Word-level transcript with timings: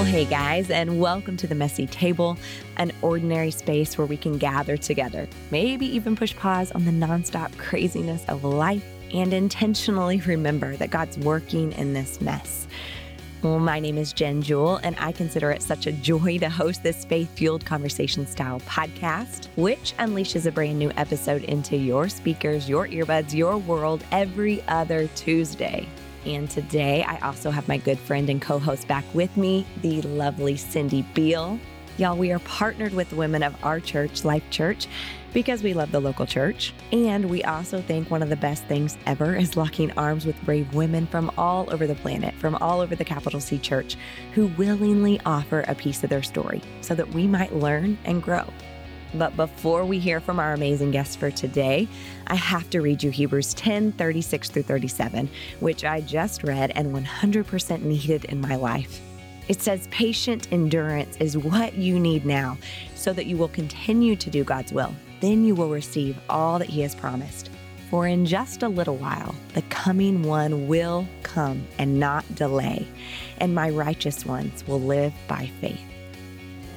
Well, 0.00 0.08
hey 0.08 0.24
guys, 0.24 0.70
and 0.70 0.98
welcome 0.98 1.36
to 1.36 1.46
the 1.46 1.54
Messy 1.54 1.86
Table, 1.86 2.38
an 2.78 2.90
ordinary 3.02 3.50
space 3.50 3.98
where 3.98 4.06
we 4.06 4.16
can 4.16 4.38
gather 4.38 4.78
together, 4.78 5.28
maybe 5.50 5.84
even 5.94 6.16
push 6.16 6.34
pause 6.34 6.72
on 6.72 6.86
the 6.86 6.90
nonstop 6.90 7.54
craziness 7.58 8.24
of 8.26 8.42
life 8.42 8.82
and 9.12 9.34
intentionally 9.34 10.18
remember 10.22 10.74
that 10.76 10.88
God's 10.88 11.18
working 11.18 11.72
in 11.72 11.92
this 11.92 12.18
mess. 12.22 12.66
Well, 13.42 13.58
my 13.58 13.78
name 13.78 13.98
is 13.98 14.14
Jenn 14.14 14.40
Jewell, 14.40 14.80
and 14.82 14.96
I 14.98 15.12
consider 15.12 15.50
it 15.50 15.60
such 15.60 15.86
a 15.86 15.92
joy 15.92 16.38
to 16.38 16.48
host 16.48 16.82
this 16.82 17.04
faith 17.04 17.28
fueled 17.36 17.66
conversation 17.66 18.26
style 18.26 18.60
podcast, 18.60 19.48
which 19.56 19.94
unleashes 19.98 20.46
a 20.46 20.50
brand 20.50 20.78
new 20.78 20.90
episode 20.96 21.44
into 21.44 21.76
your 21.76 22.08
speakers, 22.08 22.70
your 22.70 22.88
earbuds, 22.88 23.34
your 23.34 23.58
world 23.58 24.02
every 24.12 24.62
other 24.66 25.08
Tuesday. 25.08 25.86
And 26.26 26.50
today 26.50 27.02
I 27.02 27.18
also 27.20 27.50
have 27.50 27.68
my 27.68 27.78
good 27.78 27.98
friend 27.98 28.28
and 28.28 28.40
co 28.40 28.58
host 28.58 28.86
back 28.88 29.04
with 29.14 29.36
me, 29.36 29.66
the 29.82 30.02
lovely 30.02 30.56
Cindy 30.56 31.02
Beall. 31.14 31.58
Y'all, 31.96 32.16
we 32.16 32.32
are 32.32 32.38
partnered 32.40 32.94
with 32.94 33.12
women 33.12 33.42
of 33.42 33.54
our 33.62 33.78
church, 33.78 34.24
Life.Church, 34.24 34.86
because 35.34 35.62
we 35.62 35.74
love 35.74 35.92
the 35.92 36.00
local 36.00 36.24
church. 36.24 36.72
And 36.92 37.28
we 37.28 37.44
also 37.44 37.82
think 37.82 38.10
one 38.10 38.22
of 38.22 38.30
the 38.30 38.36
best 38.36 38.64
things 38.64 38.96
ever 39.06 39.36
is 39.36 39.56
locking 39.56 39.90
arms 39.92 40.24
with 40.24 40.40
brave 40.44 40.72
women 40.72 41.06
from 41.06 41.30
all 41.36 41.68
over 41.72 41.86
the 41.86 41.94
planet, 41.94 42.34
from 42.36 42.54
all 42.56 42.80
over 42.80 42.96
the 42.96 43.04
capital 43.04 43.40
C 43.40 43.58
church, 43.58 43.96
who 44.32 44.46
willingly 44.46 45.20
offer 45.26 45.64
a 45.68 45.74
piece 45.74 46.02
of 46.02 46.10
their 46.10 46.22
story 46.22 46.62
so 46.80 46.94
that 46.94 47.08
we 47.08 47.26
might 47.26 47.54
learn 47.54 47.98
and 48.04 48.22
grow. 48.22 48.46
But 49.14 49.36
before 49.36 49.84
we 49.84 49.98
hear 49.98 50.20
from 50.20 50.38
our 50.38 50.52
amazing 50.52 50.92
guests 50.92 51.16
for 51.16 51.30
today, 51.30 51.88
I 52.28 52.36
have 52.36 52.70
to 52.70 52.80
read 52.80 53.02
you 53.02 53.10
Hebrews 53.10 53.54
10 53.54 53.92
36 53.92 54.50
through 54.50 54.62
37, 54.62 55.28
which 55.60 55.84
I 55.84 56.00
just 56.00 56.44
read 56.44 56.72
and 56.74 56.94
100% 56.94 57.82
needed 57.82 58.24
in 58.26 58.40
my 58.40 58.56
life. 58.56 59.00
It 59.48 59.60
says, 59.60 59.88
Patient 59.90 60.52
endurance 60.52 61.16
is 61.16 61.36
what 61.36 61.74
you 61.74 61.98
need 61.98 62.24
now 62.24 62.56
so 62.94 63.12
that 63.12 63.26
you 63.26 63.36
will 63.36 63.48
continue 63.48 64.14
to 64.14 64.30
do 64.30 64.44
God's 64.44 64.72
will. 64.72 64.94
Then 65.20 65.44
you 65.44 65.56
will 65.56 65.70
receive 65.70 66.16
all 66.28 66.60
that 66.60 66.68
He 66.68 66.82
has 66.82 66.94
promised. 66.94 67.50
For 67.90 68.06
in 68.06 68.24
just 68.24 68.62
a 68.62 68.68
little 68.68 68.96
while, 68.96 69.34
the 69.54 69.62
coming 69.62 70.22
one 70.22 70.68
will 70.68 71.08
come 71.24 71.66
and 71.78 71.98
not 71.98 72.32
delay, 72.36 72.86
and 73.38 73.52
my 73.52 73.70
righteous 73.70 74.24
ones 74.24 74.64
will 74.68 74.80
live 74.80 75.12
by 75.26 75.50
faith. 75.60 75.89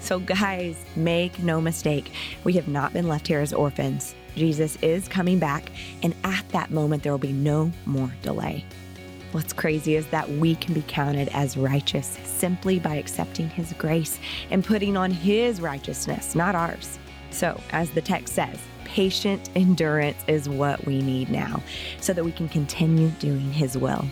So, 0.04 0.20
guys, 0.20 0.76
make 0.98 1.40
no 1.40 1.62
mistake, 1.62 2.12
we 2.44 2.52
have 2.54 2.68
not 2.68 2.92
been 2.92 3.08
left 3.08 3.26
here 3.26 3.40
as 3.40 3.54
orphans. 3.54 4.16
Jesus 4.36 4.76
is 4.82 5.08
coming 5.08 5.40
back, 5.40 5.72
and 6.04 6.14
at 6.26 6.44
that 6.50 6.72
moment, 6.72 7.04
there 7.04 7.14
will 7.14 7.20
be 7.20 7.32
no 7.32 7.72
more 7.86 8.12
delay. 8.22 8.66
What's 9.31 9.54
crazy 9.54 9.96
is 9.96 10.06
that 10.08 10.30
we 10.30 10.56
can 10.56 10.74
be 10.74 10.84
counted 10.90 11.30
as 11.30 11.56
righteous 11.56 12.20
simply 12.26 12.80
by 12.80 12.96
accepting 12.96 13.50
His 13.50 13.72
grace 13.78 14.20
and 14.52 14.62
putting 14.62 14.98
on 14.98 15.09
His 15.09 15.62
righteousness, 15.62 16.36
not 16.36 16.54
ours. 16.54 17.00
So, 17.31 17.58
as 17.72 17.90
the 17.92 18.02
text 18.02 18.36
says, 18.36 18.59
patient 18.84 19.52
endurance 19.56 20.22
is 20.28 20.50
what 20.50 20.86
we 20.86 21.02
need 21.02 21.30
now 21.30 21.64
so 22.02 22.12
that 22.12 22.26
we 22.26 22.34
can 22.34 22.50
continue 22.50 23.08
doing 23.20 23.54
His 23.54 23.78
will. 23.78 24.06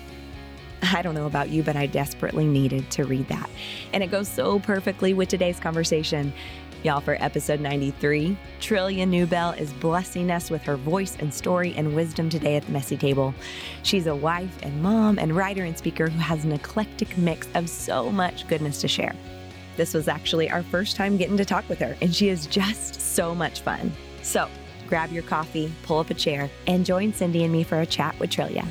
I 0.94 1.02
don't 1.02 1.16
know 1.16 1.26
about 1.26 1.50
you, 1.50 1.64
but 1.64 1.76
I 1.76 1.86
desperately 1.86 2.46
needed 2.46 2.90
to 2.92 3.06
read 3.06 3.28
that. 3.30 3.50
And 3.94 4.04
it 4.04 4.12
goes 4.12 4.28
so 4.28 4.60
perfectly 4.60 5.14
with 5.14 5.30
today's 5.30 5.60
conversation. 5.60 6.34
Y'all, 6.84 7.00
for 7.00 7.16
episode 7.20 7.60
93, 7.60 8.36
Trillia 8.60 9.08
Newbell 9.08 9.60
is 9.60 9.72
blessing 9.74 10.32
us 10.32 10.50
with 10.50 10.64
her 10.64 10.78
voice 10.78 11.16
and 11.20 11.32
story 11.32 11.76
and 11.78 11.96
wisdom 11.96 12.28
today 12.28 12.56
at 12.56 12.66
the 12.66 12.72
Messy 12.72 12.98
Table. 12.98 13.36
She's 13.84 14.08
a 14.08 14.16
wife 14.16 14.58
and 14.64 14.82
mom 14.82 15.20
and 15.20 15.36
writer 15.36 15.64
and 15.64 15.78
speaker 15.78 16.10
who 16.10 16.18
has 16.18 16.44
an 16.44 16.52
eclectic 16.52 17.16
mix 17.20 17.48
of 17.54 17.70
so 17.70 18.12
much 18.12 18.48
goodness 18.48 18.82
to 18.82 18.88
share. 18.88 19.14
This 19.78 19.94
was 19.94 20.08
actually 20.08 20.50
our 20.50 20.64
first 20.64 20.96
time 20.96 21.18
getting 21.18 21.38
to 21.38 21.46
talk 21.46 21.70
with 21.70 21.80
her, 21.80 21.96
and 22.02 22.16
she 22.16 22.30
is 22.30 22.48
just 22.48 23.00
so 23.00 23.36
much 23.36 23.62
fun. 23.62 23.92
So 24.24 24.50
grab 24.88 25.12
your 25.12 25.24
coffee, 25.24 25.72
pull 25.84 26.00
up 26.00 26.10
a 26.10 26.16
chair, 26.16 26.50
and 26.66 26.84
join 26.84 27.14
Cindy 27.14 27.44
and 27.44 27.54
me 27.54 27.64
for 27.64 27.80
a 27.80 27.86
chat 27.86 28.18
with 28.20 28.32
Trillia. 28.32 28.68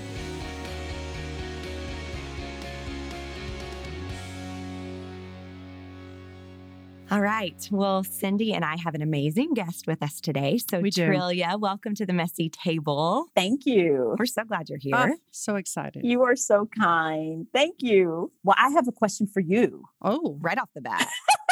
All 7.10 7.20
right. 7.20 7.68
Well, 7.72 8.04
Cindy 8.04 8.52
and 8.52 8.64
I 8.64 8.76
have 8.76 8.94
an 8.94 9.02
amazing 9.02 9.54
guest 9.54 9.88
with 9.88 10.00
us 10.00 10.20
today. 10.20 10.58
So, 10.58 10.78
We 10.78 10.90
do. 10.90 11.08
Trillia, 11.08 11.58
welcome 11.58 11.92
to 11.96 12.06
the 12.06 12.12
Messy 12.12 12.48
Table. 12.48 13.26
Thank 13.34 13.66
you. 13.66 14.14
We're 14.16 14.26
so 14.26 14.44
glad 14.44 14.68
you're 14.68 14.78
here. 14.78 14.94
Ah, 14.94 15.08
so 15.32 15.56
excited. 15.56 16.04
You 16.04 16.22
are 16.22 16.36
so 16.36 16.68
kind. 16.78 17.46
Thank 17.52 17.76
you. 17.82 18.30
Well, 18.44 18.54
I 18.56 18.68
have 18.70 18.86
a 18.86 18.92
question 18.92 19.26
for 19.26 19.40
you. 19.40 19.84
oh, 20.02 20.38
right 20.40 20.56
off 20.56 20.70
the 20.72 20.82
bat. 20.82 21.08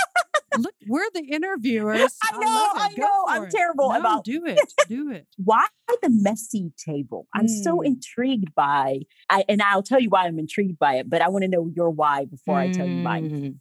look, 0.58 0.74
we're 0.86 1.10
the 1.12 1.24
interviewers. 1.24 2.16
I 2.22 2.32
know, 2.32 2.38
love 2.38 2.76
it. 2.76 2.80
I 2.80 2.88
Go 2.94 3.02
know. 3.02 3.24
I'm 3.26 3.44
it. 3.44 3.50
terrible 3.50 3.90
No, 3.92 3.98
about- 3.98 4.24
do 4.24 4.42
it. 4.46 4.60
Do 4.88 5.10
it. 5.10 5.26
Why 5.38 5.66
the 6.02 6.10
messy 6.10 6.70
table? 6.78 7.26
I'm 7.34 7.48
so 7.48 7.78
Mm. 7.78 7.86
intrigued 7.86 8.54
by 8.54 9.00
I 9.28 9.44
and 9.48 9.60
I'll 9.60 9.82
tell 9.82 9.98
you 9.98 10.10
why 10.10 10.26
I'm 10.26 10.38
intrigued 10.38 10.78
by 10.78 10.94
it, 10.98 11.10
but 11.10 11.20
I 11.22 11.28
want 11.28 11.42
to 11.42 11.48
know 11.48 11.68
your 11.74 11.90
why 11.90 12.26
before 12.26 12.56
I 12.56 12.70
tell 12.70 12.86
you 12.86 13.02
mine. 13.02 13.60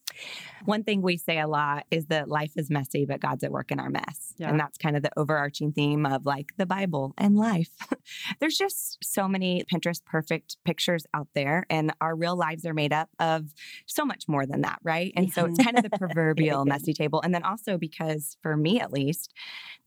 One 0.66 0.84
thing 0.84 1.02
we 1.02 1.18
say 1.18 1.40
a 1.40 1.48
lot 1.48 1.86
is 1.92 2.08
that 2.08 2.30
life 2.30 2.54
is 2.56 2.70
messy, 2.70 3.06
but 3.06 3.20
God's 3.20 3.44
at 3.44 3.52
work 3.52 3.72
in 3.72 3.80
our 3.80 3.90
mess. 3.90 4.34
Yeah. 4.38 4.50
And 4.50 4.60
that's 4.60 4.78
kind 4.78 4.96
of 4.96 5.04
the 5.04 5.12
overarching 5.18 5.72
theme 5.72 6.06
of 6.06 6.26
like 6.26 6.52
the 6.58 6.66
Bible 6.66 7.14
and 7.18 7.36
life. 7.36 7.72
There's 8.40 8.58
just 8.58 8.98
so 9.04 9.28
many 9.28 9.64
Pinterest 9.72 10.04
perfect 10.06 10.58
pictures 10.64 11.06
out 11.14 11.28
there, 11.34 11.66
and 11.70 11.94
our 12.02 12.16
real 12.16 12.36
lives 12.36 12.66
are 12.66 12.74
made 12.74 12.94
up 12.94 13.10
of 13.20 13.54
so 13.86 14.06
much 14.06 14.28
more 14.28 14.46
than 14.46 14.62
that, 14.62 14.80
right? 14.84 15.12
And 15.16 15.32
so 15.32 15.46
it's 15.46 15.64
kind 15.64 15.78
of 15.78 15.84
the 15.84 15.98
proverbial 15.98 16.66
messy 16.66 16.94
table. 16.94 17.22
And 17.22 17.34
then 17.34 17.44
also 17.44 17.78
because 17.78 18.38
for 18.42 18.56
me 18.56 18.80
at 18.80 18.92
least, 18.92 19.34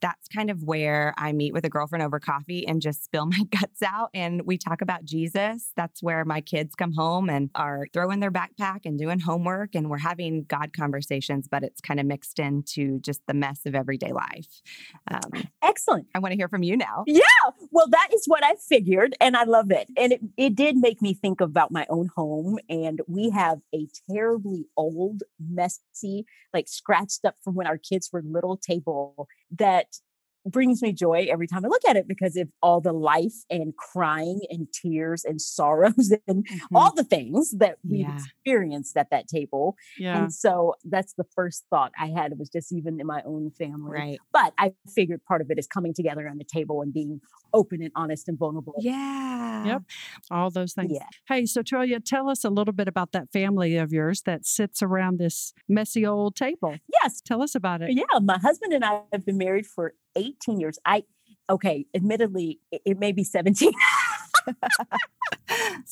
that's 0.01 0.27
kind 0.27 0.49
of 0.49 0.63
where 0.63 1.13
I 1.17 1.31
meet 1.31 1.53
with 1.53 1.63
a 1.65 1.69
girlfriend 1.69 2.03
over 2.03 2.19
coffee 2.19 2.67
and 2.67 2.81
just 2.81 3.03
spill 3.03 3.25
my 3.27 3.43
guts 3.49 3.81
out 3.81 4.09
and 4.13 4.41
we 4.45 4.57
talk 4.57 4.81
about 4.81 5.05
Jesus. 5.05 5.71
That's 5.75 6.03
where 6.03 6.25
my 6.25 6.41
kids 6.41 6.75
come 6.75 6.93
home 6.93 7.29
and 7.29 7.49
are 7.55 7.87
throwing 7.93 8.19
their 8.19 8.31
backpack 8.31 8.81
and 8.85 8.97
doing 8.97 9.19
homework 9.19 9.75
and 9.75 9.89
we're 9.89 9.99
having 9.99 10.43
God 10.43 10.60
conversations, 10.67 11.47
but 11.49 11.63
it's 11.63 11.81
kind 11.81 11.99
of 11.99 12.05
mixed 12.05 12.39
into 12.39 12.99
just 12.99 13.21
the 13.27 13.33
mess 13.33 13.65
of 13.65 13.75
everyday 13.75 14.11
life. 14.11 14.61
Um, 15.09 15.49
Excellent. 15.61 16.07
I 16.15 16.19
want 16.19 16.31
to 16.31 16.37
hear 16.37 16.47
from 16.47 16.63
you 16.63 16.77
now. 16.77 17.03
Yeah. 17.07 17.23
Well, 17.71 17.87
that 17.89 18.09
is 18.13 18.25
what 18.25 18.43
I 18.43 18.55
figured, 18.55 19.15
and 19.19 19.35
I 19.35 19.43
love 19.43 19.71
it. 19.71 19.87
And 19.97 20.13
it, 20.13 20.21
it 20.37 20.55
did 20.55 20.77
make 20.77 21.01
me 21.01 21.13
think 21.13 21.41
about 21.41 21.71
my 21.71 21.85
own 21.89 22.09
home. 22.15 22.59
And 22.69 23.01
we 23.07 23.29
have 23.31 23.59
a 23.73 23.87
terribly 24.09 24.65
old, 24.77 25.23
messy, 25.39 26.25
like 26.53 26.67
scratched 26.67 27.25
up 27.25 27.35
from 27.43 27.55
when 27.55 27.67
our 27.67 27.77
kids 27.77 28.09
were 28.11 28.21
little 28.23 28.57
table 28.57 29.27
that 29.51 29.97
brings 30.45 30.81
me 30.81 30.93
joy 30.93 31.27
every 31.29 31.47
time 31.47 31.65
I 31.65 31.67
look 31.67 31.83
at 31.87 31.95
it 31.95 32.07
because 32.07 32.35
of 32.35 32.49
all 32.61 32.81
the 32.81 32.93
life 32.93 33.33
and 33.49 33.75
crying 33.75 34.41
and 34.49 34.67
tears 34.71 35.23
and 35.23 35.41
sorrows 35.41 36.13
and 36.27 36.47
mm-hmm. 36.47 36.75
all 36.75 36.93
the 36.93 37.03
things 37.03 37.51
that 37.57 37.77
we've 37.83 38.01
Yeah. 38.01 38.15
experienced 38.15 38.97
at 38.97 39.09
that 39.11 39.27
table. 39.27 39.75
Yeah. 39.97 40.23
And 40.23 40.33
so 40.33 40.75
that's 40.83 41.13
the 41.13 41.25
first 41.35 41.65
thought 41.69 41.91
I 41.99 42.07
had 42.07 42.37
was 42.37 42.49
just 42.49 42.71
even 42.71 42.99
in 42.99 43.07
my 43.07 43.21
own 43.25 43.51
family. 43.51 43.91
Right. 43.91 44.19
But 44.31 44.53
I 44.57 44.73
figured 44.93 45.23
part 45.25 45.41
of 45.41 45.51
it 45.51 45.59
is 45.59 45.67
coming 45.67 45.93
together 45.93 46.27
on 46.27 46.37
the 46.37 46.43
table 46.43 46.81
and 46.81 46.93
being 46.93 47.21
open 47.53 47.81
and 47.81 47.91
honest 47.95 48.27
and 48.27 48.37
vulnerable. 48.37 48.75
Yeah. 48.79 49.65
Yep. 49.65 49.83
All 50.31 50.49
those 50.49 50.73
things. 50.73 50.91
Yeah. 50.93 51.05
Hey, 51.27 51.45
so 51.45 51.61
Trillia, 51.61 52.03
tell 52.03 52.29
us 52.29 52.43
a 52.43 52.49
little 52.49 52.73
bit 52.73 52.87
about 52.87 53.11
that 53.11 53.31
family 53.31 53.75
of 53.77 53.91
yours 53.91 54.21
that 54.23 54.45
sits 54.45 54.81
around 54.81 55.19
this 55.19 55.53
messy 55.67 56.05
old 56.05 56.35
table. 56.35 56.77
Yes. 57.01 57.21
Tell 57.21 57.41
us 57.41 57.55
about 57.55 57.81
it. 57.81 57.91
Yeah. 57.91 58.19
My 58.21 58.37
husband 58.39 58.73
and 58.73 58.83
I 58.85 59.01
have 59.11 59.25
been 59.25 59.37
married 59.37 59.65
for 59.65 59.93
18 60.15 60.59
years. 60.59 60.79
I, 60.85 61.03
okay, 61.49 61.85
admittedly, 61.93 62.59
it, 62.71 62.81
it 62.85 62.99
may 62.99 63.11
be 63.11 63.23
17. 63.23 63.71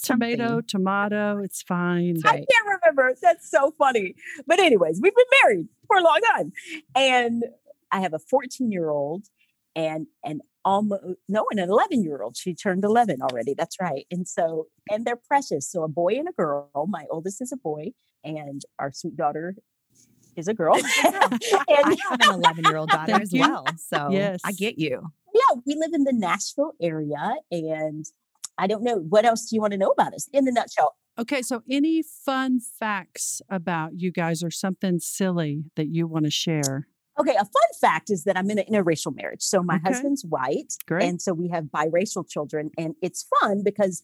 Tomato, 0.03 0.61
tomato, 0.61 1.39
it's 1.43 1.61
fine. 1.61 2.17
I 2.25 2.37
can't 2.37 2.81
remember. 2.81 3.13
That's 3.21 3.49
so 3.49 3.71
funny. 3.77 4.15
But, 4.47 4.59
anyways, 4.59 4.99
we've 5.01 5.15
been 5.15 5.25
married 5.43 5.67
for 5.87 5.97
a 5.97 6.01
long 6.01 6.19
time. 6.35 6.51
And 6.95 7.43
I 7.91 7.99
have 7.99 8.13
a 8.13 8.19
14 8.19 8.71
year 8.71 8.89
old 8.89 9.25
and 9.75 10.07
an 10.23 10.41
almost, 10.65 11.03
no, 11.27 11.45
and 11.51 11.59
an 11.59 11.69
11 11.69 12.03
year 12.03 12.21
old. 12.21 12.37
She 12.37 12.53
turned 12.53 12.83
11 12.83 13.21
already. 13.21 13.53
That's 13.53 13.79
right. 13.79 14.05
And 14.09 14.27
so, 14.27 14.67
and 14.89 15.05
they're 15.05 15.15
precious. 15.15 15.69
So, 15.69 15.83
a 15.83 15.87
boy 15.87 16.13
and 16.15 16.29
a 16.29 16.33
girl. 16.33 16.69
My 16.87 17.05
oldest 17.11 17.41
is 17.41 17.51
a 17.51 17.57
boy, 17.57 17.91
and 18.23 18.61
our 18.79 18.91
sweet 18.91 19.17
daughter 19.17 19.55
is 20.35 20.47
a 20.47 20.53
girl. 20.53 20.75
I 21.03 21.57
and 21.67 21.97
have 22.09 22.21
an 22.21 22.29
11 22.29 22.65
year 22.65 22.77
old 22.77 22.89
daughter 22.91 23.13
as 23.19 23.31
well. 23.33 23.75
So 23.77 24.09
Yes. 24.11 24.41
I 24.43 24.51
get 24.51 24.77
you. 24.77 25.11
yeah, 25.33 25.59
we 25.65 25.75
live 25.75 25.91
in 25.93 26.03
the 26.03 26.13
Nashville 26.13 26.73
area. 26.81 27.35
And 27.51 28.05
I 28.57 28.67
don't 28.67 28.83
know. 28.83 28.97
What 28.97 29.25
else 29.25 29.45
do 29.49 29.55
you 29.55 29.61
want 29.61 29.71
to 29.71 29.77
know 29.77 29.89
about 29.89 30.13
us 30.13 30.27
in 30.33 30.45
the 30.45 30.51
nutshell? 30.51 30.95
Okay, 31.17 31.41
so 31.41 31.63
any 31.69 32.01
fun 32.01 32.59
facts 32.61 33.41
about 33.49 33.99
you 33.99 34.09
guys 34.11 34.41
or 34.41 34.51
something 34.51 34.99
silly 34.99 35.65
that 35.75 35.87
you 35.87 36.07
want 36.07 36.25
to 36.25 36.31
share? 36.31 36.87
Okay, 37.19 37.35
a 37.35 37.39
fun 37.43 37.69
fact 37.81 38.09
is 38.09 38.23
that 38.23 38.37
I'm 38.37 38.49
in 38.49 38.57
an 38.59 38.65
interracial 38.71 39.13
marriage. 39.13 39.41
So 39.41 39.61
my 39.61 39.75
Okay. 39.75 39.89
husband's 39.89 40.23
white, 40.23 40.75
Great. 40.87 41.03
and 41.03 41.21
so 41.21 41.33
we 41.33 41.49
have 41.49 41.65
biracial 41.65 42.25
children, 42.27 42.71
and 42.77 42.95
it's 43.01 43.27
fun 43.41 43.63
because 43.63 44.01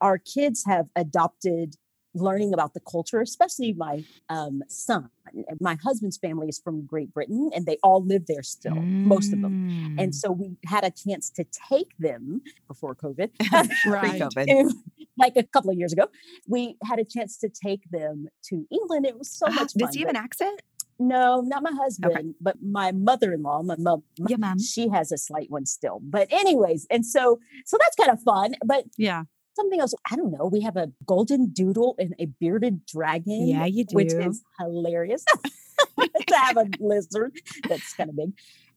our 0.00 0.18
kids 0.18 0.64
have 0.66 0.86
adopted 0.94 1.76
learning 2.14 2.52
about 2.52 2.74
the 2.74 2.80
culture, 2.80 3.20
especially 3.20 3.72
my 3.72 4.04
um, 4.28 4.62
son. 4.68 5.08
My 5.60 5.78
husband's 5.82 6.18
family 6.18 6.48
is 6.48 6.60
from 6.62 6.84
Great 6.84 7.12
Britain 7.14 7.50
and 7.54 7.64
they 7.64 7.78
all 7.82 8.04
live 8.04 8.26
there 8.26 8.42
still, 8.42 8.74
mm. 8.74 9.04
most 9.04 9.32
of 9.32 9.40
them. 9.40 9.96
And 9.98 10.10
mm. 10.10 10.14
so 10.14 10.30
we 10.30 10.56
had 10.66 10.84
a 10.84 10.90
chance 10.90 11.30
to 11.30 11.44
take 11.70 11.96
them 11.98 12.42
before 12.68 12.94
COVID, 12.94 13.30
right. 13.86 14.20
COVID. 14.20 14.72
like 15.18 15.36
a 15.36 15.42
couple 15.42 15.70
of 15.70 15.76
years 15.76 15.92
ago. 15.92 16.08
We 16.46 16.76
had 16.84 16.98
a 16.98 17.04
chance 17.04 17.38
to 17.38 17.48
take 17.48 17.82
them 17.90 18.28
to 18.44 18.66
England. 18.70 19.06
It 19.06 19.18
was 19.18 19.30
so 19.30 19.46
uh, 19.46 19.50
much 19.50 19.72
fun. 19.72 19.86
Does 19.86 19.94
he 19.94 20.00
have 20.00 20.10
an 20.10 20.16
accent? 20.16 20.60
No, 20.98 21.40
not 21.40 21.62
my 21.62 21.72
husband, 21.72 22.16
okay. 22.16 22.28
but 22.40 22.56
my 22.62 22.92
mother-in-law, 22.92 23.62
my 23.62 23.76
mom. 23.78 24.04
Yeah, 24.28 24.36
mom. 24.36 24.60
She 24.60 24.88
has 24.88 25.10
a 25.10 25.18
slight 25.18 25.50
one 25.50 25.66
still. 25.66 26.00
But 26.02 26.32
anyways, 26.32 26.86
and 26.90 27.04
so 27.04 27.40
so 27.64 27.76
that's 27.80 27.96
kind 27.96 28.10
of 28.10 28.22
fun. 28.22 28.54
But 28.64 28.84
yeah, 28.96 29.24
something 29.54 29.80
else. 29.80 29.94
I 30.10 30.16
don't 30.16 30.32
know. 30.32 30.48
We 30.50 30.60
have 30.62 30.76
a 30.76 30.90
golden 31.06 31.50
doodle 31.50 31.94
and 31.98 32.14
a 32.18 32.26
bearded 32.26 32.86
dragon. 32.86 33.48
Yeah, 33.48 33.66
you 33.66 33.84
do. 33.84 33.96
Which 33.96 34.12
is 34.12 34.42
hilarious 34.58 35.24
to 35.98 36.36
have 36.36 36.56
a 36.56 36.66
lizard 36.80 37.36
that's 37.68 37.94
kind 37.94 38.10
of 38.10 38.16
big. 38.16 38.32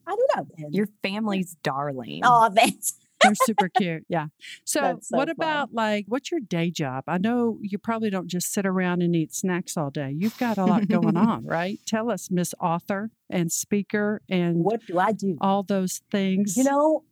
I 0.06 0.14
don't 0.14 0.30
know. 0.36 0.64
And, 0.64 0.74
Your 0.74 0.88
family's 1.02 1.56
darling. 1.62 2.20
Oh, 2.24 2.50
thanks. 2.54 2.94
They're 3.22 3.34
super 3.34 3.68
cute. 3.68 4.04
Yeah. 4.08 4.26
So, 4.64 4.98
so 5.00 5.16
what 5.16 5.28
fun. 5.28 5.34
about 5.36 5.74
like, 5.74 6.04
what's 6.08 6.30
your 6.30 6.40
day 6.40 6.70
job? 6.70 7.04
I 7.08 7.18
know 7.18 7.58
you 7.62 7.78
probably 7.78 8.10
don't 8.10 8.28
just 8.28 8.52
sit 8.52 8.66
around 8.66 9.02
and 9.02 9.16
eat 9.16 9.34
snacks 9.34 9.76
all 9.76 9.90
day. 9.90 10.14
You've 10.16 10.38
got 10.38 10.58
a 10.58 10.64
lot 10.64 10.86
going 10.88 11.16
on, 11.16 11.44
right? 11.44 11.80
Tell 11.86 12.10
us, 12.10 12.30
Miss 12.30 12.54
Author 12.60 13.10
and 13.30 13.50
speaker, 13.50 14.20
and 14.28 14.58
what 14.64 14.84
do 14.86 14.98
I 14.98 15.12
do? 15.12 15.38
All 15.40 15.62
those 15.62 16.02
things. 16.10 16.56
You 16.56 16.64
know, 16.64 17.04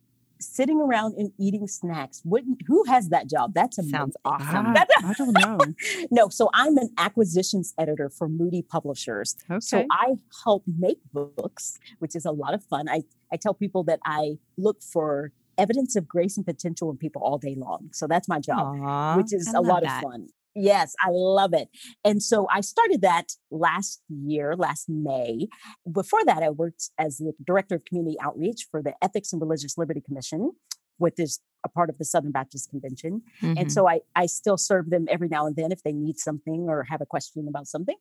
sitting 0.44 0.80
around 0.80 1.14
and 1.16 1.32
eating 1.38 1.66
snacks. 1.66 2.20
What, 2.24 2.42
who 2.66 2.84
has 2.84 3.08
that 3.08 3.28
job? 3.28 3.54
That's 3.54 3.78
amazing. 3.78 3.94
Sounds 3.94 4.16
awesome. 4.24 4.66
I, 4.76 4.86
I 5.04 5.12
don't 5.14 5.32
know. 5.32 5.58
no, 6.10 6.28
so 6.28 6.50
I'm 6.54 6.76
an 6.78 6.90
acquisitions 6.98 7.74
editor 7.78 8.10
for 8.10 8.28
Moody 8.28 8.62
Publishers. 8.62 9.36
Okay. 9.50 9.60
So 9.60 9.86
I 9.90 10.14
help 10.44 10.64
make 10.66 10.98
books, 11.12 11.78
which 11.98 12.14
is 12.14 12.24
a 12.24 12.32
lot 12.32 12.54
of 12.54 12.62
fun. 12.64 12.88
I, 12.88 13.02
I 13.32 13.36
tell 13.36 13.54
people 13.54 13.84
that 13.84 14.00
I 14.04 14.38
look 14.56 14.82
for 14.82 15.32
evidence 15.58 15.96
of 15.96 16.08
grace 16.08 16.36
and 16.36 16.44
potential 16.44 16.90
in 16.90 16.96
people 16.96 17.22
all 17.22 17.38
day 17.38 17.54
long. 17.56 17.90
So 17.92 18.06
that's 18.06 18.28
my 18.28 18.40
job, 18.40 18.76
Aww, 18.76 19.16
which 19.16 19.32
is 19.32 19.52
I 19.54 19.58
a 19.58 19.60
lot 19.60 19.82
that. 19.82 20.02
of 20.04 20.10
fun. 20.10 20.28
Yes, 20.54 20.94
I 21.00 21.08
love 21.10 21.52
it. 21.52 21.68
And 22.04 22.22
so 22.22 22.46
I 22.50 22.60
started 22.60 23.02
that 23.02 23.32
last 23.50 24.02
year, 24.08 24.54
last 24.56 24.88
May. 24.88 25.48
Before 25.90 26.24
that, 26.24 26.42
I 26.42 26.50
worked 26.50 26.90
as 26.98 27.18
the 27.18 27.32
director 27.44 27.74
of 27.74 27.84
community 27.84 28.16
outreach 28.20 28.66
for 28.70 28.82
the 28.82 28.94
Ethics 29.02 29.32
and 29.32 29.42
Religious 29.42 29.76
Liberty 29.76 30.00
Commission, 30.00 30.52
which 30.98 31.14
is 31.18 31.40
a 31.64 31.68
part 31.68 31.90
of 31.90 31.98
the 31.98 32.04
Southern 32.04 32.30
Baptist 32.30 32.70
Convention. 32.70 33.22
Mm-hmm. 33.42 33.58
And 33.58 33.72
so 33.72 33.88
I, 33.88 34.00
I 34.14 34.26
still 34.26 34.56
serve 34.56 34.90
them 34.90 35.06
every 35.10 35.28
now 35.28 35.46
and 35.46 35.56
then 35.56 35.72
if 35.72 35.82
they 35.82 35.92
need 35.92 36.18
something 36.18 36.66
or 36.68 36.84
have 36.84 37.00
a 37.00 37.06
question 37.06 37.46
about 37.48 37.66
something. 37.66 37.96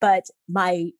But 0.00 0.24
my 0.48 0.90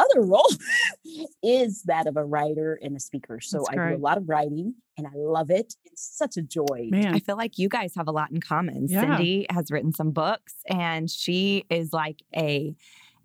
other 0.00 0.22
role 0.22 0.48
is 1.42 1.82
that 1.84 2.06
of 2.06 2.16
a 2.16 2.24
writer 2.24 2.78
and 2.82 2.96
a 2.96 3.00
speaker. 3.00 3.40
So 3.40 3.64
I 3.70 3.74
do 3.74 3.96
a 3.96 3.98
lot 3.98 4.18
of 4.18 4.28
writing 4.28 4.74
and 4.96 5.06
I 5.06 5.12
love 5.14 5.50
it. 5.50 5.74
It's 5.84 6.02
such 6.02 6.36
a 6.36 6.42
joy. 6.42 6.88
Man. 6.90 7.14
I 7.14 7.20
feel 7.20 7.36
like 7.36 7.58
you 7.58 7.68
guys 7.68 7.94
have 7.96 8.08
a 8.08 8.12
lot 8.12 8.30
in 8.30 8.40
common. 8.40 8.88
Yeah. 8.88 9.02
Cindy 9.02 9.46
has 9.50 9.70
written 9.70 9.92
some 9.92 10.10
books 10.10 10.54
and 10.68 11.10
she 11.10 11.64
is 11.70 11.92
like 11.92 12.22
a 12.34 12.74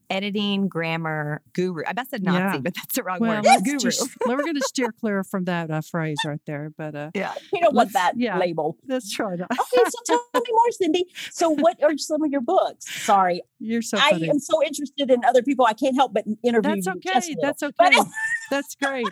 editing 0.10 0.68
grammar 0.68 1.42
guru. 1.54 1.84
I 1.88 1.94
best 1.94 2.12
said 2.12 2.24
Nazi, 2.24 2.40
yeah. 2.40 2.58
but 2.60 2.74
that's 2.76 2.96
the 2.96 3.04
wrong 3.04 3.20
well, 3.20 3.42
word. 3.42 3.64
Guru. 3.64 3.78
Just, 3.78 4.10
we're 4.26 4.38
going 4.38 4.56
to 4.62 4.62
steer 4.62 4.92
clear 4.92 5.24
from 5.24 5.46
that 5.46 5.72
uh, 5.72 5.82
phrase 5.82 6.18
right 6.26 6.40
there. 6.46 6.72
But 6.78 6.96
uh, 6.96 7.12
yeah, 7.14 7.34
you 7.54 7.62
don't 7.62 7.74
want 7.74 7.94
that 7.94 8.14
yeah, 8.18 8.38
label. 8.38 8.78
Let's 8.88 9.12
try 9.12 9.36
that. 9.36 9.52
okay, 9.52 9.90
so 9.90 10.00
tell 10.06 10.24
me 10.36 10.42
more, 10.50 10.72
Cindy. 10.72 11.06
So, 11.32 11.50
what 11.50 11.82
are 11.84 11.98
some 11.98 12.24
of 12.24 12.32
your 12.32 12.42
books? 12.42 12.86
Sorry, 13.04 13.42
you're 13.60 13.82
so. 13.82 13.98
Funny. 13.98 14.28
I 14.28 14.32
am 14.32 14.40
so 14.40 14.64
interested 14.64 15.10
in 15.12 15.24
other 15.26 15.42
people. 15.42 15.66
I 15.66 15.74
can't 15.74 15.96
help 15.96 16.14
but 16.14 16.26
interview. 16.44 16.82
That's 16.82 16.88
okay. 16.88 17.36
That's 17.42 17.64
okay. 17.64 17.92
That's 18.50 18.76
great. 18.76 19.08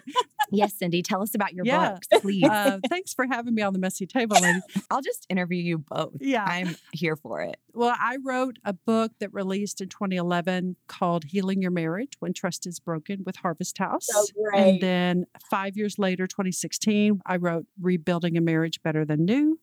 yes, 0.51 0.73
Cindy, 0.77 1.01
tell 1.01 1.21
us 1.21 1.35
about 1.35 1.53
your 1.53 1.65
yeah. 1.65 1.93
books, 1.93 2.07
please. 2.21 2.43
Uh, 2.43 2.79
thanks 2.89 3.13
for 3.13 3.25
having 3.25 3.55
me 3.55 3.61
on 3.61 3.73
the 3.73 3.79
messy 3.79 4.05
table, 4.05 4.37
lady. 4.39 4.59
I'll 4.91 5.01
just 5.01 5.25
interview 5.29 5.61
you 5.61 5.77
both. 5.79 6.13
Yeah, 6.19 6.43
I'm 6.45 6.75
here 6.91 7.15
for 7.15 7.41
it. 7.41 7.57
Well, 7.73 7.95
I 7.99 8.17
wrote 8.23 8.57
a 8.63 8.73
book 8.73 9.13
that 9.19 9.33
released 9.33 9.81
in 9.81 9.89
2011 9.89 10.75
called 10.87 11.25
"Healing 11.25 11.61
Your 11.61 11.71
Marriage 11.71 12.13
When 12.19 12.33
Trust 12.33 12.67
Is 12.67 12.79
Broken" 12.79 13.23
with 13.25 13.37
Harvest 13.37 13.77
House. 13.77 14.07
So 14.07 14.25
and 14.53 14.79
then 14.79 15.25
five 15.49 15.75
years 15.75 15.97
later, 15.97 16.27
2016, 16.27 17.21
I 17.25 17.37
wrote 17.37 17.65
"Rebuilding 17.81 18.37
a 18.37 18.41
Marriage 18.41 18.81
Better 18.83 19.05
Than 19.05 19.25
New." 19.25 19.59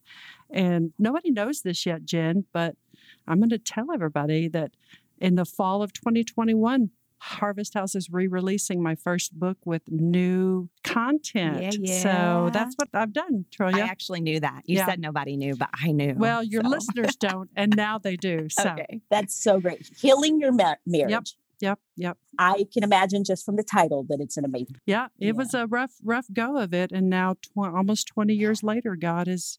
And 0.51 0.93
nobody 0.99 1.31
knows 1.31 1.63
this 1.63 1.87
yet, 1.87 2.05
Jenn, 2.05 2.45
but 2.53 2.75
I'm 3.27 3.39
going 3.39 3.51
to 3.51 3.59
tell 3.59 3.93
everybody 3.93 4.49
that 4.49 4.73
in 5.21 5.35
the 5.35 5.45
fall 5.45 5.83
of 5.83 5.93
2021, 5.93 6.91
Harvest 7.21 7.75
House 7.75 7.95
is 7.95 8.09
re 8.11 8.27
releasing 8.27 8.83
my 8.83 8.95
first 8.95 9.39
book 9.39 9.59
with 9.65 9.83
new 9.89 10.71
content. 10.83 11.61
Yeah, 11.61 11.71
yeah. 11.81 12.03
So 12.03 12.51
that's 12.53 12.75
what 12.77 12.89
I've 12.95 13.13
done, 13.13 13.45
Trillia. 13.51 13.75
I 13.75 13.81
actually 13.81 14.23
knew 14.23 14.41
that. 14.41 14.63
You 14.65 14.79
yeah. 14.79 14.87
said 14.87 15.01
nobody 15.01 15.37
knew, 15.37 15.55
but 15.55 15.69
I 15.75 15.93
knew. 15.93 16.15
Well, 16.17 16.43
your 16.43 16.63
so. 16.63 16.69
listeners 16.71 17.17
don't, 17.17 17.51
and 17.55 17.75
now 17.77 17.99
they 17.99 18.17
do. 18.17 18.49
So 18.61 18.71
okay. 18.71 19.01
that's 19.11 19.43
so 19.43 19.59
great. 19.59 19.89
Healing 19.99 20.39
your 20.39 20.53
ma- 20.53 20.75
marriage. 20.87 21.11
Yep. 21.11 21.25
Yep, 21.61 21.79
yep. 21.97 22.19
I 22.39 22.67
can 22.73 22.83
imagine 22.83 23.23
just 23.23 23.45
from 23.45 23.57
the 23.57 23.63
title 23.63 24.05
that 24.09 24.19
it's 24.21 24.37
an 24.37 24.45
amazing. 24.45 24.77
Yeah, 24.87 25.07
it 25.19 25.27
yeah. 25.27 25.33
was 25.33 25.53
a 25.53 25.67
rough, 25.67 25.93
rough 26.03 26.27
go 26.33 26.57
of 26.57 26.73
it, 26.73 26.91
and 26.91 27.11
now 27.11 27.35
tw- 27.35 27.69
almost 27.75 28.07
twenty 28.09 28.35
years 28.35 28.63
later, 28.63 28.97
God 28.97 29.29
is, 29.29 29.59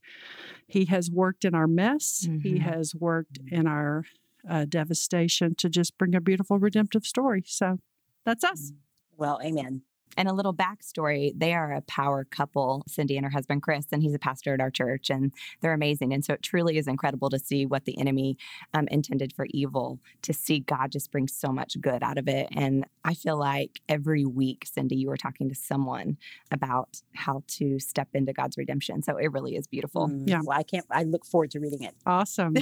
He 0.68 0.86
has 0.86 1.12
worked 1.12 1.46
in 1.46 1.54
our 1.54 1.68
mess. 1.68 2.26
Mm-hmm. 2.28 2.40
He 2.40 2.58
has 2.60 2.96
worked 2.96 3.38
in 3.52 3.68
our 3.68 4.06
uh, 4.50 4.66
devastation 4.68 5.56
to 5.56 5.70
just 5.70 5.98
bring 5.98 6.16
a 6.16 6.22
beautiful 6.22 6.60
redemptive 6.60 7.06
story. 7.06 7.44
So 7.46 7.80
that's 8.26 8.44
us. 8.44 8.72
Well, 9.18 9.40
amen. 9.44 9.84
And 10.18 10.28
a 10.28 10.34
little 10.34 10.54
backstory 10.54 11.32
they 11.36 11.54
are 11.54 11.74
a 11.74 11.82
power 11.82 12.26
couple, 12.26 12.84
Cindy 12.88 13.18
and 13.18 13.26
her 13.26 13.32
husband 13.32 13.62
Chris, 13.62 13.88
and 13.92 14.02
he's 14.02 14.14
a 14.14 14.20
pastor 14.20 14.54
at 14.54 14.62
our 14.62 14.72
church, 14.72 15.10
and 15.10 15.32
they're 15.62 15.74
amazing. 15.74 16.14
And 16.14 16.24
so 16.24 16.34
it 16.34 16.42
truly 16.42 16.78
is 16.78 16.88
incredible 16.88 17.30
to 17.30 17.40
see 17.40 17.66
what 17.66 17.86
the 17.86 17.98
enemy 17.98 18.38
um, 18.74 18.88
intended 18.90 19.34
for 19.34 19.48
evil, 19.52 20.00
to 20.24 20.34
see 20.34 20.60
God 20.60 20.92
just 20.92 21.12
bring 21.12 21.28
so 21.28 21.52
much 21.52 21.80
good 21.80 22.04
out 22.04 22.18
of 22.18 22.28
it. 22.28 22.48
And 22.56 22.86
I 23.04 23.14
feel 23.14 23.38
like 23.38 23.82
every 23.90 24.26
week, 24.26 24.66
Cindy, 24.72 24.96
you 24.96 25.10
were 25.10 25.18
talking 25.18 25.50
to 25.50 25.56
someone 25.56 26.18
about 26.52 27.02
how 27.16 27.44
to 27.48 27.80
step 27.80 28.10
into 28.14 28.34
God's 28.34 28.58
redemption. 28.58 29.02
So 29.02 29.18
it 29.18 29.32
really 29.32 29.56
is 29.56 29.68
beautiful. 29.68 30.08
Mm, 30.08 30.28
yeah. 30.28 30.42
Well, 30.44 30.58
I 30.58 30.64
can't, 30.64 30.86
I 30.92 31.04
look 31.04 31.26
forward 31.26 31.52
to 31.52 31.60
reading 31.60 31.84
it. 31.84 31.96
Awesome. 32.06 32.56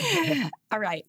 All 0.72 0.78
right. 0.78 1.04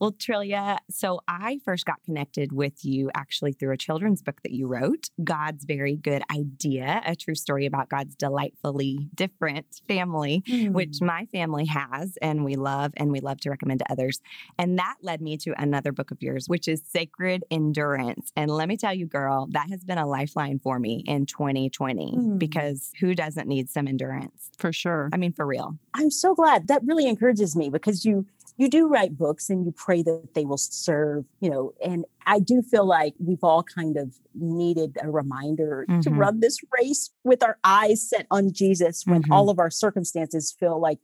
Well, 0.00 0.12
Trillia, 0.12 0.78
so 0.90 1.20
I 1.28 1.60
first 1.64 1.84
got 1.84 2.02
connected 2.04 2.52
with 2.52 2.84
you 2.84 3.10
actually 3.14 3.52
through 3.52 3.72
a 3.72 3.76
children's 3.76 4.22
book 4.22 4.40
that 4.42 4.52
you 4.52 4.66
wrote, 4.66 5.10
God's 5.22 5.64
Very 5.64 5.96
Good 5.96 6.22
Idea, 6.30 7.02
a 7.04 7.16
true 7.16 7.34
story 7.34 7.66
about 7.66 7.88
God's 7.88 8.14
delightfully 8.14 9.08
different 9.14 9.66
family, 9.88 10.42
mm. 10.46 10.72
which 10.72 11.00
my 11.00 11.26
family 11.26 11.66
has 11.66 12.16
and 12.22 12.44
we 12.44 12.56
love 12.56 12.92
and 12.96 13.10
we 13.10 13.20
love 13.20 13.40
to 13.40 13.50
recommend 13.50 13.80
to 13.80 13.92
others. 13.92 14.20
And 14.58 14.78
that 14.78 14.96
led 15.02 15.20
me 15.20 15.36
to 15.38 15.54
another 15.60 15.92
book 15.92 16.10
of 16.10 16.22
yours, 16.22 16.48
which 16.48 16.68
is 16.68 16.82
Sacred 16.86 17.44
Endurance. 17.50 18.32
And 18.36 18.50
let 18.50 18.68
me 18.68 18.76
tell 18.76 18.94
you, 18.94 19.06
girl, 19.06 19.48
that 19.50 19.70
has 19.70 19.84
been 19.84 19.98
a 19.98 20.06
lifeline 20.06 20.58
for 20.58 20.78
me 20.78 21.02
in 21.06 21.26
2020 21.26 22.14
mm. 22.16 22.38
because 22.38 22.92
who 23.00 23.14
doesn't 23.14 23.48
need 23.48 23.68
some 23.68 23.88
endurance? 23.88 24.50
For 24.58 24.72
sure. 24.72 25.10
I 25.12 25.16
mean, 25.16 25.32
for 25.32 25.46
real. 25.46 25.78
I'm 25.94 26.10
so 26.10 26.34
glad. 26.34 26.68
That 26.68 26.82
really 26.84 27.06
encourages 27.08 27.56
me 27.56 27.68
because 27.70 28.04
you 28.04 28.26
you 28.56 28.68
do 28.68 28.88
write 28.88 29.18
books 29.18 29.50
and 29.50 29.64
you 29.64 29.72
pray 29.72 30.02
that 30.02 30.34
they 30.34 30.44
will 30.44 30.56
serve, 30.56 31.24
you 31.40 31.50
know, 31.50 31.72
and 31.84 32.04
I 32.26 32.40
do 32.40 32.62
feel 32.62 32.86
like 32.86 33.14
we've 33.18 33.42
all 33.44 33.62
kind 33.62 33.96
of 33.96 34.16
needed 34.34 34.96
a 35.02 35.10
reminder 35.10 35.84
mm-hmm. 35.88 36.00
to 36.00 36.10
run 36.10 36.40
this 36.40 36.58
race 36.76 37.10
with 37.22 37.42
our 37.42 37.58
eyes 37.64 38.08
set 38.08 38.26
on 38.30 38.52
Jesus 38.52 39.04
when 39.06 39.22
mm-hmm. 39.22 39.32
all 39.32 39.50
of 39.50 39.58
our 39.58 39.70
circumstances 39.70 40.54
feel 40.58 40.80
like, 40.80 40.98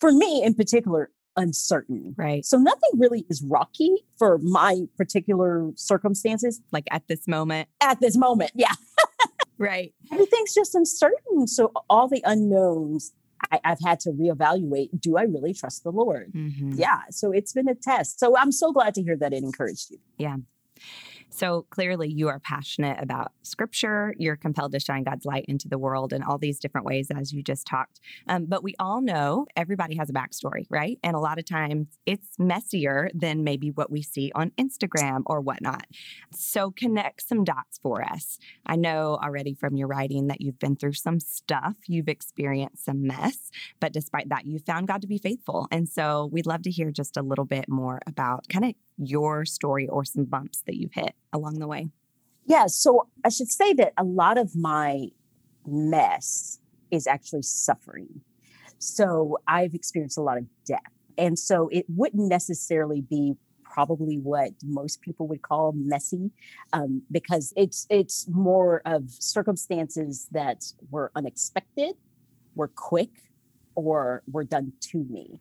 for 0.00 0.12
me 0.12 0.42
in 0.44 0.54
particular, 0.54 1.10
uncertain. 1.36 2.14
Right. 2.16 2.44
So 2.44 2.58
nothing 2.58 2.90
really 2.96 3.24
is 3.28 3.42
rocky 3.42 4.04
for 4.16 4.38
my 4.38 4.82
particular 4.96 5.70
circumstances. 5.76 6.60
Like 6.72 6.86
at 6.90 7.08
this 7.08 7.26
moment. 7.26 7.68
At 7.80 8.00
this 8.00 8.16
moment, 8.16 8.52
yeah. 8.54 8.74
right. 9.58 9.92
Everything's 10.12 10.54
just 10.54 10.74
uncertain. 10.74 11.46
So 11.46 11.72
all 11.88 12.08
the 12.08 12.22
unknowns 12.24 13.12
I, 13.50 13.60
have 13.64 13.80
had 13.84 14.00
to 14.00 14.10
reevaluate 14.10 15.00
do 15.00 15.16
I 15.16 15.22
really 15.22 15.54
trust 15.54 15.84
the 15.84 15.92
Lord? 15.92 16.32
Mm-hmm. 16.32 16.72
Yeah. 16.72 17.00
So 17.10 17.32
it's 17.32 17.52
been 17.52 17.68
a 17.68 17.74
test. 17.74 18.20
So 18.20 18.36
I'm 18.36 18.52
so 18.52 18.72
glad 18.72 18.94
to 18.94 19.02
hear 19.02 19.16
that 19.16 19.32
it 19.32 19.42
encouraged 19.42 19.90
you. 19.90 19.98
Yeah. 20.18 20.36
So 21.30 21.66
clearly, 21.70 22.08
you 22.08 22.28
are 22.28 22.38
passionate 22.38 23.00
about 23.00 23.32
scripture. 23.42 24.14
You're 24.18 24.36
compelled 24.36 24.72
to 24.72 24.80
shine 24.80 25.04
God's 25.04 25.24
light 25.24 25.44
into 25.48 25.68
the 25.68 25.78
world 25.78 26.12
in 26.12 26.22
all 26.22 26.38
these 26.38 26.58
different 26.58 26.86
ways, 26.86 27.10
as 27.14 27.32
you 27.32 27.42
just 27.42 27.66
talked. 27.66 28.00
Um, 28.26 28.46
but 28.46 28.62
we 28.62 28.74
all 28.78 29.00
know 29.00 29.46
everybody 29.56 29.96
has 29.96 30.10
a 30.10 30.12
backstory, 30.12 30.66
right? 30.70 30.98
And 31.02 31.14
a 31.14 31.20
lot 31.20 31.38
of 31.38 31.44
times 31.44 31.86
it's 32.06 32.28
messier 32.38 33.10
than 33.14 33.44
maybe 33.44 33.70
what 33.70 33.90
we 33.90 34.02
see 34.02 34.32
on 34.34 34.50
Instagram 34.58 35.22
or 35.26 35.40
whatnot. 35.40 35.86
So 36.32 36.70
connect 36.70 37.26
some 37.28 37.44
dots 37.44 37.78
for 37.82 38.02
us. 38.02 38.38
I 38.66 38.76
know 38.76 39.18
already 39.22 39.54
from 39.54 39.76
your 39.76 39.88
writing 39.88 40.28
that 40.28 40.40
you've 40.40 40.58
been 40.58 40.76
through 40.76 40.94
some 40.94 41.20
stuff, 41.20 41.76
you've 41.86 42.08
experienced 42.08 42.84
some 42.84 43.06
mess, 43.06 43.50
but 43.80 43.92
despite 43.92 44.28
that, 44.30 44.46
you 44.46 44.58
found 44.58 44.88
God 44.88 45.02
to 45.02 45.06
be 45.06 45.18
faithful. 45.18 45.68
And 45.70 45.88
so 45.88 46.28
we'd 46.32 46.46
love 46.46 46.62
to 46.62 46.70
hear 46.70 46.90
just 46.90 47.16
a 47.16 47.22
little 47.22 47.44
bit 47.44 47.68
more 47.68 48.00
about 48.06 48.48
kind 48.48 48.64
of 48.64 48.74
your 48.98 49.44
story 49.44 49.88
or 49.88 50.04
some 50.04 50.24
bumps 50.24 50.62
that 50.66 50.76
you've 50.76 50.94
hit 50.94 51.14
along 51.32 51.54
the 51.58 51.66
way? 51.66 51.88
Yeah, 52.46 52.66
so 52.66 53.08
I 53.24 53.28
should 53.28 53.50
say 53.50 53.72
that 53.74 53.92
a 53.96 54.04
lot 54.04 54.38
of 54.38 54.56
my 54.56 55.08
mess 55.66 56.60
is 56.90 57.06
actually 57.06 57.42
suffering. 57.42 58.22
So 58.78 59.38
I've 59.46 59.74
experienced 59.74 60.18
a 60.18 60.22
lot 60.22 60.38
of 60.38 60.46
death. 60.64 60.80
And 61.18 61.38
so 61.38 61.68
it 61.72 61.84
wouldn't 61.88 62.28
necessarily 62.28 63.00
be 63.00 63.34
probably 63.64 64.16
what 64.16 64.52
most 64.64 65.02
people 65.02 65.28
would 65.28 65.42
call 65.42 65.72
messy 65.72 66.30
um, 66.72 67.02
because 67.12 67.52
it's 67.56 67.86
it's 67.90 68.26
more 68.28 68.82
of 68.86 69.10
circumstances 69.10 70.26
that 70.32 70.64
were 70.90 71.12
unexpected 71.14 71.94
were 72.54 72.68
quick 72.68 73.10
or 73.74 74.22
were 74.30 74.44
done 74.44 74.72
to 74.80 75.04
me 75.10 75.40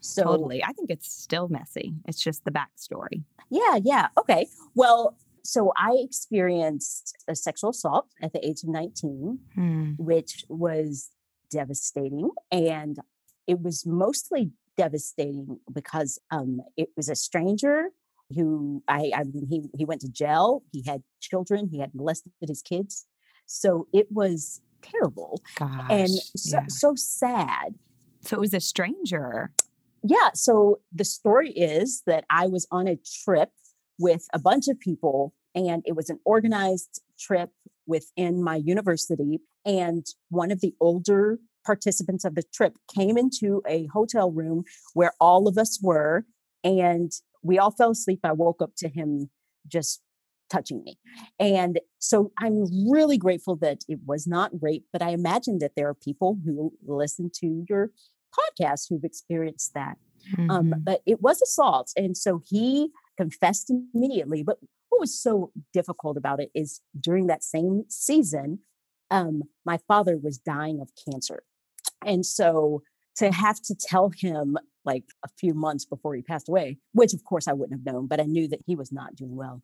so 0.00 0.22
totally. 0.22 0.62
I 0.62 0.72
think 0.72 0.90
it's 0.90 1.10
still 1.10 1.48
messy. 1.48 1.94
It's 2.06 2.20
just 2.20 2.44
the 2.44 2.50
backstory. 2.50 3.22
Yeah, 3.50 3.78
yeah. 3.82 4.08
Okay. 4.18 4.46
Well, 4.74 5.16
so 5.44 5.72
I 5.76 5.96
experienced 5.98 7.16
a 7.26 7.34
sexual 7.34 7.70
assault 7.70 8.06
at 8.22 8.32
the 8.32 8.46
age 8.46 8.62
of 8.62 8.68
19, 8.68 9.38
hmm. 9.54 9.92
which 9.96 10.44
was 10.48 11.10
devastating. 11.50 12.30
And 12.52 12.98
it 13.46 13.60
was 13.60 13.86
mostly 13.86 14.52
devastating 14.76 15.58
because 15.72 16.18
um, 16.30 16.60
it 16.76 16.90
was 16.96 17.08
a 17.08 17.16
stranger 17.16 17.88
who 18.34 18.82
I, 18.88 19.10
I 19.14 19.24
mean, 19.24 19.46
he, 19.48 19.62
he 19.76 19.84
went 19.84 20.02
to 20.02 20.08
jail. 20.08 20.62
He 20.70 20.84
had 20.86 21.02
children. 21.20 21.68
He 21.72 21.78
had 21.78 21.94
molested 21.94 22.32
his 22.46 22.60
kids. 22.60 23.06
So 23.46 23.88
it 23.92 24.06
was 24.10 24.60
terrible 24.82 25.42
Gosh, 25.56 25.90
and 25.90 26.10
so, 26.10 26.58
yeah. 26.58 26.64
so 26.68 26.94
sad. 26.94 27.74
So 28.20 28.36
it 28.36 28.40
was 28.40 28.54
a 28.54 28.60
stranger 28.60 29.52
yeah, 30.08 30.30
so 30.34 30.80
the 30.92 31.04
story 31.04 31.50
is 31.50 32.02
that 32.06 32.24
I 32.30 32.46
was 32.46 32.66
on 32.70 32.88
a 32.88 32.98
trip 33.24 33.50
with 33.98 34.26
a 34.32 34.38
bunch 34.38 34.66
of 34.68 34.80
people, 34.80 35.34
and 35.54 35.82
it 35.84 35.96
was 35.96 36.08
an 36.08 36.18
organized 36.24 37.02
trip 37.18 37.50
within 37.86 38.42
my 38.42 38.56
university. 38.56 39.40
And 39.66 40.06
one 40.30 40.50
of 40.50 40.60
the 40.60 40.74
older 40.80 41.38
participants 41.66 42.24
of 42.24 42.34
the 42.34 42.42
trip 42.54 42.78
came 42.94 43.18
into 43.18 43.60
a 43.68 43.86
hotel 43.92 44.30
room 44.30 44.64
where 44.94 45.12
all 45.20 45.46
of 45.46 45.58
us 45.58 45.78
were, 45.82 46.24
and 46.64 47.12
we 47.42 47.58
all 47.58 47.70
fell 47.70 47.90
asleep. 47.90 48.20
I 48.24 48.32
woke 48.32 48.62
up 48.62 48.72
to 48.78 48.88
him 48.88 49.28
just 49.66 50.00
touching 50.48 50.82
me. 50.82 50.98
And 51.38 51.80
so 51.98 52.32
I'm 52.38 52.64
really 52.90 53.18
grateful 53.18 53.56
that 53.56 53.82
it 53.88 53.98
was 54.06 54.26
not 54.26 54.52
rape, 54.58 54.86
but 54.90 55.02
I 55.02 55.10
imagine 55.10 55.58
that 55.58 55.72
there 55.76 55.88
are 55.88 55.94
people 55.94 56.38
who 56.46 56.72
listen 56.86 57.30
to 57.40 57.64
your 57.68 57.90
podcasts 58.32 58.86
who've 58.88 59.04
experienced 59.04 59.74
that. 59.74 59.96
Um, 60.38 60.48
mm-hmm. 60.48 60.50
Um, 60.50 60.74
but 60.78 61.00
it 61.06 61.20
was 61.22 61.40
assault. 61.40 61.92
And 61.96 62.16
so 62.16 62.42
he 62.46 62.90
confessed 63.16 63.70
immediately. 63.70 64.42
But 64.42 64.58
what 64.88 65.00
was 65.00 65.18
so 65.18 65.52
difficult 65.72 66.16
about 66.16 66.40
it 66.40 66.50
is 66.54 66.80
during 66.98 67.26
that 67.28 67.44
same 67.44 67.84
season, 67.88 68.60
um, 69.10 69.42
my 69.64 69.78
father 69.88 70.16
was 70.16 70.38
dying 70.38 70.80
of 70.80 70.90
cancer. 71.10 71.42
And 72.04 72.24
so 72.24 72.82
to 73.16 73.32
have 73.32 73.60
to 73.62 73.74
tell 73.74 74.10
him 74.16 74.56
like 74.84 75.04
a 75.24 75.28
few 75.38 75.54
months 75.54 75.84
before 75.84 76.14
he 76.14 76.22
passed 76.22 76.48
away, 76.48 76.78
which 76.92 77.12
of 77.12 77.24
course 77.24 77.48
I 77.48 77.52
wouldn't 77.52 77.80
have 77.80 77.92
known, 77.92 78.06
but 78.06 78.20
I 78.20 78.24
knew 78.24 78.48
that 78.48 78.60
he 78.66 78.76
was 78.76 78.92
not 78.92 79.16
doing 79.16 79.36
well, 79.36 79.62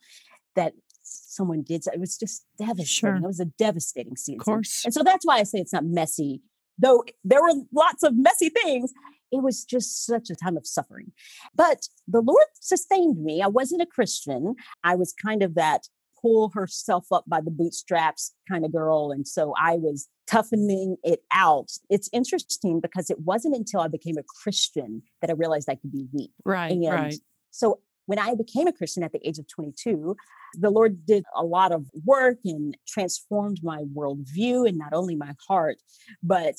that 0.56 0.73
someone 1.02 1.62
did. 1.62 1.85
It 1.92 2.00
was 2.00 2.16
just 2.16 2.44
devastating. 2.59 2.87
Sure. 2.87 3.16
It 3.16 3.23
was 3.23 3.40
a 3.40 3.44
devastating 3.44 4.16
season. 4.16 4.40
Of 4.40 4.44
course. 4.44 4.85
And 4.85 4.92
so 4.92 5.02
that's 5.02 5.25
why 5.25 5.38
I 5.38 5.44
say 5.44 5.59
it's 5.59 5.73
not 5.73 5.85
messy 5.85 6.42
though 6.78 7.04
there 7.25 7.43
were 7.43 7.52
lots 7.73 8.02
of 8.02 8.16
messy 8.16 8.49
things, 8.49 8.93
it 9.33 9.43
was 9.43 9.64
just 9.64 10.07
such 10.07 10.31
a 10.31 10.37
time 10.37 10.57
of 10.57 10.66
suffering. 10.66 11.12
But 11.54 11.88
the 12.07 12.21
Lord 12.21 12.47
sustained 12.61 13.23
me. 13.23 13.43
I 13.43 13.49
wasn't 13.49 13.83
a 13.83 13.87
Christian. 13.87 14.54
I 14.83 14.95
was 14.95 15.12
kind 15.12 15.43
of 15.43 15.54
that 15.54 15.88
pull 16.21 16.50
herself 16.54 17.07
up 17.12 17.25
by 17.26 17.40
the 17.40 17.50
bootstraps 17.50 18.33
kind 18.50 18.64
of 18.64 18.73
girl. 18.73 19.11
And 19.12 19.28
so 19.28 19.52
I 19.61 19.75
was 19.75 20.09
toughening 20.26 20.97
it 21.02 21.21
out. 21.33 21.71
It's 21.90 22.09
interesting 22.12 22.81
because 22.81 23.11
it 23.11 23.21
wasn't 23.21 23.57
until 23.57 23.81
I 23.81 23.88
became 23.88 24.16
a 24.16 24.23
Christian 24.43 25.02
that 25.21 25.28
I 25.28 25.35
realized 25.35 25.69
I 25.69 25.75
could 25.75 25.93
be 25.93 26.07
weak. 26.12 26.31
Right. 26.45 26.73
And 26.73 26.85
right. 26.85 27.14
so 27.50 27.81
when 28.07 28.19
I 28.19 28.35
became 28.35 28.67
a 28.67 28.73
Christian 28.73 29.03
at 29.03 29.13
the 29.13 29.27
age 29.27 29.39
of 29.39 29.49
22, 29.49 30.17
the 30.55 30.71
Lord 30.71 31.07
did 31.07 31.25
a 31.35 31.45
lot 31.45 31.73
of 31.73 31.87
work 32.05 32.39
and 32.45 32.77
transformed 32.87 33.61
my 33.63 33.85
worldview 33.95 34.69
and 34.69 34.79
not 34.79 34.93
only 34.93 35.17
my 35.17 35.35
heart, 35.49 35.79
but 36.23 36.57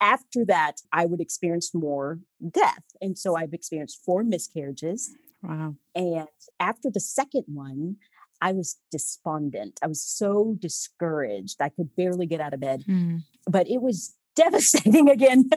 after 0.00 0.44
that, 0.46 0.76
I 0.92 1.06
would 1.06 1.20
experience 1.20 1.74
more 1.74 2.20
death. 2.50 2.84
And 3.00 3.18
so 3.18 3.36
I've 3.36 3.52
experienced 3.52 4.02
four 4.04 4.22
miscarriages. 4.22 5.10
Wow. 5.42 5.74
And 5.94 6.28
after 6.60 6.90
the 6.90 7.00
second 7.00 7.44
one, 7.46 7.96
I 8.40 8.52
was 8.52 8.76
despondent. 8.92 9.80
I 9.82 9.88
was 9.88 10.00
so 10.00 10.56
discouraged. 10.60 11.60
I 11.60 11.70
could 11.70 11.94
barely 11.96 12.26
get 12.26 12.40
out 12.40 12.54
of 12.54 12.60
bed, 12.60 12.84
mm. 12.88 13.22
but 13.46 13.68
it 13.68 13.82
was 13.82 14.14
devastating 14.38 15.10
again. 15.10 15.50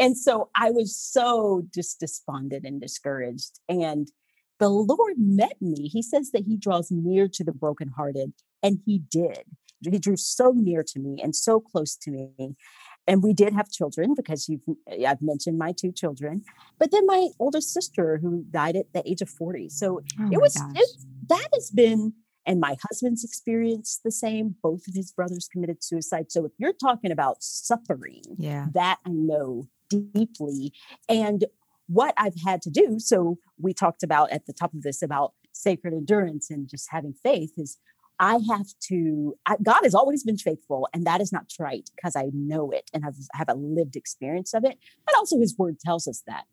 and 0.00 0.18
so 0.18 0.50
I 0.56 0.72
was 0.72 0.96
so 0.96 1.62
just 1.72 2.00
despondent 2.00 2.64
and 2.64 2.80
discouraged. 2.80 3.60
And 3.68 4.10
the 4.64 4.70
Lord 4.70 5.16
met 5.18 5.60
me. 5.60 5.88
He 5.88 6.00
says 6.00 6.30
that 6.30 6.44
He 6.46 6.56
draws 6.56 6.90
near 6.90 7.28
to 7.28 7.44
the 7.44 7.52
brokenhearted, 7.52 8.32
and 8.62 8.78
He 8.86 8.98
did. 8.98 9.42
He 9.82 9.98
drew 9.98 10.16
so 10.16 10.52
near 10.56 10.82
to 10.82 10.98
me 10.98 11.20
and 11.22 11.36
so 11.36 11.60
close 11.60 11.94
to 11.96 12.10
me. 12.10 12.56
And 13.06 13.22
we 13.22 13.34
did 13.34 13.52
have 13.52 13.70
children 13.70 14.14
because 14.14 14.48
you've 14.48 14.62
eh, 14.90 15.04
I've 15.06 15.20
mentioned 15.20 15.58
my 15.58 15.72
two 15.72 15.92
children, 15.92 16.42
but 16.78 16.90
then 16.90 17.04
my 17.04 17.28
older 17.38 17.60
sister 17.60 18.18
who 18.22 18.46
died 18.50 18.76
at 18.76 18.90
the 18.94 19.06
age 19.06 19.20
of 19.20 19.28
40. 19.28 19.68
So 19.68 20.00
oh 20.18 20.28
it 20.32 20.40
was 20.40 20.56
it, 20.74 20.88
that 21.28 21.48
has 21.52 21.70
been 21.70 22.14
and 22.46 22.60
my 22.60 22.76
husband's 22.88 23.22
experience 23.22 24.00
the 24.02 24.10
same. 24.10 24.54
Both 24.62 24.88
of 24.88 24.94
his 24.94 25.12
brothers 25.12 25.46
committed 25.52 25.84
suicide. 25.84 26.32
So 26.32 26.46
if 26.46 26.52
you're 26.56 26.72
talking 26.72 27.10
about 27.10 27.42
suffering, 27.42 28.22
yeah, 28.38 28.68
that 28.72 29.00
I 29.06 29.10
know 29.10 29.68
deeply. 29.90 30.72
And 31.10 31.44
what 31.86 32.14
I've 32.16 32.40
had 32.44 32.62
to 32.62 32.70
do. 32.70 32.98
So 32.98 33.38
we 33.58 33.74
talked 33.74 34.02
about 34.02 34.30
at 34.30 34.46
the 34.46 34.52
top 34.52 34.74
of 34.74 34.82
this 34.82 35.02
about 35.02 35.32
sacred 35.52 35.94
endurance 35.94 36.50
and 36.50 36.68
just 36.68 36.88
having 36.90 37.14
faith 37.22 37.52
is 37.56 37.78
I 38.18 38.38
have 38.48 38.66
to, 38.88 39.34
I, 39.46 39.56
God 39.62 39.80
has 39.82 39.94
always 39.94 40.22
been 40.22 40.38
faithful, 40.38 40.88
and 40.94 41.04
that 41.04 41.20
is 41.20 41.32
not 41.32 41.48
trite 41.48 41.90
because 41.96 42.14
I 42.14 42.30
know 42.32 42.70
it 42.70 42.90
and 42.94 43.04
have, 43.04 43.16
have 43.32 43.48
a 43.48 43.54
lived 43.54 43.96
experience 43.96 44.54
of 44.54 44.64
it. 44.64 44.78
But 45.04 45.16
also, 45.16 45.38
His 45.38 45.56
Word 45.58 45.80
tells 45.80 46.06
us 46.06 46.22
that. 46.26 46.44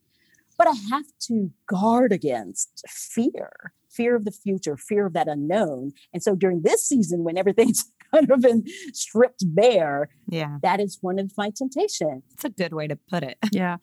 But 0.58 0.68
I 0.68 0.74
have 0.90 1.06
to 1.28 1.52
guard 1.68 2.12
against 2.12 2.84
fear, 2.88 3.74
fear 3.90 4.16
of 4.16 4.26
the 4.26 4.32
future, 4.32 4.78
fear 4.78 5.06
of 5.06 5.14
that 5.14 5.28
unknown. 5.28 5.92
And 6.14 6.22
so 6.22 6.36
during 6.36 6.62
this 6.64 6.86
season, 6.86 7.24
when 7.24 7.38
everything's 7.38 7.92
kind 8.14 8.30
of 8.30 8.42
been 8.42 8.64
stripped 8.94 9.44
bare, 9.46 10.10
yeah, 10.28 10.58
that 10.64 10.80
is 10.80 10.98
one 11.02 11.20
of 11.20 11.32
my 11.38 11.52
temptations. 11.56 12.24
It's 12.34 12.46
a 12.46 12.50
good 12.50 12.74
way 12.74 12.88
to 12.88 12.96
put 12.96 13.24
it. 13.24 13.38
Yeah. 13.52 13.78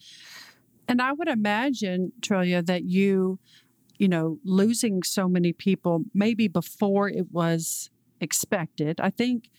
And 0.89 1.03
I 1.03 1.13
would 1.13 1.29
imagine, 1.29 2.13
Trillia, 2.21 2.65
that 2.67 2.85
you, 2.85 3.39
you 3.99 4.09
know, 4.09 4.39
losing 4.45 5.03
so 5.03 5.29
many 5.29 5.53
people 5.53 6.05
maybe 6.15 6.49
before 6.49 7.09
it 7.09 7.31
was 7.31 7.91
expected. 8.21 9.01
I 9.01 9.11
think 9.11 9.51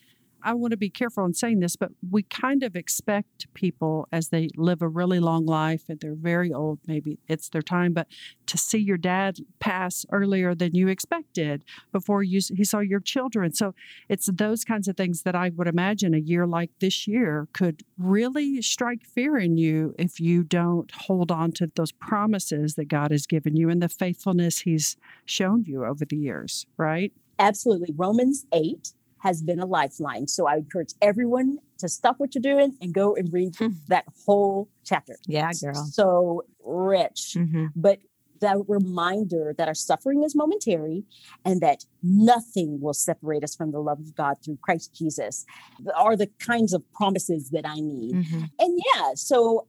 I 0.43 0.53
want 0.53 0.71
to 0.71 0.77
be 0.77 0.89
careful 0.89 1.25
in 1.25 1.33
saying 1.33 1.59
this, 1.59 1.75
but 1.75 1.91
we 2.09 2.23
kind 2.23 2.63
of 2.63 2.75
expect 2.75 3.53
people 3.53 4.07
as 4.11 4.29
they 4.29 4.49
live 4.55 4.81
a 4.81 4.87
really 4.87 5.19
long 5.19 5.45
life 5.45 5.83
and 5.89 5.99
they're 5.99 6.15
very 6.15 6.53
old, 6.53 6.79
maybe 6.87 7.19
it's 7.27 7.49
their 7.49 7.61
time, 7.61 7.93
but 7.93 8.07
to 8.47 8.57
see 8.57 8.77
your 8.77 8.97
dad 8.97 9.37
pass 9.59 10.05
earlier 10.11 10.55
than 10.55 10.75
you 10.75 10.87
expected 10.87 11.63
before 11.91 12.23
you 12.23 12.39
he 12.55 12.63
saw 12.63 12.79
your 12.79 12.99
children. 12.99 13.53
So 13.53 13.75
it's 14.07 14.29
those 14.31 14.63
kinds 14.63 14.87
of 14.87 14.95
things 14.95 15.23
that 15.23 15.35
I 15.35 15.49
would 15.55 15.67
imagine 15.67 16.13
a 16.13 16.19
year 16.19 16.47
like 16.47 16.71
this 16.79 17.07
year 17.07 17.47
could 17.53 17.83
really 17.97 18.61
strike 18.61 19.05
fear 19.05 19.37
in 19.37 19.57
you 19.57 19.93
if 19.97 20.19
you 20.19 20.43
don't 20.43 20.91
hold 20.91 21.31
on 21.31 21.51
to 21.53 21.71
those 21.75 21.91
promises 21.91 22.75
that 22.75 22.87
God 22.87 23.11
has 23.11 23.27
given 23.27 23.55
you 23.55 23.69
and 23.69 23.81
the 23.81 23.89
faithfulness 23.89 24.59
he's 24.59 24.97
shown 25.25 25.63
you 25.65 25.85
over 25.85 26.05
the 26.05 26.17
years, 26.17 26.65
right? 26.77 27.11
Absolutely. 27.39 27.93
Romans 27.95 28.45
8 28.53 28.93
has 29.19 29.41
been 29.41 29.59
a 29.59 29.65
lifeline. 29.65 30.27
So 30.27 30.47
I 30.47 30.57
encourage 30.57 30.93
everyone 31.01 31.59
to 31.79 31.89
stop 31.89 32.15
what 32.19 32.35
you're 32.35 32.41
doing 32.41 32.77
and 32.81 32.93
go 32.93 33.15
and 33.15 33.31
read 33.31 33.53
mm. 33.53 33.75
that 33.87 34.05
whole 34.25 34.69
chapter. 34.85 35.17
Yeah, 35.27 35.51
girl. 35.61 35.73
So 35.91 36.43
rich. 36.63 37.35
Mm-hmm. 37.35 37.67
But 37.75 37.99
that 38.41 38.57
reminder 38.67 39.53
that 39.57 39.67
our 39.67 39.73
suffering 39.73 40.23
is 40.23 40.35
momentary 40.35 41.03
and 41.45 41.61
that 41.61 41.83
nothing 42.01 42.79
will 42.81 42.93
separate 42.93 43.43
us 43.43 43.55
from 43.55 43.71
the 43.71 43.79
love 43.79 43.99
of 43.99 44.15
God 44.15 44.35
through 44.43 44.57
Christ 44.61 44.93
Jesus 44.95 45.45
are 45.95 46.15
the 46.15 46.29
kinds 46.39 46.73
of 46.73 46.83
promises 46.93 47.49
that 47.49 47.65
I 47.67 47.75
need. 47.75 48.15
Mm-hmm. 48.15 48.43
And 48.59 48.79
yeah, 48.95 49.11
so 49.15 49.67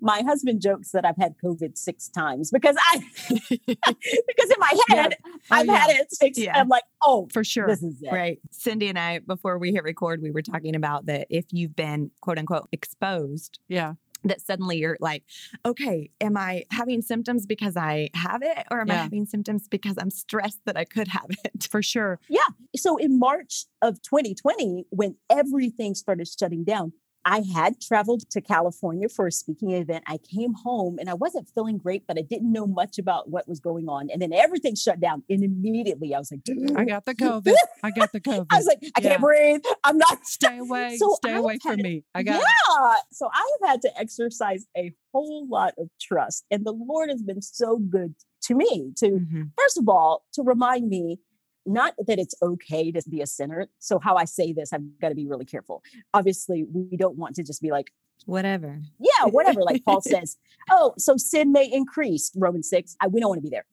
my 0.00 0.22
husband 0.22 0.60
jokes 0.60 0.92
that 0.92 1.04
I've 1.04 1.16
had 1.16 1.34
COVID 1.42 1.76
six 1.76 2.08
times 2.08 2.50
because 2.50 2.76
I 2.78 3.02
because 3.48 4.50
in 4.50 4.56
my 4.58 4.72
head 4.88 5.16
yeah. 5.24 5.32
oh, 5.32 5.38
I've 5.50 5.66
yeah. 5.66 5.76
had 5.76 5.90
it 5.96 6.14
six. 6.14 6.38
Yeah. 6.38 6.58
I'm 6.58 6.68
like, 6.68 6.84
oh, 7.02 7.28
for 7.32 7.44
sure, 7.44 7.66
this 7.66 7.82
is 7.82 8.02
it. 8.02 8.12
Right. 8.12 8.38
Cindy 8.50 8.88
and 8.88 8.98
I, 8.98 9.20
before 9.20 9.58
we 9.58 9.72
hit 9.72 9.84
record, 9.84 10.22
we 10.22 10.30
were 10.30 10.42
talking 10.42 10.74
about 10.74 11.06
that 11.06 11.26
if 11.30 11.46
you've 11.50 11.76
been 11.76 12.10
quote 12.20 12.38
unquote 12.38 12.68
exposed, 12.72 13.58
yeah, 13.68 13.94
that 14.24 14.40
suddenly 14.40 14.78
you're 14.78 14.96
like, 15.00 15.24
okay, 15.64 16.10
am 16.20 16.36
I 16.36 16.64
having 16.70 17.02
symptoms 17.02 17.46
because 17.46 17.76
I 17.76 18.10
have 18.14 18.42
it, 18.42 18.66
or 18.70 18.80
am 18.80 18.88
yeah. 18.88 18.94
I 18.94 18.96
having 18.98 19.26
symptoms 19.26 19.68
because 19.68 19.96
I'm 19.98 20.10
stressed 20.10 20.60
that 20.66 20.76
I 20.76 20.84
could 20.84 21.08
have 21.08 21.26
it? 21.44 21.68
For 21.70 21.82
sure. 21.82 22.18
Yeah. 22.28 22.40
So 22.76 22.96
in 22.96 23.18
March 23.18 23.64
of 23.82 24.02
2020, 24.02 24.86
when 24.90 25.16
everything 25.28 25.94
started 25.94 26.28
shutting 26.28 26.64
down, 26.64 26.92
I 27.24 27.42
had 27.52 27.80
traveled 27.80 28.28
to 28.30 28.40
California 28.40 29.08
for 29.08 29.26
a 29.26 29.32
speaking 29.32 29.72
event. 29.72 30.04
I 30.06 30.18
came 30.18 30.54
home 30.54 30.98
and 30.98 31.10
I 31.10 31.14
wasn't 31.14 31.48
feeling 31.48 31.78
great, 31.78 32.06
but 32.06 32.18
I 32.18 32.22
didn't 32.22 32.50
know 32.50 32.66
much 32.66 32.98
about 32.98 33.28
what 33.28 33.46
was 33.46 33.60
going 33.60 33.88
on. 33.88 34.08
And 34.10 34.22
then 34.22 34.32
everything 34.32 34.74
shut 34.74 35.00
down. 35.00 35.22
And 35.28 35.44
immediately 35.44 36.14
I 36.14 36.18
was 36.18 36.32
like, 36.32 36.40
I 36.76 36.84
got 36.84 37.04
the 37.04 37.14
COVID. 37.14 37.54
I 37.82 37.90
got 37.90 38.12
the 38.12 38.20
COVID. 38.20 38.46
I 38.50 38.56
was 38.56 38.66
like, 38.66 38.78
I 38.96 39.00
yeah. 39.00 39.08
can't 39.10 39.20
breathe. 39.20 39.62
I'm 39.84 39.98
not. 39.98 40.18
Stay 40.26 40.58
away. 40.58 40.96
So 40.96 41.14
stay 41.16 41.34
away 41.34 41.58
from 41.62 41.76
me. 41.76 42.04
I 42.14 42.22
got 42.22 42.34
Yeah. 42.34 42.92
It. 42.94 43.04
So 43.12 43.28
I 43.32 43.56
have 43.60 43.70
had 43.70 43.82
to 43.82 43.98
exercise 43.98 44.66
a 44.76 44.92
whole 45.12 45.46
lot 45.48 45.74
of 45.78 45.88
trust. 46.00 46.44
And 46.50 46.64
the 46.64 46.72
Lord 46.72 47.10
has 47.10 47.22
been 47.22 47.42
so 47.42 47.78
good 47.78 48.14
to 48.42 48.54
me 48.54 48.92
to, 48.96 49.06
mm-hmm. 49.06 49.42
first 49.58 49.78
of 49.78 49.88
all, 49.88 50.24
to 50.34 50.42
remind 50.42 50.88
me 50.88 51.18
not 51.66 51.94
that 52.06 52.18
it's 52.18 52.34
okay 52.42 52.90
to 52.92 53.02
be 53.08 53.20
a 53.20 53.26
sinner. 53.26 53.68
So, 53.78 53.98
how 53.98 54.16
I 54.16 54.24
say 54.24 54.52
this, 54.52 54.72
I've 54.72 54.98
got 55.00 55.10
to 55.10 55.14
be 55.14 55.26
really 55.26 55.44
careful. 55.44 55.82
Obviously, 56.14 56.64
we 56.72 56.96
don't 56.96 57.16
want 57.16 57.36
to 57.36 57.42
just 57.42 57.62
be 57.62 57.70
like, 57.70 57.92
whatever. 58.26 58.80
Yeah, 58.98 59.26
whatever. 59.26 59.62
Like 59.62 59.84
Paul 59.84 60.00
says, 60.06 60.36
oh, 60.70 60.94
so 60.98 61.16
sin 61.16 61.52
may 61.52 61.70
increase, 61.70 62.30
Romans 62.34 62.68
6. 62.68 62.96
I, 63.00 63.08
we 63.08 63.20
don't 63.20 63.28
want 63.28 63.38
to 63.38 63.42
be 63.42 63.50
there. 63.50 63.66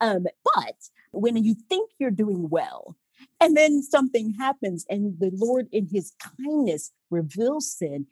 Um, 0.00 0.24
but 0.54 0.74
when 1.12 1.36
you 1.36 1.54
think 1.68 1.90
you're 1.98 2.10
doing 2.10 2.48
well, 2.48 2.96
and 3.40 3.56
then 3.56 3.82
something 3.82 4.34
happens, 4.34 4.84
and 4.88 5.18
the 5.18 5.30
Lord, 5.34 5.68
in 5.72 5.86
his 5.86 6.12
kindness, 6.38 6.92
reveals 7.10 7.70
sin, 7.70 8.06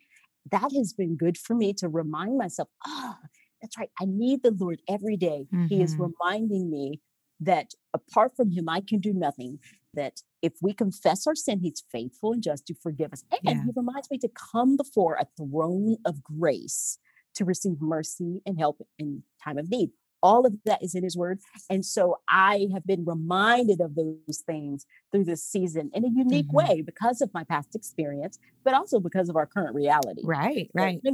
that 0.51 0.71
has 0.75 0.93
been 0.93 1.15
good 1.15 1.37
for 1.37 1.55
me 1.55 1.73
to 1.73 1.87
remind 1.87 2.37
myself, 2.37 2.69
ah, 2.85 3.17
oh, 3.21 3.27
that's 3.61 3.77
right. 3.77 3.91
I 3.99 4.05
need 4.05 4.41
the 4.43 4.51
Lord 4.51 4.81
every 4.89 5.17
day. 5.17 5.47
Mm-hmm. 5.53 5.67
He 5.67 5.81
is 5.81 5.93
mm-hmm. 5.93 6.11
reminding 6.19 6.69
me 6.69 6.99
that 7.41 7.73
apart 7.93 8.35
from 8.35 8.51
him, 8.51 8.69
I 8.69 8.81
can 8.81 8.99
do 8.99 9.13
nothing. 9.13 9.59
That 9.93 10.21
if 10.41 10.53
we 10.61 10.73
confess 10.73 11.27
our 11.27 11.35
sin, 11.35 11.59
he's 11.59 11.83
faithful 11.91 12.31
and 12.31 12.41
just 12.41 12.65
to 12.67 12.73
forgive 12.73 13.11
us. 13.11 13.23
And 13.31 13.57
yeah. 13.57 13.63
he 13.65 13.71
reminds 13.75 14.09
me 14.09 14.17
to 14.19 14.29
come 14.29 14.77
before 14.77 15.15
a 15.15 15.27
throne 15.37 15.97
of 16.05 16.23
grace 16.23 16.97
to 17.35 17.45
receive 17.45 17.81
mercy 17.81 18.41
and 18.45 18.57
help 18.57 18.81
in 18.97 19.23
time 19.43 19.57
of 19.57 19.69
need. 19.69 19.89
All 20.23 20.45
of 20.45 20.53
that 20.65 20.83
is 20.83 20.93
in 20.93 21.03
his 21.03 21.17
word. 21.17 21.39
And 21.69 21.83
so 21.83 22.19
I 22.29 22.67
have 22.73 22.85
been 22.85 23.03
reminded 23.05 23.81
of 23.81 23.95
those 23.95 24.43
things 24.45 24.85
through 25.11 25.25
this 25.25 25.43
season 25.43 25.89
in 25.93 26.05
a 26.05 26.09
unique 26.09 26.47
mm-hmm. 26.47 26.73
way 26.73 26.81
because 26.81 27.21
of 27.21 27.33
my 27.33 27.43
past 27.43 27.75
experience, 27.75 28.37
but 28.63 28.75
also 28.75 28.99
because 28.99 29.29
of 29.29 29.35
our 29.35 29.47
current 29.47 29.73
reality. 29.73 30.21
Right, 30.23 30.69
right. 30.75 31.01
So 31.03 31.11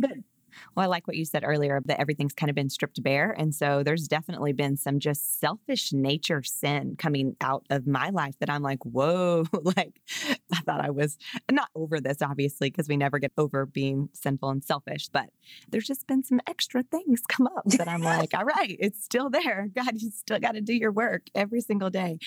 well, 0.75 0.83
I 0.83 0.87
like 0.87 1.07
what 1.07 1.17
you 1.17 1.25
said 1.25 1.43
earlier 1.45 1.81
that 1.85 1.99
everything's 1.99 2.33
kind 2.33 2.49
of 2.49 2.55
been 2.55 2.69
stripped 2.69 3.01
bare. 3.01 3.31
And 3.37 3.53
so 3.53 3.83
there's 3.83 4.07
definitely 4.07 4.53
been 4.53 4.77
some 4.77 4.99
just 4.99 5.39
selfish 5.39 5.93
nature 5.93 6.43
sin 6.43 6.95
coming 6.97 7.35
out 7.41 7.65
of 7.69 7.87
my 7.87 8.09
life 8.09 8.35
that 8.39 8.49
I'm 8.49 8.61
like, 8.61 8.83
whoa, 8.85 9.45
like 9.61 10.01
I 10.51 10.61
thought 10.61 10.83
I 10.83 10.89
was 10.89 11.17
not 11.51 11.69
over 11.75 11.99
this, 11.99 12.21
obviously, 12.21 12.69
because 12.69 12.87
we 12.87 12.97
never 12.97 13.19
get 13.19 13.31
over 13.37 13.65
being 13.65 14.09
sinful 14.13 14.49
and 14.49 14.63
selfish. 14.63 15.09
But 15.09 15.29
there's 15.69 15.87
just 15.87 16.07
been 16.07 16.23
some 16.23 16.39
extra 16.47 16.83
things 16.83 17.21
come 17.27 17.47
up 17.47 17.65
that 17.77 17.87
I'm 17.87 18.01
like, 18.01 18.33
all 18.33 18.45
right, 18.45 18.75
it's 18.79 19.03
still 19.03 19.29
there. 19.29 19.69
God, 19.75 20.01
you 20.01 20.11
still 20.11 20.39
got 20.39 20.53
to 20.53 20.61
do 20.61 20.73
your 20.73 20.91
work 20.91 21.23
every 21.35 21.61
single 21.61 21.89
day. 21.89 22.19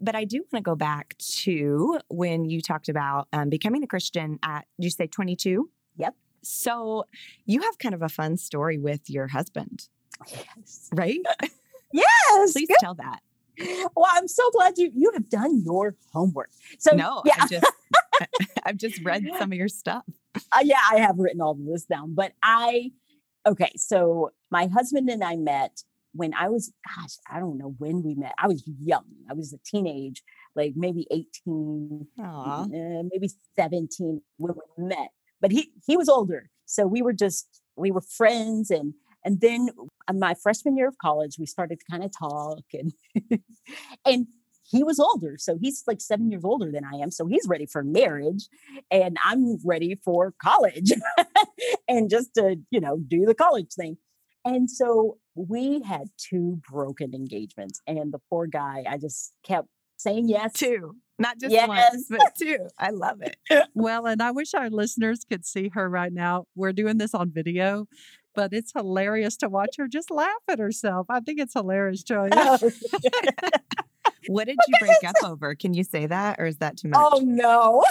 But 0.00 0.14
I 0.14 0.24
do 0.24 0.38
want 0.38 0.52
to 0.52 0.60
go 0.62 0.76
back 0.76 1.16
to 1.18 1.98
when 2.08 2.44
you 2.44 2.60
talked 2.60 2.88
about 2.88 3.28
um, 3.32 3.48
becoming 3.48 3.82
a 3.82 3.86
Christian 3.86 4.38
at, 4.42 4.66
you 4.78 4.90
say 4.90 5.06
22? 5.06 5.70
Yep. 5.96 6.14
So 6.42 7.04
you 7.46 7.62
have 7.62 7.78
kind 7.78 7.94
of 7.94 8.02
a 8.02 8.08
fun 8.08 8.36
story 8.36 8.78
with 8.78 9.08
your 9.08 9.28
husband. 9.28 9.88
Yes. 10.28 10.88
Right? 10.92 11.20
yes. 11.92 12.52
Please 12.52 12.68
tell 12.80 12.94
that. 12.94 13.20
Well, 13.94 14.06
I'm 14.10 14.26
so 14.26 14.50
glad 14.52 14.78
you 14.78 14.90
you 14.94 15.10
have 15.12 15.28
done 15.28 15.62
your 15.64 15.94
homework. 16.12 16.50
So 16.78 16.96
no, 16.96 17.22
yeah. 17.26 17.34
I've 17.40 17.50
just 17.50 17.72
I've 18.64 18.76
just 18.76 19.04
read 19.04 19.24
some 19.38 19.52
of 19.52 19.58
your 19.58 19.68
stuff. 19.68 20.04
Uh, 20.34 20.60
yeah, 20.62 20.80
I 20.90 20.96
have 20.98 21.18
written 21.18 21.40
all 21.42 21.52
of 21.52 21.66
this 21.66 21.84
down. 21.84 22.14
But 22.14 22.32
I 22.42 22.92
okay, 23.46 23.72
so 23.76 24.30
my 24.50 24.66
husband 24.66 25.10
and 25.10 25.22
I 25.22 25.36
met 25.36 25.82
when 26.12 26.34
I 26.34 26.48
was, 26.48 26.72
gosh, 26.84 27.16
I 27.30 27.38
don't 27.38 27.58
know 27.58 27.74
when 27.78 28.02
we 28.02 28.14
met. 28.14 28.34
I 28.38 28.48
was 28.48 28.64
young. 28.82 29.04
I 29.28 29.34
was 29.34 29.52
a 29.52 29.58
teenage, 29.58 30.22
like 30.56 30.72
maybe 30.76 31.06
18, 31.10 32.06
uh, 32.22 32.66
maybe 33.12 33.30
17 33.56 34.20
when 34.38 34.54
we 34.54 34.84
met 34.88 35.10
but 35.40 35.50
he 35.50 35.72
he 35.86 35.96
was 35.96 36.08
older 36.08 36.50
so 36.66 36.86
we 36.86 37.02
were 37.02 37.12
just 37.12 37.62
we 37.76 37.90
were 37.90 38.00
friends 38.00 38.70
and 38.70 38.94
and 39.24 39.40
then 39.40 39.68
uh, 40.08 40.12
my 40.12 40.34
freshman 40.34 40.76
year 40.76 40.88
of 40.88 40.98
college 40.98 41.36
we 41.38 41.46
started 41.46 41.78
to 41.80 41.86
kind 41.90 42.04
of 42.04 42.10
talk 42.16 42.64
and 42.72 42.92
and 44.06 44.26
he 44.62 44.84
was 44.84 45.00
older 45.00 45.36
so 45.38 45.58
he's 45.60 45.82
like 45.86 46.00
seven 46.00 46.30
years 46.30 46.44
older 46.44 46.70
than 46.70 46.84
i 46.84 46.96
am 46.96 47.10
so 47.10 47.26
he's 47.26 47.46
ready 47.48 47.66
for 47.66 47.82
marriage 47.82 48.48
and 48.90 49.16
i'm 49.24 49.58
ready 49.64 49.96
for 50.04 50.32
college 50.42 50.92
and 51.88 52.10
just 52.10 52.34
to 52.34 52.56
you 52.70 52.80
know 52.80 52.98
do 53.08 53.26
the 53.26 53.34
college 53.34 53.72
thing. 53.74 53.96
And 54.44 54.70
so 54.70 55.18
we 55.34 55.82
had 55.82 56.08
two 56.16 56.60
broken 56.70 57.14
engagements 57.14 57.80
and 57.86 58.12
the 58.12 58.20
poor 58.30 58.46
guy 58.46 58.84
i 58.88 58.96
just 58.96 59.32
kept 59.44 59.68
saying 59.96 60.28
yes 60.28 60.54
two 60.54 60.96
not 61.20 61.38
just 61.38 61.52
yes. 61.52 61.68
once, 61.68 62.06
but 62.08 62.34
two. 62.36 62.66
I 62.78 62.90
love 62.90 63.22
it. 63.22 63.36
Well, 63.74 64.06
and 64.06 64.22
I 64.22 64.30
wish 64.30 64.54
our 64.54 64.68
listeners 64.70 65.24
could 65.28 65.46
see 65.46 65.70
her 65.74 65.88
right 65.88 66.12
now. 66.12 66.46
We're 66.54 66.72
doing 66.72 66.98
this 66.98 67.14
on 67.14 67.30
video, 67.30 67.86
but 68.34 68.52
it's 68.52 68.72
hilarious 68.74 69.36
to 69.38 69.48
watch 69.48 69.76
her 69.78 69.86
just 69.86 70.10
laugh 70.10 70.42
at 70.48 70.58
herself. 70.58 71.06
I 71.08 71.20
think 71.20 71.40
it's 71.40 71.52
hilarious, 71.52 72.02
Trillia. 72.02 72.30
Oh, 72.32 72.58
what 74.28 74.46
did 74.46 74.56
you 74.66 74.74
break 74.80 75.04
up 75.06 75.16
over? 75.24 75.54
Can 75.54 75.74
you 75.74 75.84
say 75.84 76.06
that, 76.06 76.40
or 76.40 76.46
is 76.46 76.58
that 76.58 76.76
too 76.76 76.88
much? 76.88 77.00
Oh 77.00 77.20
no. 77.24 77.84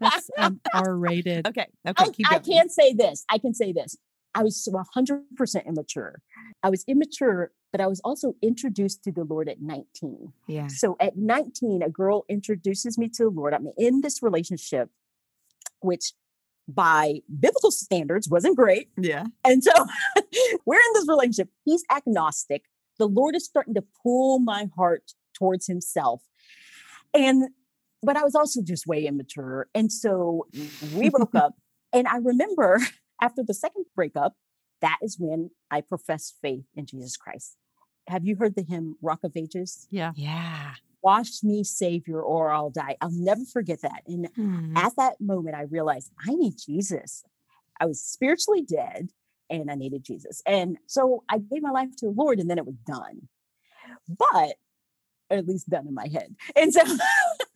That's 0.00 0.30
um, 0.38 0.60
R 0.74 0.96
rated. 0.96 1.46
Okay. 1.46 1.66
Okay. 1.86 2.24
I, 2.26 2.36
I 2.36 2.38
can't 2.38 2.70
say 2.70 2.92
this. 2.92 3.24
I 3.30 3.38
can 3.38 3.54
say 3.54 3.72
this. 3.72 3.96
I 4.36 4.42
was 4.42 4.68
100% 4.70 5.66
immature. 5.66 6.20
I 6.62 6.68
was 6.68 6.84
immature, 6.86 7.52
but 7.72 7.80
I 7.80 7.86
was 7.86 8.00
also 8.04 8.34
introduced 8.42 9.02
to 9.04 9.12
the 9.12 9.24
Lord 9.24 9.48
at 9.48 9.62
19. 9.62 10.32
Yeah. 10.46 10.66
So 10.68 10.96
at 11.00 11.16
19, 11.16 11.82
a 11.82 11.88
girl 11.88 12.26
introduces 12.28 12.98
me 12.98 13.08
to 13.14 13.24
the 13.24 13.30
Lord. 13.30 13.54
I'm 13.54 13.68
in 13.78 14.02
this 14.02 14.22
relationship, 14.22 14.90
which 15.80 16.12
by 16.68 17.20
biblical 17.40 17.70
standards 17.70 18.28
wasn't 18.28 18.56
great. 18.56 18.90
Yeah. 18.98 19.24
And 19.42 19.64
so 19.64 19.72
we're 20.66 20.74
in 20.76 20.92
this 20.92 21.08
relationship. 21.08 21.48
He's 21.64 21.82
agnostic. 21.90 22.64
The 22.98 23.08
Lord 23.08 23.34
is 23.34 23.46
starting 23.46 23.72
to 23.74 23.84
pull 24.02 24.38
my 24.38 24.68
heart 24.76 25.12
towards 25.34 25.66
himself. 25.66 26.22
And 27.14 27.48
but 28.02 28.18
I 28.18 28.22
was 28.22 28.34
also 28.34 28.60
just 28.62 28.86
way 28.86 29.06
immature. 29.06 29.68
And 29.74 29.90
so 29.90 30.46
we 30.94 31.08
broke 31.08 31.34
up. 31.34 31.54
And 31.92 32.06
I 32.06 32.18
remember 32.18 32.80
after 33.20 33.42
the 33.42 33.54
second 33.54 33.86
breakup, 33.94 34.34
that 34.80 34.98
is 35.02 35.16
when 35.18 35.50
I 35.70 35.80
professed 35.80 36.36
faith 36.42 36.64
in 36.74 36.86
Jesus 36.86 37.16
Christ. 37.16 37.56
Have 38.08 38.24
you 38.24 38.36
heard 38.36 38.54
the 38.54 38.62
hymn 38.62 38.96
Rock 39.02 39.24
of 39.24 39.32
Ages? 39.36 39.88
Yeah. 39.90 40.12
Yeah. 40.14 40.74
Wash 41.02 41.42
me, 41.42 41.64
Savior, 41.64 42.20
or 42.20 42.50
I'll 42.50 42.70
die. 42.70 42.96
I'll 43.00 43.10
never 43.10 43.44
forget 43.44 43.82
that. 43.82 44.02
And 44.06 44.28
hmm. 44.34 44.76
at 44.76 44.94
that 44.96 45.20
moment, 45.20 45.56
I 45.56 45.62
realized 45.62 46.10
I 46.26 46.34
need 46.34 46.54
Jesus. 46.64 47.24
I 47.80 47.86
was 47.86 48.02
spiritually 48.02 48.62
dead 48.62 49.10
and 49.50 49.70
I 49.70 49.74
needed 49.74 50.04
Jesus. 50.04 50.42
And 50.46 50.78
so 50.86 51.24
I 51.28 51.38
gave 51.38 51.62
my 51.62 51.70
life 51.70 51.94
to 51.98 52.06
the 52.06 52.12
Lord 52.12 52.38
and 52.38 52.50
then 52.50 52.58
it 52.58 52.66
was 52.66 52.76
done. 52.86 53.28
But 54.08 54.56
at 55.30 55.46
least 55.46 55.68
done 55.68 55.86
in 55.86 55.94
my 55.94 56.08
head. 56.08 56.34
And 56.56 56.72
so 56.72 56.82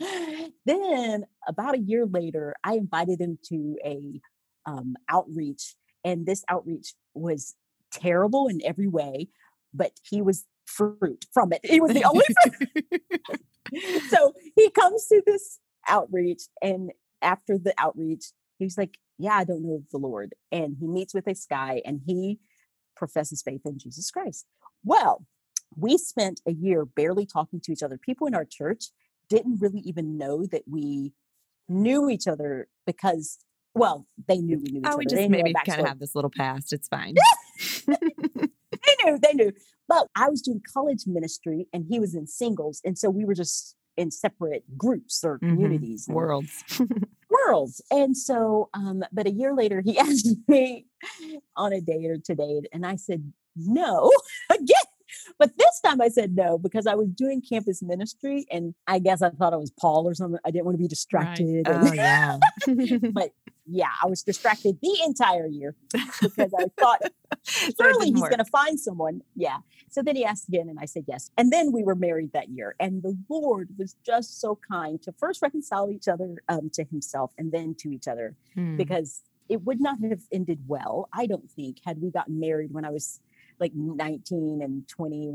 then 0.67 1.25
about 1.47 1.75
a 1.75 1.81
year 1.81 2.07
later, 2.07 2.55
I 2.65 2.75
invited 2.75 3.21
him 3.21 3.39
to 3.45 3.77
a 3.85 4.21
um, 4.67 4.95
outreach, 5.09 5.75
and 6.05 6.27
this 6.27 6.45
outreach 6.49 6.95
was 7.15 7.55
terrible 7.91 8.49
in 8.49 8.61
every 8.65 8.87
way, 8.87 9.29
but 9.75 9.93
he 10.03 10.23
was 10.23 10.47
fruit 10.65 11.27
from 11.33 11.53
it. 11.53 11.61
He 11.65 11.81
was 11.81 11.93
the 11.93 12.05
only 12.05 12.25
fruit. 12.43 13.03
so 14.09 14.33
he 14.57 14.71
comes 14.71 15.07
to 15.07 15.23
this 15.27 15.59
outreach, 15.89 16.43
and 16.63 16.91
after 17.23 17.59
the 17.59 17.75
outreach, 17.79 18.27
he's 18.59 18.79
like, 18.79 18.99
Yeah, 19.19 19.35
I 19.35 19.45
don't 19.45 19.63
know 19.63 19.83
the 19.91 19.99
Lord. 19.99 20.35
And 20.53 20.77
he 20.79 20.87
meets 20.87 21.15
with 21.15 21.25
this 21.25 21.47
guy 21.49 21.83
and 21.85 22.01
he 22.07 22.39
professes 22.97 23.43
faith 23.43 23.63
in 23.65 23.79
Jesus 23.79 24.11
Christ. 24.11 24.47
Well, 24.85 25.27
we 25.77 25.99
spent 25.99 26.41
a 26.47 26.53
year 26.53 26.85
barely 26.85 27.27
talking 27.27 27.61
to 27.61 27.73
each 27.73 27.83
other. 27.83 27.99
People 27.99 28.27
in 28.27 28.35
our 28.35 28.45
church 28.45 28.87
didn't 29.29 29.61
really 29.61 29.81
even 29.81 30.19
know 30.19 30.45
that 30.47 30.65
we 30.67 31.13
knew 31.69 32.09
each 32.11 32.27
other 32.27 32.69
because, 32.87 33.39
well, 33.75 34.07
they 34.29 34.39
knew 34.39 34.59
we 34.59 34.71
knew 34.71 34.81
each 34.81 34.85
Oh, 34.87 34.89
other. 34.91 34.99
we 34.99 35.05
just 35.07 35.29
maybe 35.31 35.55
kind 35.67 35.81
of 35.81 35.87
have 35.87 35.99
this 35.99 36.15
little 36.15 36.31
past. 36.37 36.73
It's 36.73 36.89
fine. 36.89 37.15
they 37.87 39.05
knew, 39.05 39.19
they 39.19 39.33
knew. 39.35 39.53
But 39.89 40.07
I 40.17 40.29
was 40.29 40.41
doing 40.43 40.63
college 40.73 41.05
ministry 41.07 41.67
and 41.73 41.85
he 41.89 41.99
was 42.01 42.15
in 42.15 42.27
singles. 42.27 42.81
And 42.85 42.97
so 42.99 43.11
we 43.11 43.25
were 43.25 43.35
just 43.35 43.75
in 43.97 44.11
separate 44.11 44.65
groups 44.79 45.23
or 45.25 45.39
Mhm. 45.39 45.49
communities. 45.51 46.07
Worlds. 46.09 46.65
worlds. 47.31 47.83
And 47.91 48.17
so, 48.17 48.71
um, 48.75 49.03
but 49.13 49.27
a 49.27 49.31
year 49.31 49.55
later, 49.55 49.81
he 49.85 49.99
asked 49.99 50.29
me 50.49 50.87
on 51.57 51.73
a 51.73 51.81
date 51.81 52.07
or 52.11 52.19
to 52.19 52.35
date, 52.35 52.67
and 52.73 52.87
I 52.87 52.97
said 52.97 53.33
no 53.57 54.11
again. 54.51 54.67
But 55.39 55.57
this 55.59 55.81
time 55.85 56.01
I 56.01 56.09
said 56.09 56.35
no 56.37 56.59
because 56.59 56.87
I 56.87 56.95
was 56.95 57.09
doing 57.09 57.41
campus 57.43 57.83
ministry, 57.83 58.47
and 58.51 58.75
I 58.87 58.99
guess 58.99 59.23
I 59.23 59.31
thought 59.31 59.53
I 59.53 59.57
was 59.57 59.71
Paul 59.71 60.07
or 60.09 60.15
something. 60.15 60.41
I 60.45 60.51
didn't 60.51 60.65
want 60.67 60.75
to 60.77 60.83
be 60.83 60.89
distracted. 60.89 61.67
and- 61.69 61.89
Oh, 61.89 61.93
yeah. 61.93 62.39
but 63.13 63.31
yeah, 63.67 63.91
I 64.03 64.07
was 64.07 64.23
distracted 64.23 64.79
the 64.83 64.99
entire 65.07 65.47
year 65.47 65.77
because 66.21 66.53
I 66.59 66.65
thought 66.81 67.01
So 67.45 67.71
surely 67.81 68.07
he's 68.11 68.21
going 68.21 68.39
to 68.39 68.45
find 68.45 68.79
someone. 68.81 69.23
Yeah. 69.37 69.59
So 69.91 70.03
then 70.03 70.17
he 70.17 70.25
asked 70.25 70.49
again, 70.49 70.69
and 70.69 70.79
I 70.81 70.85
said 70.87 71.05
yes. 71.07 71.31
And 71.39 71.53
then 71.53 71.71
we 71.73 71.83
were 71.83 71.95
married 71.95 72.33
that 72.33 72.49
year. 72.49 72.75
And 72.81 73.03
the 73.03 73.17
Lord 73.29 73.69
was 73.79 73.95
just 74.05 74.41
so 74.41 74.59
kind 74.71 75.01
to 75.03 75.13
first 75.13 75.41
reconcile 75.43 75.91
each 75.91 76.09
other 76.09 76.43
um, 76.49 76.71
to 76.75 76.85
himself 76.85 77.33
and 77.39 77.53
then 77.53 77.75
to 77.81 77.91
each 77.91 78.09
other 78.09 78.35
Hmm. 78.55 78.77
because 78.77 79.23
it 79.49 79.63
would 79.65 79.81
not 79.81 79.99
have 80.09 80.21
ended 80.33 80.61
well, 80.69 81.09
I 81.13 81.27
don't 81.27 81.51
think, 81.51 81.79
had 81.85 82.01
we 82.01 82.11
gotten 82.11 82.39
married 82.39 82.73
when 82.73 82.85
I 82.85 82.91
was 82.91 83.21
like 83.61 83.73
19 83.75 84.61
and 84.63 84.89
20. 84.89 85.33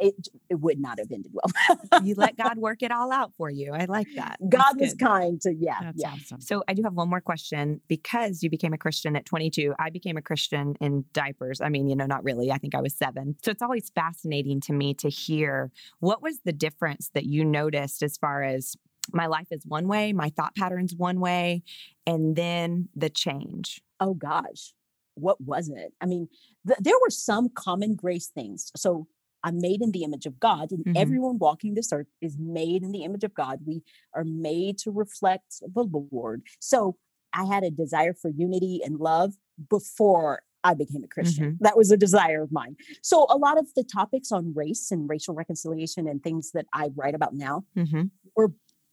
It, 0.00 0.28
it 0.50 0.56
would 0.56 0.80
not 0.80 0.98
have 0.98 1.12
ended 1.12 1.32
well. 1.32 2.02
you 2.02 2.16
let 2.16 2.36
God 2.36 2.58
work 2.58 2.82
it 2.82 2.90
all 2.90 3.12
out 3.12 3.32
for 3.36 3.48
you. 3.48 3.72
I 3.72 3.84
like 3.84 4.08
that. 4.16 4.38
God 4.48 4.80
was 4.80 4.92
kind 4.94 5.40
to, 5.42 5.54
yeah, 5.54 5.78
That's 5.80 6.02
yeah. 6.02 6.10
awesome. 6.12 6.40
So 6.40 6.64
I 6.66 6.74
do 6.74 6.82
have 6.82 6.94
one 6.94 7.08
more 7.08 7.20
question 7.20 7.80
because 7.86 8.42
you 8.42 8.50
became 8.50 8.72
a 8.72 8.78
Christian 8.78 9.14
at 9.14 9.24
22. 9.24 9.72
I 9.78 9.90
became 9.90 10.16
a 10.16 10.22
Christian 10.22 10.74
in 10.80 11.04
diapers. 11.12 11.60
I 11.60 11.68
mean, 11.68 11.88
you 11.88 11.94
know, 11.94 12.06
not 12.06 12.24
really. 12.24 12.50
I 12.50 12.58
think 12.58 12.74
I 12.74 12.80
was 12.80 12.92
7. 12.96 13.36
So 13.44 13.52
it's 13.52 13.62
always 13.62 13.90
fascinating 13.90 14.60
to 14.62 14.72
me 14.72 14.94
to 14.94 15.08
hear 15.08 15.70
what 16.00 16.20
was 16.20 16.40
the 16.44 16.52
difference 16.52 17.10
that 17.14 17.26
you 17.26 17.44
noticed 17.44 18.02
as 18.02 18.16
far 18.16 18.42
as 18.42 18.76
my 19.12 19.26
life 19.26 19.48
is 19.52 19.64
one 19.66 19.86
way, 19.86 20.12
my 20.12 20.30
thought 20.30 20.56
patterns 20.56 20.94
one 20.94 21.20
way, 21.20 21.62
and 22.06 22.34
then 22.34 22.88
the 22.96 23.10
change. 23.10 23.80
oh 24.00 24.14
gosh, 24.14 24.72
what 25.14 25.40
was 25.40 25.68
it? 25.68 25.92
I 26.00 26.06
mean, 26.06 26.28
th- 26.66 26.78
there 26.80 26.94
were 27.02 27.10
some 27.10 27.48
common 27.48 27.94
grace 27.94 28.28
things. 28.28 28.70
So 28.76 29.06
I'm 29.42 29.60
made 29.60 29.82
in 29.82 29.92
the 29.92 30.04
image 30.04 30.26
of 30.26 30.40
God, 30.40 30.72
and 30.72 30.84
Mhm. 30.86 30.96
everyone 30.96 31.38
walking 31.38 31.74
this 31.74 31.92
earth 31.92 32.06
is 32.20 32.38
made 32.38 32.82
in 32.82 32.92
the 32.92 33.04
image 33.04 33.24
of 33.24 33.34
God. 33.34 33.60
We 33.66 33.82
are 34.14 34.24
made 34.24 34.78
to 34.78 34.90
reflect 34.90 35.60
the 35.60 35.84
Lord. 36.10 36.42
So 36.60 36.96
I 37.32 37.44
had 37.44 37.62
a 37.64 37.70
desire 37.70 38.14
for 38.14 38.30
unity 38.30 38.80
and 38.84 38.98
love 38.98 39.34
before 39.68 40.42
I 40.62 40.72
became 40.72 41.04
a 41.04 41.08
Christian. 41.08 41.58
That 41.60 41.76
was 41.76 41.90
a 41.90 41.96
desire 41.96 42.42
of 42.42 42.50
mine. 42.50 42.76
So 43.02 43.26
a 43.28 43.36
lot 43.36 43.58
of 43.58 43.66
the 43.74 43.84
topics 43.84 44.32
on 44.32 44.54
race 44.54 44.90
and 44.90 45.06
racial 45.10 45.34
reconciliation 45.34 46.08
and 46.08 46.22
things 46.22 46.52
that 46.52 46.66
I 46.72 46.88
write 46.96 47.14
about 47.14 47.34
now 47.34 47.64
Mm-hmm. 47.76 48.04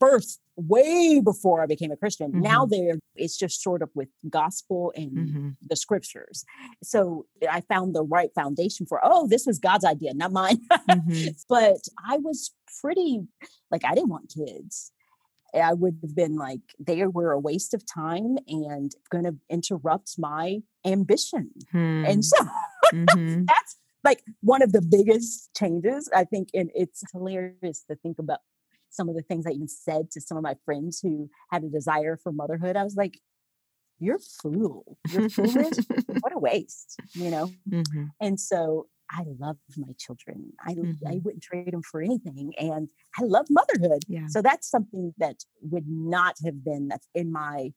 birthed 0.02 0.40
way 0.67 1.19
before 1.24 1.62
I 1.62 1.65
became 1.65 1.91
a 1.91 1.97
Christian. 1.97 2.32
Now 2.41 2.65
there 2.65 2.95
it's 3.15 3.38
just 3.38 3.62
sort 3.62 3.82
of 3.82 3.89
with 3.95 4.10
gospel 4.30 4.91
and 4.95 5.12
Mm-hmm. 5.12 5.50
the 5.69 5.76
scriptures. 5.76 6.45
So 6.84 7.26
I 7.50 7.62
found 7.62 7.93
the 7.93 8.04
right 8.04 8.30
foundation 8.34 8.86
for, 8.86 9.00
oh, 9.04 9.28
this 9.28 9.45
was 9.45 9.60
God's 9.60 9.86
idea, 9.86 10.13
not 10.13 10.32
mine. 10.32 10.60
Mm-hmm. 10.89 11.30
but 11.50 11.82
I 12.10 12.17
was 12.17 12.52
pretty 12.82 13.21
like 13.69 13.84
I 13.86 13.93
didn't 13.95 14.10
want 14.10 14.34
kids. 14.36 14.91
I 15.54 15.74
would 15.74 15.97
have 16.02 16.15
been 16.15 16.36
like 16.38 16.62
they 16.80 17.06
were 17.08 17.32
a 17.34 17.39
waste 17.39 17.74
of 17.74 17.84
time 17.86 18.38
and 18.47 18.91
going 19.10 19.26
to 19.26 19.36
interrupt 19.50 20.15
my 20.17 20.62
ambition. 20.86 21.52
And 21.74 22.24
so 22.24 22.38
Mm-hmm. 22.93 23.45
that's 23.45 23.78
like 24.04 24.21
one 24.41 24.62
of 24.62 24.74
the 24.74 24.82
biggest 24.82 25.50
changes 25.56 26.10
I 26.13 26.26
think 26.26 26.50
and 26.54 26.69
it's 26.76 27.04
hilarious 27.13 27.86
to 27.89 27.95
think 27.95 28.19
about 28.19 28.39
some 28.92 29.10
of 29.10 29.16
the 29.16 29.22
things 29.24 29.46
I 29.48 29.52
even 29.52 29.68
said 29.68 30.12
to 30.12 30.22
some 30.22 30.38
of 30.38 30.44
my 30.44 30.56
friends 30.66 31.00
who 31.02 31.30
had 31.52 31.64
a 31.64 31.70
desire 31.70 32.18
for 32.22 32.32
motherhood. 32.32 32.76
I 32.76 32.84
was 32.84 32.96
like, 32.96 33.20
you're 34.00 34.20
fool. 34.20 34.98
You're 35.12 35.30
foolish. 35.30 35.78
what 36.22 36.34
a 36.34 36.40
waste, 36.40 37.00
you 37.14 37.30
know? 37.32 37.52
Mm-hmm. 37.70 38.06
And 38.20 38.40
so 38.40 38.88
I 39.12 39.24
love 39.40 39.58
my 39.78 39.94
children. 40.00 40.54
I, 40.66 40.72
I 40.72 40.76
Mhm. 40.76 41.24
wouldn't 41.24 41.44
trade 41.44 41.72
them 41.74 41.82
for 41.84 42.02
anything. 42.02 42.54
And 42.58 42.90
I 43.20 43.24
love 43.24 43.48
motherhood. 43.50 44.04
Yeah. 44.08 44.28
So 44.28 44.42
that's 44.42 44.70
something 44.70 45.14
that 45.18 45.44
would 45.62 45.88
not 45.88 46.38
have 46.46 46.64
been 46.64 46.88
that's 46.88 47.08
in 47.14 47.32
my 47.32 47.74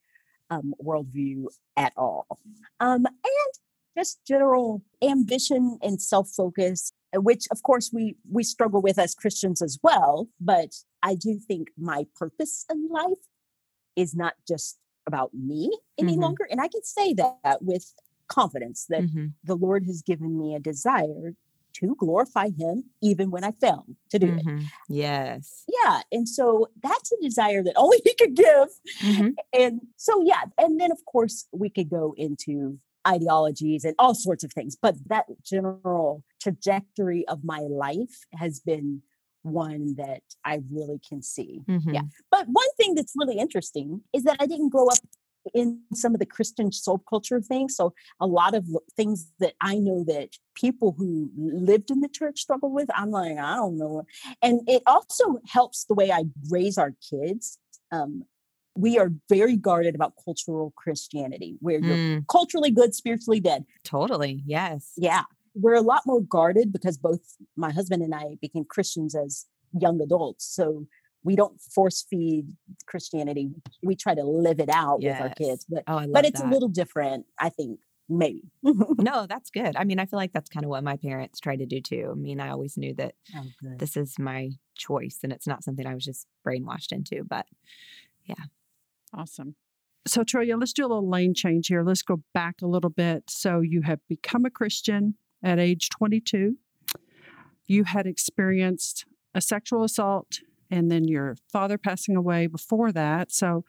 um, 0.50 0.74
worldview 0.82 1.46
at 1.76 1.92
all. 1.96 2.26
Um, 2.80 3.04
and 3.06 3.52
just 3.96 4.20
general 4.26 4.82
ambition 5.02 5.78
and 5.82 6.00
self-focus, 6.00 6.92
uh, 7.16 7.20
which 7.20 7.44
of 7.50 7.62
course 7.62 7.90
we 7.92 8.16
we 8.30 8.42
struggle 8.42 8.82
with 8.82 8.98
as 8.98 9.14
Christians 9.14 9.62
as 9.62 9.78
well. 9.82 10.28
But 10.40 10.74
I 11.02 11.14
do 11.14 11.38
think 11.38 11.68
my 11.78 12.06
purpose 12.16 12.64
in 12.70 12.88
life 12.88 13.24
is 13.96 14.14
not 14.14 14.34
just 14.48 14.78
about 15.06 15.34
me 15.34 15.70
any 15.98 16.16
Mhm. 16.16 16.20
longer. 16.22 16.46
And 16.50 16.60
I 16.60 16.68
can 16.68 16.82
say 16.82 17.12
that 17.14 17.58
with 17.62 17.92
confidence 18.28 18.86
that 18.88 19.02
Mm-hmm. 19.02 19.26
the 19.44 19.54
Lord 19.56 19.84
has 19.86 20.00
given 20.02 20.38
me 20.38 20.54
a 20.54 20.58
desire 20.60 21.34
to 21.74 21.94
glorify 21.96 22.48
Him 22.50 22.84
even 23.02 23.30
when 23.30 23.44
I 23.44 23.50
fail 23.50 23.84
to 24.10 24.18
do 24.18 24.28
it. 24.28 24.46
Mm-hmm. 24.46 24.64
Yes. 24.88 25.64
Yeah. 25.68 26.02
And 26.10 26.26
so 26.28 26.68
that's 26.82 27.12
a 27.12 27.16
desire 27.20 27.62
that 27.64 27.74
only 27.84 28.00
He 28.04 28.14
could 28.14 28.34
give. 28.34 28.68
Mm-hmm. 29.02 29.28
And 29.52 29.80
so, 29.96 30.22
yeah. 30.22 30.44
And 30.56 30.80
then, 30.80 30.90
of 30.92 31.04
course, 31.04 31.46
we 31.52 31.68
could 31.68 31.90
go 31.90 32.14
into 32.16 32.78
ideologies 33.06 33.84
and 33.84 33.94
all 33.98 34.14
sorts 34.14 34.44
of 34.44 34.52
things. 34.52 34.76
But 34.80 34.96
that 35.06 35.26
general 35.44 36.22
trajectory 36.42 37.26
of 37.28 37.44
my 37.44 37.60
life 37.60 38.24
has 38.34 38.60
been 38.60 39.02
one 39.42 39.94
that 39.96 40.22
I 40.44 40.60
really 40.70 41.00
can 41.06 41.22
see. 41.22 41.60
Mm-hmm. 41.68 42.06
But 42.30 42.46
one 42.48 42.74
thing 42.76 42.94
that's 42.94 43.12
really 43.16 43.38
interesting 43.38 44.00
is 44.12 44.24
that 44.24 44.36
I 44.40 44.46
didn't 44.46 44.70
grow 44.70 44.86
up 44.88 44.98
in 45.52 45.80
some 45.92 46.14
of 46.14 46.20
the 46.20 46.26
Christian 46.26 46.70
subculture 46.70 47.44
things. 47.44 47.76
So 47.76 47.92
a 48.20 48.26
lot 48.26 48.54
of 48.54 48.66
things 48.96 49.30
that 49.40 49.54
I 49.60 49.76
know 49.76 50.04
that 50.04 50.30
people 50.54 50.94
who 50.96 51.30
lived 51.36 51.90
in 51.90 52.00
the 52.00 52.08
church 52.08 52.40
struggle 52.40 52.72
with, 52.72 52.88
I'm 52.94 53.10
like, 53.10 53.36
I 53.36 53.56
don't 53.56 53.76
know. 53.76 54.04
And 54.40 54.62
it 54.66 54.82
also 54.86 55.40
helps 55.46 55.84
the 55.84 55.94
way 55.94 56.10
I 56.10 56.24
raise 56.48 56.78
our 56.78 56.94
kids. 57.10 57.58
Um, 57.92 58.24
we 58.76 58.98
are 58.98 59.10
very 59.28 59.56
guarded 59.56 59.94
about 59.94 60.14
cultural 60.24 60.72
Christianity, 60.76 61.56
where 61.60 61.78
you're 61.80 61.96
Mm, 61.96 62.26
culturally 62.28 62.70
good, 62.70 62.94
spiritually 62.94 63.40
dead. 63.40 63.64
totally. 63.84 64.42
Yes. 64.46 64.92
Yeah. 64.96 65.22
We're 65.54 65.74
a 65.74 65.80
lot 65.82 66.02
more 66.06 66.20
guarded 66.20 66.72
because 66.72 66.98
both 66.98 67.20
my 67.56 67.70
husband 67.70 68.02
and 68.02 68.14
I 68.14 68.36
became 68.40 68.64
Christians 68.64 69.14
as 69.14 69.46
young 69.72 70.00
adults. 70.00 70.44
So 70.44 70.86
we 71.22 71.36
don't 71.36 71.60
force 71.60 72.04
feed 72.10 72.48
Christianity. 72.86 73.50
We 73.82 73.94
try 73.94 74.14
to 74.16 74.24
live 74.24 74.58
it 74.60 74.68
out 74.68 75.00
with 75.00 75.20
our 75.20 75.30
kids. 75.30 75.64
But 75.68 75.84
Oh, 75.86 76.04
but 76.12 76.24
it's 76.24 76.40
that. 76.40 76.48
a 76.48 76.52
little 76.52 76.68
different, 76.68 77.26
I 77.38 77.48
think, 77.50 77.78
maybe. 78.08 78.42
no, 78.62 79.26
that's 79.28 79.50
good. 79.50 79.76
I 79.76 79.84
mean, 79.84 80.00
I 80.00 80.06
feel 80.06 80.18
like 80.18 80.32
that's 80.32 80.50
kind 80.50 80.64
of 80.64 80.70
what 80.70 80.82
my 80.82 80.96
parents 80.96 81.38
tried 81.38 81.60
to 81.60 81.66
do 81.66 81.80
too. 81.80 82.08
I 82.10 82.14
mean, 82.14 82.40
I 82.40 82.50
always 82.50 82.76
knew 82.76 82.92
that 82.94 83.14
Oh, 83.36 83.44
this 83.78 83.96
is 83.96 84.18
my 84.18 84.50
choice 84.76 85.20
and 85.22 85.32
it's 85.32 85.46
not 85.46 85.62
something 85.62 85.86
I 85.86 85.94
was 85.94 86.04
just 86.04 86.26
brainwashed 86.44 86.90
into. 86.92 87.22
But 87.24 87.46
Awesome. 89.16 89.56
So, 90.06 90.22
Trillia, 90.22 90.58
let's 90.58 90.72
do 90.72 90.84
a 90.84 90.88
little 90.88 91.08
lane 91.08 91.34
change 91.34 91.68
here. 91.68 91.82
Let's 91.82 92.02
go 92.02 92.22
back 92.34 92.56
a 92.62 92.66
little 92.66 92.90
bit. 92.90 93.24
So, 93.28 93.60
you 93.60 93.82
have 93.82 94.00
become 94.08 94.44
a 94.44 94.50
Christian 94.50 95.14
at 95.42 95.58
age 95.58 95.88
22. 95.90 96.56
You 97.66 97.84
had 97.84 98.06
experienced 98.06 99.06
a 99.34 99.40
sexual 99.40 99.84
assault 99.84 100.40
and 100.70 100.90
then 100.90 101.08
your 101.08 101.36
father 101.50 101.78
passing 101.78 102.16
away 102.16 102.46
before 102.46 102.92
that. 102.92 103.32
So, 103.32 103.64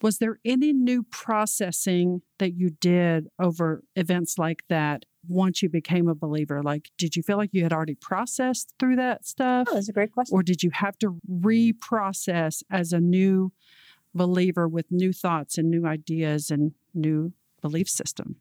was 0.00 0.18
there 0.18 0.38
any 0.44 0.72
new 0.72 1.02
processing 1.02 2.22
that 2.38 2.54
you 2.54 2.70
did 2.70 3.28
over 3.38 3.82
events 3.96 4.38
like 4.38 4.62
that 4.68 5.04
once 5.26 5.62
you 5.62 5.68
became 5.68 6.08
a 6.08 6.14
believer? 6.14 6.62
Like, 6.62 6.90
did 6.96 7.16
you 7.16 7.22
feel 7.22 7.36
like 7.36 7.50
you 7.52 7.64
had 7.64 7.72
already 7.72 7.96
processed 7.96 8.74
through 8.78 8.96
that 8.96 9.18
oh, 9.20 9.24
stuff? 9.24 9.68
Oh, 9.70 9.74
that's 9.74 9.88
a 9.88 9.92
great 9.92 10.12
question. 10.12 10.34
or 10.34 10.42
did 10.42 10.62
you 10.62 10.70
have 10.72 10.98
to 10.98 11.18
reprocess 11.28 12.62
as 12.70 12.92
a 12.92 13.00
new 13.00 13.52
believer 14.14 14.66
with 14.68 14.86
new 14.90 15.12
thoughts 15.12 15.58
and 15.58 15.70
new 15.70 15.86
ideas 15.86 16.50
and 16.50 16.72
new 16.94 17.32
belief 17.60 17.88
system? 17.88 18.36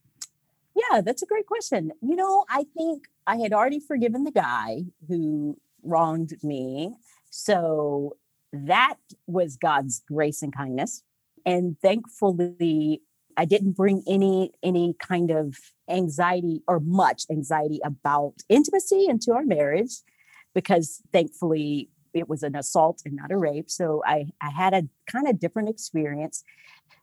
Yeah, 0.75 1.01
that's 1.01 1.21
a 1.21 1.25
great 1.25 1.47
question. 1.47 1.91
You 2.01 2.15
know, 2.15 2.45
I 2.49 2.65
think 2.75 3.05
I 3.25 3.37
had 3.37 3.53
already 3.53 3.79
forgiven 3.79 4.23
the 4.23 4.31
guy 4.31 4.83
who 5.07 5.57
wronged 5.83 6.33
me. 6.43 6.93
So 7.29 8.17
that 8.53 8.95
was 9.25 9.57
God's 9.57 10.03
grace 10.07 10.41
and 10.41 10.55
kindness. 10.55 11.03
And 11.45 11.77
thankfully, 11.81 13.01
I 13.37 13.45
didn't 13.45 13.73
bring 13.73 14.03
any 14.07 14.51
any 14.63 14.95
kind 14.99 15.31
of 15.31 15.57
anxiety 15.89 16.63
or 16.67 16.79
much 16.79 17.23
anxiety 17.29 17.79
about 17.83 18.33
intimacy 18.49 19.05
into 19.07 19.31
our 19.31 19.43
marriage 19.43 20.01
because 20.53 21.01
thankfully 21.13 21.89
it 22.13 22.29
was 22.29 22.43
an 22.43 22.55
assault 22.55 23.01
and 23.05 23.15
not 23.15 23.31
a 23.31 23.37
rape. 23.37 23.69
So 23.69 24.03
I, 24.05 24.27
I 24.41 24.49
had 24.49 24.73
a 24.73 24.83
kind 25.11 25.27
of 25.27 25.39
different 25.39 25.69
experience. 25.69 26.43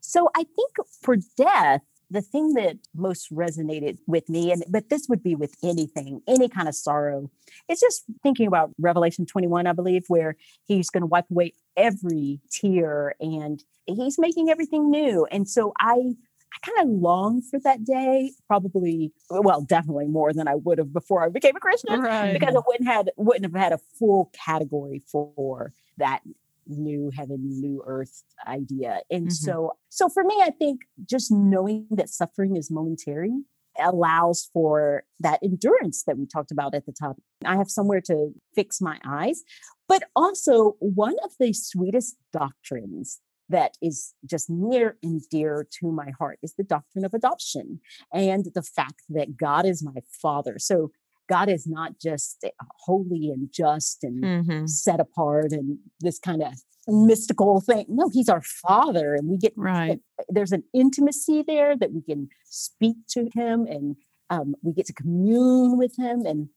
So 0.00 0.30
I 0.34 0.44
think 0.44 0.72
for 1.02 1.16
death, 1.36 1.82
the 2.10 2.22
thing 2.22 2.54
that 2.54 2.76
most 2.94 3.34
resonated 3.34 3.98
with 4.06 4.28
me, 4.28 4.52
and 4.52 4.62
but 4.68 4.88
this 4.88 5.06
would 5.08 5.22
be 5.22 5.34
with 5.34 5.56
anything, 5.62 6.20
any 6.28 6.48
kind 6.48 6.68
of 6.68 6.74
sorrow, 6.74 7.30
it's 7.68 7.80
just 7.80 8.04
thinking 8.22 8.46
about 8.46 8.70
Revelation 8.78 9.26
21, 9.26 9.66
I 9.66 9.72
believe, 9.72 10.04
where 10.08 10.36
he's 10.64 10.90
going 10.90 11.00
to 11.00 11.06
wipe 11.06 11.30
away 11.30 11.52
every 11.76 12.40
tear 12.50 13.14
and 13.20 13.62
he's 13.86 14.18
making 14.18 14.48
everything 14.50 14.90
new. 14.90 15.26
And 15.30 15.48
so 15.48 15.72
I 15.78 16.14
I 16.54 16.70
kind 16.70 16.88
of 16.88 17.00
long 17.00 17.42
for 17.42 17.58
that 17.60 17.84
day, 17.84 18.32
probably, 18.46 19.12
well, 19.30 19.62
definitely 19.62 20.06
more 20.06 20.32
than 20.32 20.46
I 20.48 20.54
would 20.54 20.78
have 20.78 20.92
before 20.92 21.24
I 21.24 21.28
became 21.28 21.56
a 21.56 21.60
Christian, 21.60 22.00
right. 22.00 22.32
because 22.32 22.54
I 22.54 22.60
wouldn't 22.66 22.88
had 22.88 23.10
wouldn't 23.16 23.44
have 23.44 23.60
had 23.60 23.72
a 23.72 23.80
full 23.98 24.30
category 24.32 25.02
for 25.10 25.72
that 25.98 26.20
new 26.66 27.10
heaven, 27.14 27.38
new 27.60 27.82
earth 27.86 28.22
idea. 28.46 29.00
And 29.10 29.26
mm-hmm. 29.26 29.30
so, 29.30 29.76
so 29.88 30.08
for 30.08 30.24
me, 30.24 30.40
I 30.42 30.50
think 30.50 30.82
just 31.04 31.30
knowing 31.30 31.86
that 31.90 32.08
suffering 32.08 32.56
is 32.56 32.70
momentary 32.70 33.32
allows 33.78 34.48
for 34.52 35.04
that 35.20 35.40
endurance 35.42 36.04
that 36.04 36.16
we 36.16 36.26
talked 36.26 36.52
about 36.52 36.74
at 36.74 36.86
the 36.86 36.92
top. 36.92 37.16
I 37.44 37.56
have 37.56 37.68
somewhere 37.68 38.00
to 38.02 38.32
fix 38.54 38.80
my 38.80 38.98
eyes, 39.04 39.42
but 39.88 40.04
also 40.14 40.76
one 40.78 41.16
of 41.24 41.32
the 41.38 41.52
sweetest 41.52 42.16
doctrines 42.32 43.20
that 43.48 43.76
is 43.82 44.14
just 44.28 44.48
near 44.48 44.96
and 45.02 45.22
dear 45.30 45.66
to 45.80 45.92
my 45.92 46.10
heart 46.18 46.38
is 46.42 46.54
the 46.56 46.64
doctrine 46.64 47.04
of 47.04 47.14
adoption 47.14 47.80
and 48.12 48.46
the 48.54 48.62
fact 48.62 49.02
that 49.08 49.36
God 49.36 49.66
is 49.66 49.82
my 49.82 50.00
father. 50.22 50.56
So 50.58 50.90
God 51.28 51.48
is 51.48 51.66
not 51.66 51.98
just 52.00 52.44
holy 52.80 53.30
and 53.30 53.48
just 53.52 54.04
and 54.04 54.24
mm-hmm. 54.24 54.66
set 54.66 55.00
apart 55.00 55.52
and 55.52 55.78
this 56.00 56.18
kind 56.18 56.42
of 56.42 56.54
mystical 56.86 57.60
thing. 57.60 57.86
No, 57.88 58.10
he's 58.12 58.28
our 58.28 58.42
father 58.42 59.14
and 59.14 59.28
we 59.28 59.38
get 59.38 59.54
right. 59.56 60.00
There's 60.28 60.52
an 60.52 60.64
intimacy 60.74 61.42
there 61.46 61.76
that 61.76 61.92
we 61.92 62.02
can 62.02 62.28
speak 62.44 62.96
to 63.10 63.30
him 63.34 63.66
and 63.66 63.96
um, 64.30 64.54
we 64.62 64.72
get 64.72 64.86
to 64.86 64.92
commune 64.92 65.78
with 65.78 65.96
him. 65.98 66.26
And 66.26 66.48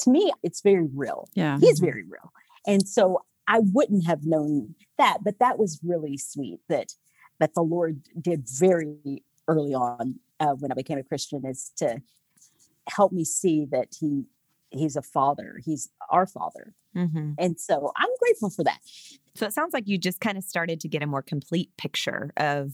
to 0.00 0.10
me, 0.10 0.32
it's 0.42 0.60
very 0.62 0.86
real. 0.94 1.28
Yeah. 1.34 1.58
He's 1.58 1.80
very 1.80 2.04
real. 2.04 2.32
And 2.66 2.86
so 2.86 3.22
I 3.48 3.60
wouldn't 3.60 4.06
have 4.06 4.24
known 4.24 4.74
that, 4.98 5.18
but 5.22 5.38
that 5.38 5.58
was 5.58 5.80
really 5.82 6.16
sweet 6.16 6.60
that 6.68 6.92
that 7.38 7.54
the 7.54 7.62
Lord 7.62 8.00
did 8.18 8.48
very 8.48 9.22
early 9.46 9.74
on 9.74 10.20
uh, 10.40 10.54
when 10.54 10.72
I 10.72 10.74
became 10.74 10.98
a 10.98 11.02
Christian 11.02 11.44
is 11.44 11.70
to 11.76 12.00
help 12.88 13.12
me 13.12 13.24
see 13.24 13.66
that 13.66 13.88
he 14.00 14.24
he's 14.70 14.96
a 14.96 15.02
father. 15.02 15.60
He's 15.64 15.90
our 16.10 16.26
father 16.26 16.74
mm-hmm. 16.96 17.32
and 17.38 17.60
so 17.60 17.92
i'm 17.96 18.10
grateful 18.20 18.50
for 18.50 18.64
that. 18.64 18.78
So 19.36 19.46
it 19.46 19.52
sounds 19.52 19.74
like 19.74 19.86
you 19.86 19.98
just 19.98 20.20
kind 20.20 20.38
of 20.38 20.44
started 20.44 20.80
to 20.80 20.88
get 20.88 21.02
a 21.02 21.06
more 21.06 21.22
complete 21.22 21.70
picture 21.76 22.32
of 22.36 22.72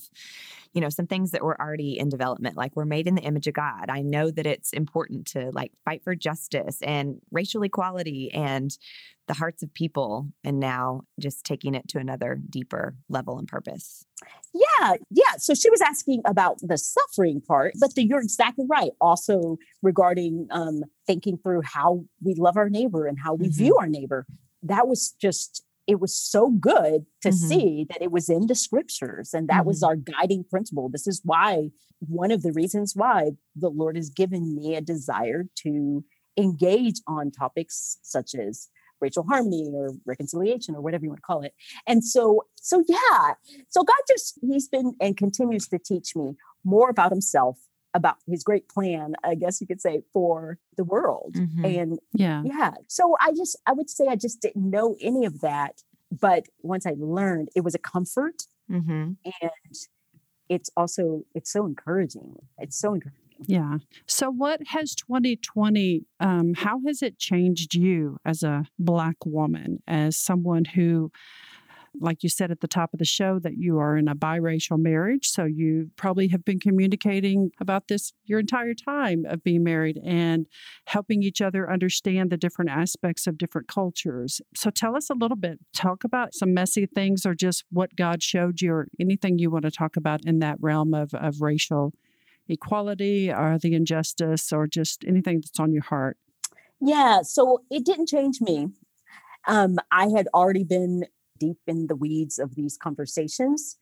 you 0.72 0.80
know 0.80 0.88
some 0.88 1.06
things 1.06 1.32
that 1.32 1.42
were 1.42 1.60
already 1.60 1.98
in 1.98 2.08
development 2.08 2.56
like 2.56 2.74
we're 2.74 2.86
made 2.86 3.06
in 3.06 3.14
the 3.14 3.22
image 3.22 3.46
of 3.46 3.54
god. 3.54 3.86
I 3.88 4.02
know 4.02 4.30
that 4.30 4.46
it's 4.46 4.72
important 4.72 5.26
to 5.28 5.50
like 5.52 5.72
fight 5.84 6.02
for 6.04 6.14
justice 6.14 6.80
and 6.82 7.20
racial 7.30 7.62
equality 7.62 8.32
and 8.32 8.76
the 9.28 9.34
hearts 9.34 9.62
of 9.62 9.72
people 9.72 10.28
and 10.42 10.58
now 10.58 11.02
just 11.20 11.44
taking 11.44 11.74
it 11.74 11.88
to 11.88 11.98
another 11.98 12.40
deeper 12.48 12.96
level 13.08 13.38
and 13.38 13.46
purpose. 13.48 14.04
Yeah 14.54 14.94
yeah. 15.10 15.36
So 15.38 15.54
she 15.54 15.68
was 15.68 15.80
asking 15.80 16.22
about 16.24 16.58
the 16.62 16.78
suffering 16.78 17.40
part 17.40 17.74
but 17.78 17.94
the, 17.94 18.04
you're 18.04 18.22
exactly 18.22 18.64
right. 18.68 18.92
Also 19.00 19.58
regarding 19.82 20.46
um, 20.50 20.84
thinking 21.06 21.38
through 21.38 21.62
how 21.64 22.04
we 22.22 22.34
love 22.34 22.56
our 22.56 22.70
neighbor 22.70 23.06
and 23.06 23.18
how 23.18 23.34
we 23.34 23.46
mm-hmm. 23.46 23.58
view 23.58 23.76
our 23.78 23.88
neighbor 23.88 24.11
that 24.62 24.86
was 24.86 25.14
just 25.20 25.64
it 25.86 26.00
was 26.00 26.16
so 26.16 26.50
good 26.50 27.06
to 27.22 27.28
mm-hmm. 27.28 27.48
see 27.48 27.86
that 27.90 28.00
it 28.00 28.12
was 28.12 28.28
in 28.28 28.46
the 28.46 28.54
scriptures 28.54 29.34
and 29.34 29.48
that 29.48 29.60
mm-hmm. 29.60 29.68
was 29.68 29.82
our 29.82 29.96
guiding 29.96 30.44
principle 30.44 30.88
this 30.88 31.06
is 31.06 31.20
why 31.24 31.70
one 32.00 32.30
of 32.30 32.42
the 32.42 32.52
reasons 32.52 32.94
why 32.94 33.30
the 33.56 33.70
lord 33.70 33.96
has 33.96 34.10
given 34.10 34.54
me 34.54 34.74
a 34.74 34.80
desire 34.80 35.44
to 35.54 36.04
engage 36.36 37.00
on 37.06 37.30
topics 37.30 37.98
such 38.02 38.34
as 38.34 38.68
racial 39.00 39.24
harmony 39.24 39.68
or 39.72 39.90
reconciliation 40.06 40.74
or 40.74 40.80
whatever 40.80 41.04
you 41.04 41.10
want 41.10 41.18
to 41.18 41.26
call 41.26 41.42
it 41.42 41.52
and 41.86 42.04
so 42.04 42.42
so 42.56 42.82
yeah 42.88 43.34
so 43.68 43.82
god 43.82 44.02
just 44.08 44.38
he's 44.40 44.68
been 44.68 44.94
and 45.00 45.16
continues 45.16 45.66
to 45.68 45.78
teach 45.78 46.14
me 46.14 46.34
more 46.64 46.88
about 46.88 47.10
himself 47.10 47.58
about 47.94 48.16
his 48.26 48.42
great 48.42 48.68
plan, 48.68 49.14
I 49.22 49.34
guess 49.34 49.60
you 49.60 49.66
could 49.66 49.80
say, 49.80 50.02
for 50.12 50.58
the 50.76 50.84
world. 50.84 51.34
Mm-hmm. 51.34 51.64
And 51.64 51.98
yeah. 52.14 52.42
Yeah. 52.44 52.72
So 52.88 53.16
I 53.20 53.32
just, 53.32 53.56
I 53.66 53.72
would 53.72 53.90
say 53.90 54.06
I 54.08 54.16
just 54.16 54.40
didn't 54.40 54.68
know 54.68 54.96
any 55.00 55.26
of 55.26 55.40
that. 55.40 55.82
But 56.10 56.46
once 56.60 56.86
I 56.86 56.94
learned, 56.98 57.48
it 57.56 57.62
was 57.62 57.74
a 57.74 57.78
comfort. 57.78 58.42
Mm-hmm. 58.70 59.12
And 59.24 59.76
it's 60.48 60.70
also, 60.76 61.24
it's 61.34 61.52
so 61.52 61.64
encouraging. 61.66 62.36
It's 62.58 62.78
so 62.78 62.94
encouraging. 62.94 63.18
Yeah. 63.46 63.78
So, 64.06 64.30
what 64.30 64.60
has 64.68 64.94
2020, 64.94 66.04
um, 66.20 66.54
how 66.54 66.80
has 66.86 67.02
it 67.02 67.18
changed 67.18 67.74
you 67.74 68.18
as 68.24 68.42
a 68.42 68.66
Black 68.78 69.16
woman, 69.24 69.82
as 69.88 70.16
someone 70.16 70.64
who 70.64 71.10
like 72.00 72.22
you 72.22 72.28
said 72.28 72.50
at 72.50 72.60
the 72.60 72.68
top 72.68 72.92
of 72.92 72.98
the 72.98 73.04
show, 73.04 73.38
that 73.38 73.56
you 73.56 73.78
are 73.78 73.96
in 73.96 74.08
a 74.08 74.14
biracial 74.14 74.78
marriage. 74.78 75.28
So 75.28 75.44
you 75.44 75.90
probably 75.96 76.28
have 76.28 76.44
been 76.44 76.60
communicating 76.60 77.50
about 77.60 77.88
this 77.88 78.12
your 78.24 78.40
entire 78.40 78.74
time 78.74 79.24
of 79.26 79.42
being 79.42 79.62
married 79.62 79.98
and 80.04 80.46
helping 80.86 81.22
each 81.22 81.40
other 81.40 81.70
understand 81.70 82.30
the 82.30 82.36
different 82.36 82.70
aspects 82.70 83.26
of 83.26 83.38
different 83.38 83.68
cultures. 83.68 84.40
So 84.54 84.70
tell 84.70 84.96
us 84.96 85.10
a 85.10 85.14
little 85.14 85.36
bit, 85.36 85.58
talk 85.74 86.04
about 86.04 86.34
some 86.34 86.54
messy 86.54 86.86
things 86.86 87.26
or 87.26 87.34
just 87.34 87.64
what 87.70 87.96
God 87.96 88.22
showed 88.22 88.60
you 88.60 88.72
or 88.72 88.88
anything 89.00 89.38
you 89.38 89.50
want 89.50 89.64
to 89.64 89.70
talk 89.70 89.96
about 89.96 90.24
in 90.24 90.38
that 90.40 90.56
realm 90.60 90.94
of, 90.94 91.14
of 91.14 91.40
racial 91.40 91.92
equality 92.48 93.32
or 93.32 93.58
the 93.58 93.74
injustice 93.74 94.52
or 94.52 94.66
just 94.66 95.04
anything 95.06 95.40
that's 95.40 95.60
on 95.60 95.72
your 95.72 95.82
heart. 95.82 96.16
Yeah, 96.80 97.22
so 97.22 97.62
it 97.70 97.84
didn't 97.84 98.08
change 98.08 98.40
me. 98.40 98.68
Um, 99.46 99.78
I 99.90 100.08
had 100.08 100.28
already 100.34 100.64
been 100.64 101.04
deep 101.44 101.58
in 101.66 101.78
the 101.90 101.96
weeds 102.04 102.36
of 102.38 102.54
these 102.54 102.76
conversations. 102.86 103.78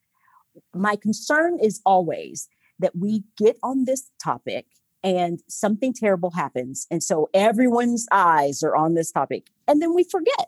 My 0.74 0.96
concern 0.96 1.58
is 1.68 1.80
always 1.84 2.48
that 2.82 2.96
we 2.96 3.24
get 3.36 3.56
on 3.62 3.84
this 3.84 4.02
topic 4.22 4.66
and 5.02 5.34
something 5.48 5.92
terrible 5.92 6.32
happens. 6.42 6.86
And 6.90 7.02
so 7.02 7.28
everyone's 7.32 8.06
eyes 8.10 8.62
are 8.62 8.76
on 8.84 8.94
this 8.94 9.10
topic, 9.12 9.42
and 9.66 9.80
then 9.80 9.94
we 9.94 10.04
forget. 10.04 10.46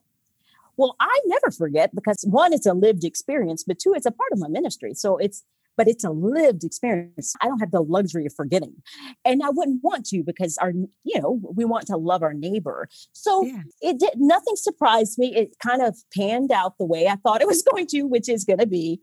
Well, 0.77 0.95
I 1.01 1.17
never 1.27 1.51
forget 1.51 1.95
because 1.95 2.25
one, 2.27 2.53
it's 2.53 2.67
a 2.67 2.73
lived 2.87 3.05
experience, 3.05 3.63
but 3.67 3.79
two, 3.79 3.93
it's 3.95 4.07
a 4.07 4.11
part 4.21 4.33
of 4.33 4.39
my 4.39 4.49
ministry. 4.49 4.95
So 4.95 5.19
it's 5.19 5.45
but 5.77 5.89
it's 5.89 6.05
a 6.05 6.11
lived 6.11 6.65
experience. 6.65 7.35
I 7.41 7.47
don't 7.47 7.61
have 7.61 7.71
the 7.71 7.81
luxury 7.81 8.27
of 8.27 8.35
forgetting. 8.35 8.75
And 9.25 9.43
I 9.43 9.51
wouldn't 9.51 9.83
want 9.83 10.07
to 10.07 10.23
because 10.23 10.59
our, 10.59 10.73
you 11.05 11.21
know, 11.21 11.41
we 11.55 11.65
want 11.65 11.87
to 11.87 11.97
love 11.97 12.23
our 12.23 12.35
neighbor. 12.35 12.89
So 13.13 13.45
yeah. 13.45 13.63
it 13.81 13.99
did 13.99 14.15
nothing 14.17 14.57
surprised 14.57 15.19
me. 15.19 15.35
It 15.35 15.57
kind 15.63 15.83
of 15.83 15.97
panned 16.15 16.53
out 16.53 16.79
the 16.79 16.85
way 16.85 17.07
I 17.07 17.17
thought 17.17 17.41
it 17.41 17.49
was 17.49 17.63
going 17.71 17.87
to, 17.89 18.03
which 18.03 18.29
is 18.29 18.45
going 18.45 18.59
to 18.59 18.67
be 18.67 19.01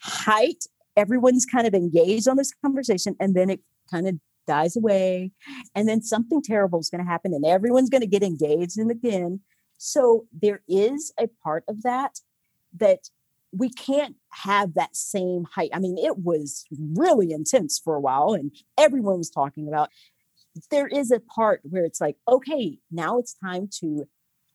height. 0.00 0.64
Everyone's 0.96 1.46
kind 1.46 1.66
of 1.66 1.74
engaged 1.74 2.28
on 2.28 2.36
this 2.36 2.52
conversation 2.62 3.16
and 3.18 3.34
then 3.34 3.48
it 3.48 3.60
kind 3.90 4.06
of 4.06 4.16
dies 4.46 4.76
away. 4.76 5.30
And 5.74 5.88
then 5.88 6.02
something 6.02 6.42
terrible 6.42 6.80
is 6.80 6.90
going 6.90 7.04
to 7.04 7.10
happen 7.10 7.32
and 7.32 7.46
everyone's 7.46 7.90
going 7.90 8.02
to 8.02 8.06
get 8.06 8.22
engaged 8.22 8.78
in 8.78 8.90
again. 8.90 9.40
So 9.78 10.26
there 10.32 10.62
is 10.68 11.12
a 11.18 11.28
part 11.42 11.64
of 11.68 11.82
that 11.82 12.20
that 12.78 13.08
we 13.52 13.70
can't 13.70 14.16
have 14.30 14.74
that 14.74 14.96
same 14.96 15.44
height. 15.54 15.70
I 15.72 15.78
mean, 15.78 15.98
it 15.98 16.18
was 16.18 16.64
really 16.70 17.32
intense 17.32 17.78
for 17.78 17.94
a 17.94 18.00
while, 18.00 18.32
and 18.32 18.52
everyone 18.78 19.18
was 19.18 19.30
talking 19.30 19.68
about. 19.68 19.90
There 20.70 20.86
is 20.86 21.10
a 21.10 21.20
part 21.20 21.60
where 21.62 21.84
it's 21.84 22.00
like, 22.00 22.16
okay, 22.28 22.78
now 22.90 23.18
it's 23.18 23.34
time 23.34 23.70
to 23.80 24.04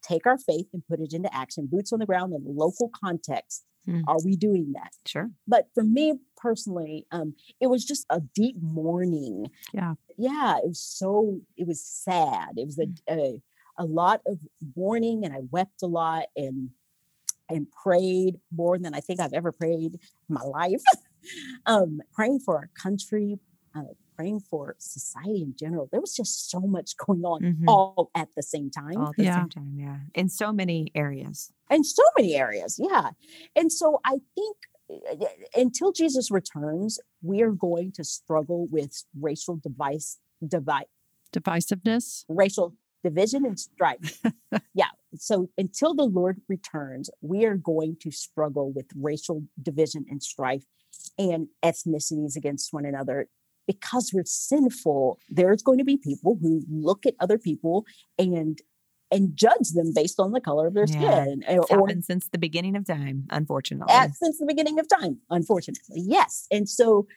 take 0.07 0.25
our 0.25 0.37
faith 0.37 0.67
and 0.73 0.83
put 0.87 0.99
it 0.99 1.13
into 1.13 1.33
action, 1.33 1.67
boots 1.71 1.91
on 1.91 1.99
the 1.99 2.05
ground 2.05 2.33
in 2.33 2.43
local 2.45 2.89
context. 2.89 3.65
Hmm. 3.85 4.01
Are 4.07 4.17
we 4.23 4.35
doing 4.35 4.73
that? 4.73 4.91
Sure. 5.05 5.31
But 5.47 5.67
for 5.73 5.83
me 5.83 6.13
personally, 6.35 7.07
um, 7.11 7.35
it 7.59 7.67
was 7.67 7.85
just 7.85 8.05
a 8.09 8.21
deep 8.35 8.57
mourning. 8.61 9.47
Yeah. 9.73 9.93
Yeah. 10.17 10.57
It 10.57 10.67
was 10.67 10.81
so, 10.81 11.39
it 11.55 11.67
was 11.67 11.83
sad. 11.83 12.49
It 12.57 12.65
was 12.65 12.79
a, 12.79 12.85
hmm. 12.85 13.19
a, 13.19 13.41
a 13.79 13.85
lot 13.85 14.21
of 14.27 14.39
mourning 14.75 15.23
and 15.23 15.33
I 15.33 15.39
wept 15.51 15.81
a 15.83 15.87
lot 15.87 16.25
and 16.35 16.69
and 17.49 17.67
prayed 17.71 18.39
more 18.51 18.77
than 18.77 18.93
I 18.93 18.99
think 18.99 19.19
I've 19.19 19.33
ever 19.33 19.51
prayed 19.51 19.93
in 19.93 19.99
my 20.29 20.43
life. 20.43 20.81
um, 21.65 22.01
praying 22.13 22.39
for 22.39 22.55
our 22.55 22.69
country, 22.81 23.39
uh, 23.75 23.81
praying 24.15 24.39
for 24.39 24.75
society 24.79 25.41
in 25.41 25.53
general. 25.57 25.87
There 25.91 26.01
was 26.01 26.15
just 26.15 26.49
so 26.49 26.59
much 26.59 26.97
going 26.97 27.23
on 27.23 27.41
mm-hmm. 27.41 27.69
all 27.69 28.11
at 28.15 28.29
the 28.35 28.43
same 28.43 28.69
time. 28.69 28.97
All 28.97 29.09
at 29.09 29.15
the 29.15 29.23
yeah. 29.23 29.39
same 29.39 29.49
time, 29.49 29.75
yeah. 29.77 29.97
In 30.15 30.29
so 30.29 30.51
many 30.51 30.91
areas. 30.95 31.51
In 31.69 31.83
so 31.83 32.03
many 32.17 32.35
areas, 32.35 32.79
yeah. 32.79 33.11
And 33.55 33.71
so 33.71 33.99
I 34.05 34.17
think 34.35 34.57
until 35.55 35.91
Jesus 35.91 36.31
returns, 36.31 36.99
we 37.21 37.41
are 37.41 37.51
going 37.51 37.91
to 37.93 38.03
struggle 38.03 38.67
with 38.71 39.03
racial 39.19 39.57
device, 39.57 40.17
divide, 40.45 40.85
divisiveness, 41.33 42.25
racial 42.29 42.75
division 43.03 43.45
and 43.45 43.59
strife. 43.59 44.21
yeah. 44.73 44.89
So 45.19 45.49
until 45.57 45.93
the 45.93 46.03
Lord 46.03 46.41
returns, 46.47 47.09
we 47.21 47.45
are 47.45 47.55
going 47.57 47.97
to 48.01 48.11
struggle 48.11 48.71
with 48.71 48.85
racial 48.95 49.43
division 49.61 50.05
and 50.09 50.21
strife 50.21 50.63
and 51.17 51.47
ethnicities 51.63 52.35
against 52.35 52.73
one 52.73 52.85
another. 52.85 53.29
Because 53.65 54.11
we're 54.13 54.23
sinful, 54.25 55.19
there's 55.29 55.61
going 55.61 55.77
to 55.77 55.83
be 55.83 55.97
people 55.97 56.37
who 56.41 56.63
look 56.69 57.05
at 57.05 57.15
other 57.19 57.37
people 57.37 57.85
and 58.17 58.59
and 59.09 59.37
judge 59.37 59.69
them 59.73 59.93
based 59.95 60.19
on 60.19 60.31
the 60.31 60.41
color 60.41 60.67
of 60.67 60.73
their 60.73 60.85
yeah. 60.85 61.23
skin. 61.23 61.43
Eh, 61.45 61.55
it's 61.55 61.71
or, 61.71 61.79
happened 61.79 62.03
since 62.03 62.27
the 62.27 62.37
beginning 62.37 62.75
of 62.75 62.85
time, 62.85 63.25
unfortunately. 63.29 63.93
At, 63.93 64.13
since 64.15 64.37
the 64.37 64.45
beginning 64.45 64.79
of 64.79 64.87
time, 64.89 65.19
unfortunately. 65.29 66.01
Yes. 66.05 66.45
And 66.51 66.67
so 66.67 67.07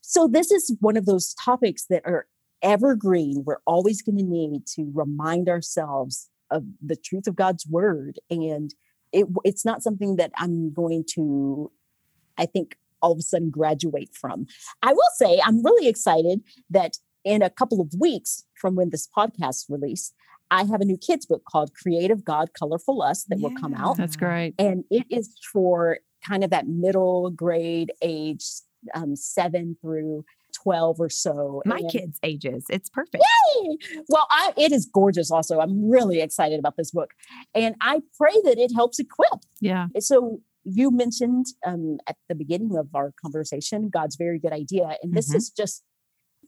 so 0.00 0.28
this 0.28 0.50
is 0.50 0.76
one 0.80 0.96
of 0.96 1.06
those 1.06 1.34
topics 1.34 1.86
that 1.90 2.02
are 2.04 2.26
evergreen. 2.62 3.42
We're 3.44 3.60
always 3.66 4.02
going 4.02 4.18
to 4.18 4.24
need 4.24 4.66
to 4.74 4.90
remind 4.94 5.48
ourselves 5.48 6.28
of 6.50 6.64
the 6.80 6.96
truth 6.96 7.26
of 7.26 7.36
God's 7.36 7.66
word. 7.66 8.18
And 8.30 8.74
it, 9.12 9.26
it's 9.44 9.64
not 9.64 9.82
something 9.82 10.16
that 10.16 10.32
I'm 10.36 10.72
going 10.72 11.04
to, 11.14 11.70
I 12.38 12.46
think, 12.46 12.76
all 13.02 13.12
of 13.12 13.18
a 13.18 13.22
sudden 13.22 13.50
graduate 13.50 14.10
from. 14.14 14.46
I 14.82 14.92
will 14.92 15.10
say 15.16 15.40
I'm 15.44 15.64
really 15.64 15.88
excited 15.88 16.42
that 16.70 16.98
in 17.24 17.42
a 17.42 17.50
couple 17.50 17.80
of 17.80 17.92
weeks 17.98 18.44
from 18.54 18.74
when 18.74 18.90
this 18.90 19.08
podcast 19.16 19.66
released, 19.68 20.14
I 20.50 20.64
have 20.64 20.80
a 20.80 20.84
new 20.84 20.96
kids 20.96 21.26
book 21.26 21.42
called 21.44 21.74
Creative 21.74 22.24
God 22.24 22.50
Colorful 22.58 23.02
Us 23.02 23.24
that 23.24 23.38
yeah, 23.38 23.48
will 23.48 23.56
come 23.56 23.74
out. 23.74 23.96
That's 23.96 24.16
great. 24.16 24.54
And 24.58 24.84
it 24.90 25.06
is 25.10 25.36
for 25.52 25.98
kind 26.26 26.44
of 26.44 26.50
that 26.50 26.68
middle 26.68 27.30
grade 27.30 27.92
age, 28.00 28.44
um, 28.94 29.16
seven 29.16 29.76
through 29.80 30.24
12 30.62 31.00
or 31.00 31.08
so. 31.08 31.62
My 31.64 31.78
and, 31.78 31.90
kids' 31.90 32.18
ages. 32.22 32.64
It's 32.68 32.88
perfect. 32.88 33.24
Yay! 33.54 33.76
Well, 34.08 34.26
I, 34.30 34.52
it 34.56 34.72
is 34.72 34.88
gorgeous 34.92 35.30
also. 35.30 35.60
I'm 35.60 35.88
really 35.88 36.20
excited 36.20 36.58
about 36.58 36.76
this 36.76 36.90
book. 36.90 37.10
And 37.54 37.74
I 37.80 38.00
pray 38.16 38.34
that 38.44 38.58
it 38.58 38.72
helps 38.74 38.98
equip. 38.98 39.40
Yeah. 39.60 39.86
So 40.00 40.40
you 40.64 40.90
mentioned 40.90 41.46
um, 41.64 41.98
at 42.08 42.16
the 42.28 42.34
beginning 42.34 42.76
of 42.76 42.88
our 42.94 43.12
conversation 43.22 43.88
God's 43.88 44.16
very 44.16 44.38
good 44.38 44.52
idea. 44.52 44.96
And 45.02 45.14
this 45.14 45.28
mm-hmm. 45.28 45.36
is 45.36 45.50
just, 45.50 45.82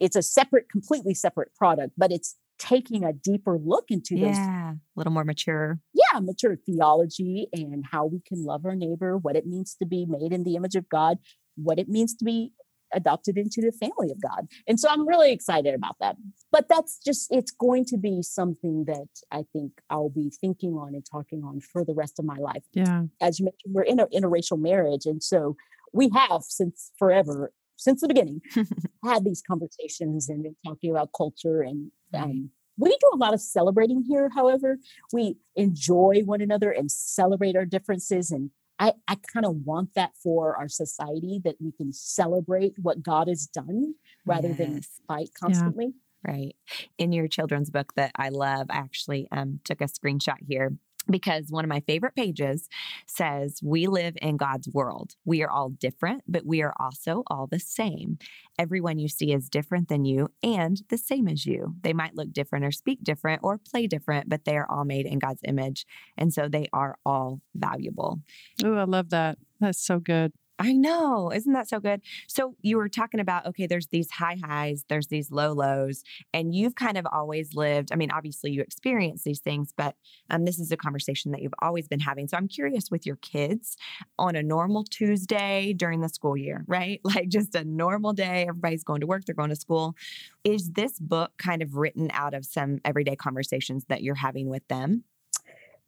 it's 0.00 0.16
a 0.16 0.22
separate, 0.22 0.68
completely 0.70 1.14
separate 1.14 1.54
product, 1.54 1.92
but 1.96 2.10
it's 2.10 2.36
taking 2.58 3.04
a 3.04 3.12
deeper 3.12 3.58
look 3.58 3.84
into 3.88 4.16
yeah, 4.16 4.26
those. 4.26 4.36
Yeah, 4.36 4.72
a 4.72 4.96
little 4.96 5.12
more 5.12 5.24
mature. 5.24 5.78
Yeah, 5.94 6.18
mature 6.20 6.56
theology 6.56 7.48
and 7.52 7.84
how 7.90 8.06
we 8.06 8.20
can 8.26 8.44
love 8.44 8.64
our 8.64 8.74
neighbor, 8.74 9.16
what 9.16 9.36
it 9.36 9.46
means 9.46 9.76
to 9.76 9.86
be 9.86 10.06
made 10.06 10.32
in 10.32 10.42
the 10.42 10.56
image 10.56 10.74
of 10.74 10.88
God, 10.88 11.18
what 11.56 11.78
it 11.78 11.88
means 11.88 12.14
to 12.16 12.24
be 12.24 12.52
adopted 12.92 13.36
into 13.36 13.60
the 13.60 13.72
family 13.72 14.10
of 14.10 14.20
God. 14.20 14.48
And 14.66 14.78
so 14.78 14.88
I'm 14.88 15.06
really 15.06 15.32
excited 15.32 15.74
about 15.74 15.96
that. 16.00 16.16
But 16.50 16.68
that's 16.68 16.98
just, 17.04 17.28
it's 17.30 17.50
going 17.50 17.84
to 17.86 17.96
be 17.96 18.22
something 18.22 18.84
that 18.86 19.08
I 19.30 19.44
think 19.52 19.72
I'll 19.90 20.10
be 20.10 20.30
thinking 20.40 20.74
on 20.74 20.94
and 20.94 21.04
talking 21.10 21.42
on 21.44 21.60
for 21.60 21.84
the 21.84 21.94
rest 21.94 22.18
of 22.18 22.24
my 22.24 22.36
life. 22.36 22.64
Yeah. 22.72 23.02
As 23.20 23.38
you 23.38 23.46
mentioned, 23.46 23.74
we're 23.74 23.82
in 23.82 24.00
an 24.00 24.06
interracial 24.14 24.58
marriage. 24.58 25.06
And 25.06 25.22
so 25.22 25.56
we 25.92 26.10
have 26.14 26.42
since 26.42 26.92
forever, 26.98 27.52
since 27.76 28.00
the 28.00 28.08
beginning, 28.08 28.40
had 29.04 29.24
these 29.24 29.42
conversations 29.46 30.28
and 30.28 30.42
been 30.42 30.56
talking 30.64 30.90
about 30.90 31.10
culture 31.16 31.62
and 31.62 31.90
um, 32.14 32.50
we 32.78 32.90
do 32.90 33.10
a 33.12 33.16
lot 33.16 33.34
of 33.34 33.40
celebrating 33.40 34.02
here 34.08 34.30
however 34.34 34.78
we 35.12 35.36
enjoy 35.56 36.22
one 36.24 36.40
another 36.40 36.70
and 36.70 36.90
celebrate 36.90 37.56
our 37.56 37.66
differences 37.66 38.30
and 38.30 38.50
I, 38.78 38.92
I 39.08 39.16
kind 39.32 39.44
of 39.44 39.56
want 39.64 39.94
that 39.94 40.12
for 40.22 40.56
our 40.56 40.68
society 40.68 41.40
that 41.44 41.56
we 41.60 41.72
can 41.72 41.92
celebrate 41.92 42.74
what 42.80 43.02
God 43.02 43.28
has 43.28 43.46
done 43.46 43.94
rather 44.24 44.48
yes. 44.48 44.58
than 44.58 44.80
fight 45.06 45.30
constantly. 45.38 45.86
Yeah. 45.86 46.32
Right. 46.32 46.56
In 46.98 47.12
your 47.12 47.28
children's 47.28 47.70
book 47.70 47.94
that 47.94 48.12
I 48.16 48.30
love, 48.30 48.66
I 48.70 48.76
actually 48.76 49.28
um, 49.30 49.60
took 49.64 49.80
a 49.80 49.84
screenshot 49.84 50.38
here 50.46 50.72
because 51.10 51.46
one 51.50 51.64
of 51.64 51.68
my 51.68 51.80
favorite 51.80 52.14
pages 52.14 52.68
says, 53.06 53.60
We 53.62 53.86
live 53.86 54.16
in 54.20 54.36
God's 54.36 54.68
world. 54.68 55.14
We 55.24 55.42
are 55.42 55.50
all 55.50 55.70
different, 55.70 56.22
but 56.28 56.46
we 56.46 56.62
are 56.62 56.74
also 56.78 57.22
all 57.28 57.46
the 57.46 57.60
same. 57.60 58.18
Everyone 58.58 58.98
you 58.98 59.08
see 59.08 59.32
is 59.32 59.48
different 59.48 59.88
than 59.88 60.04
you 60.04 60.28
and 60.42 60.82
the 60.90 60.98
same 60.98 61.28
as 61.28 61.46
you. 61.46 61.76
They 61.82 61.92
might 61.92 62.14
look 62.14 62.32
different 62.32 62.64
or 62.64 62.72
speak 62.72 63.02
different 63.02 63.40
or 63.42 63.58
play 63.58 63.86
different, 63.86 64.28
but 64.28 64.44
they 64.44 64.56
are 64.56 64.70
all 64.70 64.84
made 64.84 65.06
in 65.06 65.18
God's 65.18 65.42
image. 65.44 65.86
And 66.16 66.32
so 66.32 66.48
they 66.48 66.68
are 66.72 66.96
all 67.04 67.40
valuable. 67.54 68.20
Oh, 68.64 68.74
I 68.74 68.84
love 68.84 69.10
that. 69.10 69.38
That's 69.60 69.80
so 69.80 69.98
good. 69.98 70.32
I 70.60 70.72
know. 70.72 71.30
Isn't 71.32 71.52
that 71.52 71.68
so 71.68 71.78
good? 71.78 72.02
So 72.26 72.56
you 72.62 72.78
were 72.78 72.88
talking 72.88 73.20
about, 73.20 73.46
okay, 73.46 73.66
there's 73.66 73.86
these 73.88 74.10
high 74.10 74.38
highs, 74.44 74.84
there's 74.88 75.06
these 75.06 75.30
low 75.30 75.52
lows, 75.52 76.02
and 76.34 76.52
you've 76.52 76.74
kind 76.74 76.98
of 76.98 77.06
always 77.12 77.54
lived. 77.54 77.92
I 77.92 77.96
mean, 77.96 78.10
obviously 78.10 78.50
you 78.50 78.62
experience 78.62 79.22
these 79.22 79.38
things, 79.38 79.72
but 79.76 79.94
um, 80.30 80.44
this 80.44 80.58
is 80.58 80.72
a 80.72 80.76
conversation 80.76 81.30
that 81.30 81.42
you've 81.42 81.54
always 81.62 81.86
been 81.86 82.00
having. 82.00 82.26
So 82.26 82.36
I'm 82.36 82.48
curious 82.48 82.90
with 82.90 83.06
your 83.06 83.16
kids 83.16 83.76
on 84.18 84.34
a 84.34 84.42
normal 84.42 84.82
Tuesday 84.82 85.74
during 85.74 86.00
the 86.00 86.08
school 86.08 86.36
year, 86.36 86.64
right? 86.66 87.00
Like 87.08 87.30
just 87.30 87.54
a 87.54 87.64
normal 87.64 88.12
day, 88.12 88.44
everybody's 88.46 88.84
going 88.84 89.00
to 89.00 89.06
work, 89.06 89.24
they're 89.24 89.34
going 89.34 89.48
to 89.48 89.56
school. 89.56 89.96
Is 90.44 90.72
this 90.72 90.98
book 90.98 91.32
kind 91.38 91.62
of 91.62 91.74
written 91.74 92.10
out 92.12 92.34
of 92.34 92.44
some 92.44 92.80
everyday 92.84 93.16
conversations 93.16 93.86
that 93.88 94.02
you're 94.02 94.14
having 94.14 94.50
with 94.50 94.66
them? 94.68 95.04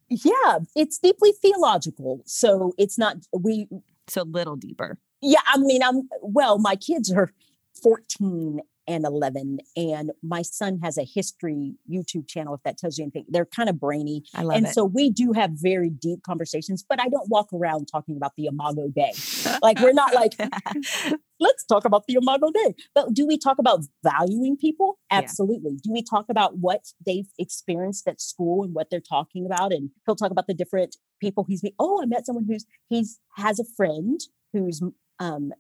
Yeah, 0.08 0.58
it's 0.74 0.98
deeply 0.98 1.32
theological. 1.32 2.22
So 2.26 2.72
it's 2.78 2.98
not, 2.98 3.18
we, 3.32 3.68
so 4.10 4.22
a 4.22 4.24
little 4.24 4.56
deeper. 4.56 4.98
Yeah, 5.22 5.40
I 5.46 5.58
mean, 5.58 5.82
I'm 5.82 6.08
well, 6.22 6.58
my 6.58 6.76
kids 6.76 7.12
are 7.12 7.30
14 7.82 8.60
and 8.90 9.04
11 9.04 9.58
and 9.76 10.10
my 10.20 10.42
son 10.42 10.80
has 10.82 10.98
a 10.98 11.04
history 11.04 11.76
youtube 11.90 12.26
channel 12.26 12.54
if 12.54 12.62
that 12.64 12.76
tells 12.76 12.98
you 12.98 13.04
anything 13.04 13.24
they're 13.28 13.46
kind 13.46 13.68
of 13.68 13.78
brainy 13.78 14.24
I 14.34 14.42
love 14.42 14.56
and 14.56 14.66
it. 14.66 14.74
so 14.74 14.84
we 14.84 15.10
do 15.10 15.32
have 15.32 15.52
very 15.54 15.90
deep 15.90 16.22
conversations 16.24 16.84
but 16.86 17.00
i 17.00 17.08
don't 17.08 17.28
walk 17.28 17.52
around 17.52 17.86
talking 17.86 18.16
about 18.16 18.32
the 18.36 18.46
imago 18.46 18.88
Dei. 18.88 19.12
like 19.62 19.78
we're 19.78 19.92
not 19.92 20.12
like 20.12 20.32
let's 21.40 21.64
talk 21.64 21.84
about 21.84 22.06
the 22.08 22.14
imago 22.14 22.50
Dei. 22.52 22.74
but 22.94 23.14
do 23.14 23.26
we 23.26 23.38
talk 23.38 23.58
about 23.58 23.80
valuing 24.02 24.56
people 24.56 24.98
absolutely 25.10 25.72
yeah. 25.72 25.80
do 25.84 25.92
we 25.92 26.02
talk 26.02 26.26
about 26.28 26.58
what 26.58 26.86
they've 27.06 27.28
experienced 27.38 28.08
at 28.08 28.20
school 28.20 28.64
and 28.64 28.74
what 28.74 28.88
they're 28.90 29.00
talking 29.00 29.46
about 29.46 29.72
and 29.72 29.90
he'll 30.04 30.16
talk 30.16 30.32
about 30.32 30.48
the 30.48 30.54
different 30.54 30.96
people 31.20 31.44
he's 31.48 31.64
oh 31.78 32.02
i 32.02 32.06
met 32.06 32.26
someone 32.26 32.44
who's 32.44 32.66
he's 32.88 33.20
has 33.36 33.60
a 33.60 33.64
friend 33.76 34.20
who's 34.52 34.82
um 35.20 35.52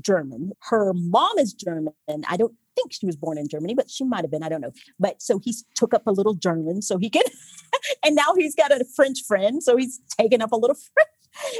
German. 0.00 0.52
Her 0.62 0.92
mom 0.94 1.38
is 1.38 1.52
German. 1.52 1.94
I 2.28 2.36
don't 2.36 2.54
think 2.80 2.92
she 2.92 3.06
was 3.06 3.16
born 3.16 3.38
in 3.38 3.48
Germany, 3.48 3.74
but 3.74 3.90
she 3.90 4.04
might 4.04 4.22
have 4.22 4.30
been. 4.30 4.42
I 4.42 4.48
don't 4.48 4.60
know. 4.60 4.72
But 4.98 5.22
so 5.22 5.38
he 5.38 5.54
took 5.74 5.94
up 5.94 6.06
a 6.06 6.12
little 6.12 6.34
German 6.34 6.82
so 6.82 6.98
he 6.98 7.10
could, 7.10 7.26
and 8.04 8.14
now 8.14 8.34
he's 8.36 8.54
got 8.54 8.72
a 8.72 8.84
French 8.96 9.22
friend. 9.26 9.62
So 9.62 9.76
he's 9.76 10.00
taken 10.18 10.42
up 10.42 10.52
a 10.52 10.56
little 10.56 10.76
French. 10.94 11.08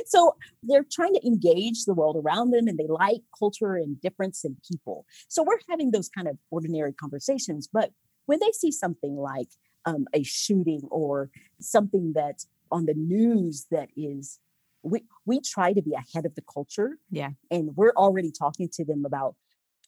So 0.07 0.37
they're 0.63 0.85
trying 0.91 1.15
to 1.15 1.27
engage 1.27 1.85
the 1.85 1.95
world 1.95 2.17
around 2.17 2.51
them 2.51 2.67
and 2.67 2.77
they 2.77 2.89
like 2.89 3.23
culture 3.39 3.77
and 3.77 4.01
difference 4.01 4.45
in 4.45 4.57
people. 4.69 5.07
So 5.29 5.45
we're 5.45 5.61
having 5.69 5.93
those 5.93 6.09
kind 6.09 6.27
of 6.27 6.39
ordinary 6.51 6.93
conversations. 6.93 7.69
But 7.73 7.93
when 8.27 8.41
they 8.41 8.51
see 8.53 8.73
something 8.73 9.17
like 9.17 9.49
um, 9.87 10.07
a 10.13 10.23
shooting 10.25 10.83
or 10.91 11.31
something 11.61 12.13
that 12.15 12.45
on 12.73 12.87
the 12.87 12.95
news 12.95 13.67
that 13.71 13.89
is 13.97 14.39
we 14.83 15.05
we 15.27 15.41
try 15.41 15.73
to 15.73 15.83
be 15.83 15.95
ahead 15.95 16.27
of 16.27 16.35
the 16.35 16.43
culture. 16.53 16.99
Yeah. 17.11 17.31
And 17.51 17.77
we're 17.77 17.93
already 17.97 18.33
talking 18.33 18.69
to 18.75 18.85
them 18.85 19.05
about 19.05 19.37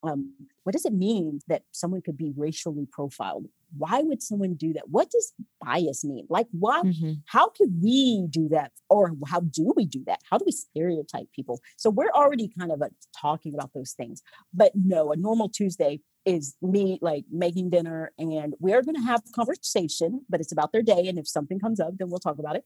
um, 0.03 0.35
what 0.65 0.73
does 0.73 0.85
it 0.85 0.93
mean 0.93 1.41
that 1.49 1.63
someone 1.73 2.03
could 2.03 2.17
be 2.17 2.33
racially 2.37 2.87
profiled? 2.91 3.47
Why 3.77 4.01
would 4.01 4.23
someone 4.23 4.55
do 4.55 4.73
that? 4.75 4.89
What 4.91 5.11
does 5.11 5.33
bias 5.61 6.05
mean? 6.05 6.27
Like, 6.29 6.47
what? 6.51 6.85
Mm-hmm. 6.85 7.13
How 7.27 7.49
could 7.49 7.81
we 7.83 8.27
do 8.29 8.49
that, 8.51 8.73
or 8.91 9.13
how 9.27 9.41
do 9.41 9.73
we 9.77 9.87
do 9.87 10.03
that? 10.07 10.21
How 10.29 10.39
do 10.39 10.45
we 10.45 10.53
stereotype 10.53 11.33
people? 11.35 11.61
So 11.77 11.89
we're 11.89 12.11
already 12.15 12.51
kind 12.59 12.71
of 12.71 12.83
uh, 12.83 12.89
talking 13.19 13.55
about 13.55 13.71
those 13.75 13.93
things. 13.93 14.23
But 14.53 14.73
no, 14.75 15.13
a 15.13 15.17
normal 15.17 15.49
Tuesday 15.49 16.01
is 16.25 16.55
me 16.61 16.99
like 17.01 17.25
making 17.31 17.71
dinner, 17.71 18.13
and 18.19 18.55
we're 18.61 18.83
going 18.83 18.97
to 18.97 19.03
have 19.03 19.23
conversation, 19.35 20.25
but 20.29 20.41
it's 20.41 20.53
about 20.53 20.73
their 20.73 20.83
day, 20.83 21.07
and 21.09 21.19
if 21.19 21.27
something 21.27 21.59
comes 21.59 21.81
up, 21.81 21.97
then 21.99 22.11
we'll 22.11 22.19
talk 22.19 22.39
about 22.39 22.57
it 22.57 22.65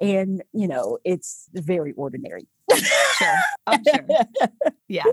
and 0.00 0.42
you 0.52 0.66
know 0.66 0.98
it's 1.04 1.48
very 1.52 1.92
ordinary 1.92 2.46
sure 2.74 3.34
sure 3.68 4.08
yeah 4.88 5.04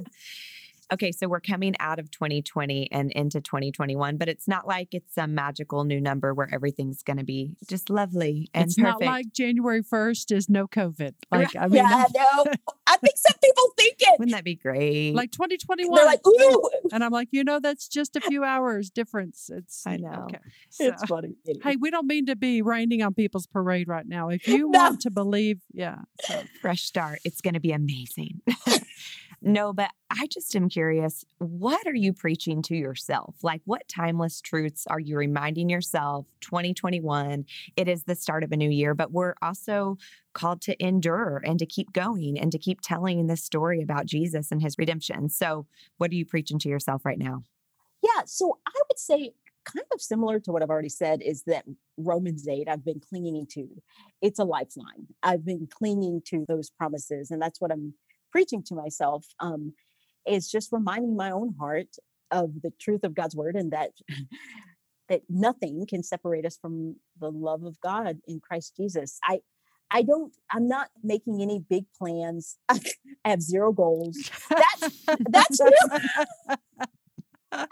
Okay, 0.94 1.12
so 1.12 1.28
we're 1.28 1.42
coming 1.42 1.76
out 1.82 2.00
of 2.00 2.10
2020 2.12 2.90
and 2.94 3.12
into 3.12 3.42
2021, 3.42 4.16
but 4.16 4.30
it's 4.30 4.48
not 4.48 4.66
like 4.68 4.94
it's 4.94 5.14
some 5.14 5.36
magical 5.36 5.84
new 5.84 6.00
number 6.00 6.34
where 6.34 6.48
everything's 6.54 7.04
going 7.04 7.18
to 7.18 7.26
be 7.26 7.58
just 7.68 7.90
lovely 7.90 8.50
and 8.54 8.66
it's 8.66 8.76
perfect. 8.76 9.02
not 9.02 9.06
like 9.06 9.34
January 9.34 9.84
1st 9.84 10.32
is 10.36 10.50
no 10.50 10.66
COVID. 10.66 11.14
Like, 11.30 11.56
I 11.58 11.68
mean, 11.68 11.84
yeah, 11.84 12.06
I 12.06 12.06
know. 12.16 12.54
I 12.88 12.96
think 12.98 13.16
some 13.18 13.38
people 13.44 13.64
think 13.78 13.96
it. 14.00 14.20
Wouldn't 14.20 14.34
that 14.36 14.46
be 14.46 14.56
great? 14.56 15.14
like 15.14 15.32
2021. 15.32 15.94
They're 15.94 16.06
like, 16.06 16.26
ooh. 16.26 16.70
and 16.94 17.04
I'm 17.04 17.12
like, 17.12 17.28
you 17.32 17.44
know, 17.44 17.60
that's 17.60 17.90
just 17.90 18.16
a 18.16 18.22
few 18.22 18.46
hours 18.46 18.90
difference. 18.90 19.50
It's, 19.54 19.86
I 19.86 19.98
know. 19.98 20.28
Okay. 20.30 20.40
It's 20.80 21.04
funny. 21.04 21.36
Hey, 21.64 21.76
we 21.76 21.92
don't 21.92 22.08
mean 22.08 22.28
to 22.28 22.36
be 22.38 22.62
raining 22.62 23.02
on 23.02 23.14
people's 23.14 23.46
parade 23.48 23.90
right 23.90 24.08
now. 24.08 24.30
If 24.30 24.48
you 24.48 24.70
No. 24.72 24.80
want 24.80 25.02
to 25.02 25.12
believe, 25.12 25.60
yeah. 25.74 25.98
So, 26.22 26.44
fresh 26.62 26.84
start. 26.84 27.20
It's 27.26 27.42
going 27.42 27.56
to 27.56 27.60
be 27.60 27.74
amazing. 27.74 28.42
no, 29.42 29.72
but 29.72 29.92
I 30.10 30.28
just 30.28 30.56
am 30.56 30.68
curious 30.68 31.24
what 31.38 31.86
are 31.86 31.96
you 31.96 32.12
preaching 32.12 32.62
to 32.64 32.76
yourself? 32.76 33.36
Like, 33.44 33.62
what 33.66 33.88
timeless 33.88 34.42
truths 34.42 34.88
are 34.88 35.00
you 35.00 35.18
reminding 35.18 35.70
yourself? 35.70 36.26
2021, 36.42 37.46
it 37.76 37.88
is 37.88 38.04
the 38.04 38.16
start 38.16 38.44
of 38.44 38.52
a 38.52 38.58
new 38.58 38.70
year, 38.70 38.96
but 38.96 39.12
we're 39.12 39.36
also 39.42 39.98
called 40.34 40.62
to 40.62 40.84
endure 40.84 41.42
and 41.46 41.60
to 41.60 41.66
keep 41.66 41.94
going 41.94 42.40
and 42.40 42.52
to 42.52 42.58
keep 42.58 42.82
telling 42.82 43.28
this 43.28 43.44
story 43.44 43.82
about 43.82 44.06
Jesus 44.06 44.52
and 44.52 44.62
his 44.62 44.76
redemption. 44.78 45.30
So, 45.30 45.68
what 45.98 46.12
are 46.12 46.16
you 46.16 46.26
preaching 46.26 46.58
to 46.60 46.70
yourself 46.70 47.06
right 47.06 47.20
now? 47.20 47.44
Yeah. 48.02 48.24
So 48.26 48.58
I 48.68 48.82
would 48.90 49.00
say, 49.00 49.34
kind 49.66 49.86
of 49.94 50.02
similar 50.02 50.40
to 50.40 50.52
what 50.52 50.64
I've 50.64 50.70
already 50.70 50.90
said, 50.90 51.22
is 51.22 51.44
that 51.44 51.66
Romans 51.98 52.48
8, 52.48 52.68
I've 52.70 52.86
been 52.86 53.02
clinging 53.02 53.46
to. 53.52 53.68
It's 54.22 54.40
a 54.40 54.44
lifeline. 54.44 55.08
I've 55.24 55.46
been 55.46 55.68
clinging 55.70 56.22
to 56.28 56.46
those 56.48 56.70
promises. 56.70 57.32
And 57.32 57.42
that's 57.42 57.60
what 57.60 57.72
I'm 57.72 57.94
preaching 58.38 58.62
to 58.70 58.76
myself. 58.76 59.26
Um, 59.40 59.74
is 60.28 60.52
just 60.52 60.72
reminding 60.74 61.16
my 61.16 61.32
own 61.32 61.56
heart 61.58 61.88
of 62.32 62.50
the 62.62 62.72
truth 62.80 63.04
of 63.04 63.16
God's 63.16 63.36
word 63.36 63.56
and 63.56 63.72
that 63.72 63.92
that 65.10 65.22
nothing 65.30 65.86
can 65.90 66.04
separate 66.04 66.46
us 66.46 66.58
from 66.62 66.98
the 67.20 67.32
love 67.32 67.64
of 67.64 67.80
God 67.82 68.18
in 68.28 68.40
Christ 68.40 68.74
Jesus. 68.78 69.18
I 69.24 69.40
I 69.90 70.02
don't 70.04 70.34
I'm 70.52 70.68
not 70.68 70.90
making 71.04 71.42
any 71.42 71.60
big 71.68 71.86
plans. 71.98 72.58
I 72.70 72.80
have 73.26 73.42
zero 73.42 73.72
goals. 73.72 74.18
That's 74.50 75.06
that's 75.30 75.60
real. 75.62 76.00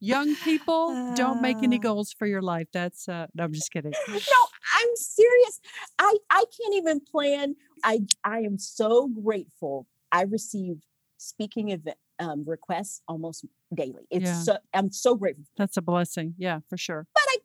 Young 0.00 0.34
people, 0.36 1.14
don't 1.14 1.40
make 1.40 1.62
any 1.62 1.76
Uh. 1.76 1.88
goals 1.88 2.12
for 2.18 2.26
your 2.26 2.42
life. 2.42 2.66
That's, 2.74 3.08
uh, 3.08 3.26
no, 3.34 3.44
I'm 3.44 3.52
just 3.54 3.72
kidding. 3.72 3.92
no 4.08 4.40
i'm 4.78 4.88
serious 4.96 5.60
i 5.98 6.12
i 6.30 6.44
can't 6.56 6.74
even 6.74 7.00
plan 7.00 7.54
i 7.84 8.00
i 8.24 8.40
am 8.40 8.58
so 8.58 9.08
grateful 9.08 9.86
i 10.18 10.22
receive 10.22 10.76
speaking 11.18 11.66
event 11.76 11.96
um, 12.24 12.44
requests 12.46 13.02
almost 13.12 13.44
daily 13.74 14.04
it's 14.10 14.24
Yeah. 14.30 14.42
so 14.46 14.52
i'm 14.72 14.90
so 14.90 15.10
grateful 15.16 15.44
That's 15.60 15.76
a 15.76 15.82
blessing. 15.82 16.28
Yeah, 16.38 16.58
for 16.70 16.76
sure. 16.86 17.02
but 17.16 17.24
i 17.34 17.36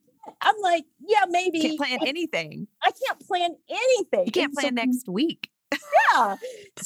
i'm 0.48 0.60
like 0.62 0.86
yeah 1.14 1.26
maybe 1.38 1.60
Can't 1.62 1.78
plan 1.84 1.98
I, 2.02 2.08
anything. 2.14 2.68
I 2.88 2.92
can't 3.02 3.20
plan 3.30 3.52
anything 3.84 4.26
You 4.28 4.32
can't 4.32 4.50
And 4.52 4.56
so- 4.56 4.62
plan 4.62 4.76
next 4.84 5.06
week. 5.20 5.42
yeah 6.14 6.36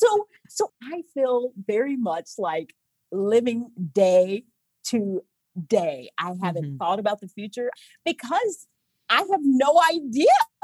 so 0.02 0.10
so 0.50 0.64
i 0.94 0.98
feel 1.14 1.52
very 1.74 1.98
much 1.98 2.30
like 2.38 2.70
living 3.12 3.60
day 4.06 4.46
to 4.92 5.00
day 5.78 6.10
i 6.18 6.32
haven't 6.44 6.66
Mhm. 6.74 6.78
thought 6.80 7.00
about 7.04 7.20
the 7.24 7.28
future 7.28 7.70
because 8.06 8.68
i 9.10 9.20
have 9.32 9.44
no 9.66 9.72
idea 9.98 10.38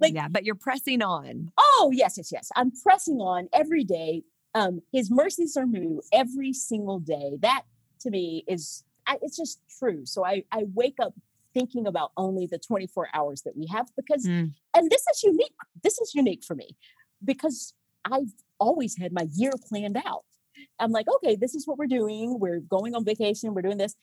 like- 0.00 0.14
yeah, 0.14 0.28
but 0.28 0.44
you're 0.44 0.54
pressing 0.54 1.02
on. 1.02 1.50
Oh, 1.58 1.90
yes, 1.94 2.16
yes, 2.16 2.30
yes. 2.32 2.50
I'm 2.56 2.70
pressing 2.82 3.20
on 3.20 3.48
every 3.52 3.84
day. 3.84 4.22
Um, 4.54 4.80
his 4.92 5.10
mercies 5.10 5.56
are 5.56 5.66
new 5.66 6.02
every 6.12 6.52
single 6.52 6.98
day. 6.98 7.36
That 7.40 7.62
to 8.00 8.10
me 8.10 8.44
is 8.48 8.84
I, 9.06 9.18
it's 9.22 9.36
just 9.36 9.60
true. 9.78 10.04
So 10.06 10.24
I 10.24 10.44
I 10.52 10.64
wake 10.74 10.96
up 11.00 11.14
thinking 11.54 11.86
about 11.86 12.12
only 12.16 12.46
the 12.46 12.58
24 12.58 13.08
hours 13.14 13.42
that 13.42 13.56
we 13.56 13.66
have 13.66 13.86
because 13.96 14.24
Mm. 14.26 14.52
and 14.76 14.90
this 14.90 15.04
is 15.12 15.22
unique. 15.22 15.54
This 15.82 15.98
is 16.00 16.14
unique 16.14 16.44
for 16.44 16.54
me 16.54 16.76
because 17.24 17.74
I've 18.04 18.32
always 18.58 18.96
had 18.96 19.12
my 19.12 19.26
year 19.34 19.52
planned 19.68 19.96
out. 20.04 20.24
I'm 20.78 20.90
like, 20.92 21.06
okay, 21.16 21.36
this 21.36 21.54
is 21.54 21.66
what 21.66 21.78
we're 21.78 21.86
doing. 21.86 22.38
We're 22.38 22.60
going 22.60 22.94
on 22.94 23.04
vacation. 23.04 23.54
We're 23.54 23.62
doing 23.62 23.78
this. 23.78 23.94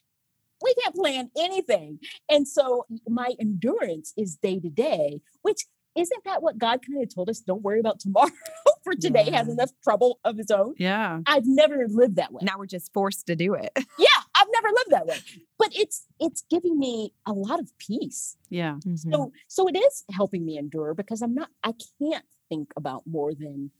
We 0.63 0.73
can't 0.81 0.95
plan 0.95 1.29
anything. 1.37 1.99
And 2.29 2.47
so 2.47 2.85
my 3.07 3.33
endurance 3.39 4.13
is 4.17 4.35
day 4.37 4.59
to 4.59 4.69
day, 4.69 5.21
which 5.41 5.65
isn't 5.95 6.23
that 6.25 6.43
what 6.43 6.57
God 6.59 6.79
kind 6.85 7.01
of 7.01 7.13
told 7.13 7.29
us? 7.29 7.39
Don't 7.39 7.63
worry 7.63 7.79
about 7.79 7.99
tomorrow, 7.99 8.29
for 8.83 8.93
today 8.93 9.31
has 9.31 9.47
enough 9.47 9.71
trouble 9.83 10.19
of 10.23 10.39
its 10.39 10.51
own. 10.51 10.75
Yeah. 10.77 11.21
I've 11.25 11.45
never 11.47 11.87
lived 11.89 12.17
that 12.17 12.31
way. 12.31 12.41
Now 12.43 12.57
we're 12.59 12.67
just 12.67 12.93
forced 12.93 13.25
to 13.27 13.35
do 13.35 13.55
it. 13.55 13.71
Yeah, 13.97 14.05
I've 14.35 14.47
never 14.53 14.67
lived 14.67 14.91
that 14.91 15.07
way. 15.07 15.17
But 15.57 15.69
it's 15.75 16.05
it's 16.19 16.43
giving 16.51 16.77
me 16.77 17.13
a 17.25 17.33
lot 17.33 17.59
of 17.59 17.75
peace. 17.79 18.37
Yeah. 18.49 18.75
Mhm. 18.85 19.11
So 19.11 19.31
so 19.47 19.67
it 19.67 19.75
is 19.75 20.03
helping 20.11 20.45
me 20.45 20.57
endure 20.57 20.93
because 20.93 21.21
I'm 21.23 21.33
not 21.33 21.49
I 21.63 21.73
can't 21.99 22.25
think 22.49 22.71
about 22.77 23.03
more 23.07 23.33
than 23.33 23.71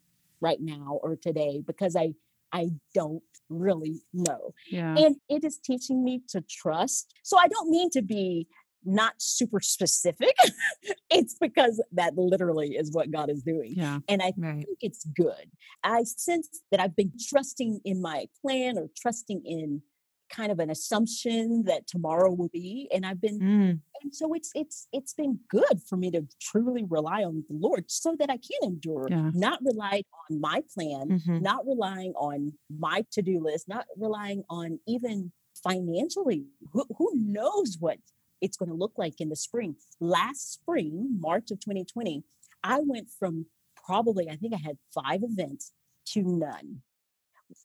right 0.42 0.60
now 0.60 1.00
or 1.04 1.16
today 1.16 1.62
because 1.66 1.96
I 1.96 2.14
I 2.52 2.70
don't 2.94 3.24
really 3.50 4.02
know. 4.14 4.54
Yeah. 4.70 4.96
And 4.98 5.16
it 5.30 5.44
is 5.44 5.58
teaching 5.58 6.04
me 6.04 6.22
to 6.30 6.42
trust. 6.50 7.14
So 7.24 7.38
I 7.38 7.48
don't 7.48 7.70
mean 7.70 7.90
to 7.92 8.02
be 8.02 8.48
not 8.86 9.14
super 9.18 9.60
specific. 9.60 10.36
it's 11.10 11.36
because 11.40 11.82
that 11.94 12.16
literally 12.18 12.76
is 12.76 12.92
what 12.94 13.12
God 13.12 13.30
is 13.30 13.42
doing. 13.44 13.74
Yeah. 13.76 14.00
And 14.08 14.22
I 14.22 14.32
Right. 14.38 14.66
think 14.66 14.78
it's 14.82 15.06
good. 15.16 15.52
I 15.84 16.04
sense 16.04 16.62
that 16.72 16.80
I've 16.80 16.96
been 16.96 17.12
trusting 17.30 17.82
in 17.84 18.02
my 18.02 18.28
plan 18.42 18.78
or 18.78 18.90
trusting 18.96 19.42
in 19.46 19.82
kind 20.30 20.52
of 20.52 20.60
an 20.60 20.70
assumption 20.70 21.64
that 21.64 21.88
tomorrow 21.88 22.32
will 22.32 22.50
be 22.50 22.88
and 22.94 23.06
I've 23.06 23.22
been 23.22 23.40
Mm. 23.40 23.80
and 24.02 24.14
so 24.16 24.34
it's 24.34 24.52
it's 24.56 24.88
it's 24.92 25.14
been 25.14 25.40
good 25.50 25.82
for 25.88 25.96
me 25.98 26.12
to 26.12 26.26
truly 26.42 26.84
rely 26.84 27.24
on 27.24 27.44
the 27.50 27.56
Lord 27.56 27.86
so 27.90 28.16
that 28.20 28.30
I 28.30 28.38
can 28.38 28.62
endure, 28.64 29.08
Yeah. 29.10 29.32
not 29.34 29.60
rely 29.64 30.04
on 30.30 30.40
my 30.42 30.64
plan, 30.74 31.20
Mhm. 31.20 31.42
not 31.42 31.66
relying 31.66 32.14
on 32.16 32.54
my 32.70 33.06
to-do 33.12 33.40
list, 33.40 33.68
not 33.68 33.86
relying 33.98 34.44
on 34.50 34.80
even 34.88 35.32
financially. 35.64 36.46
Who, 36.72 36.86
who 36.98 37.12
knows 37.16 37.78
what 37.80 37.98
it's 38.42 38.58
going 38.58 38.70
to 38.70 38.76
look 38.76 38.94
like 38.98 39.20
in 39.20 39.30
the 39.30 39.36
spring? 39.36 39.76
Last 40.00 40.52
spring, 40.54 41.18
March 41.20 41.50
of 41.52 41.60
2020, 41.60 42.24
I 42.64 42.80
went 42.82 43.10
from 43.10 43.48
probably, 43.76 44.30
I 44.30 44.36
think 44.36 44.54
I 44.54 44.58
had 44.58 44.78
five 44.94 45.24
events 45.24 45.72
to 46.14 46.22
none 46.24 46.82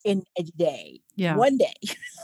in 0.04 0.24
a 0.38 0.42
day, 0.42 1.00
Yeah. 1.16 1.36
one 1.36 1.56
day. 1.58 1.74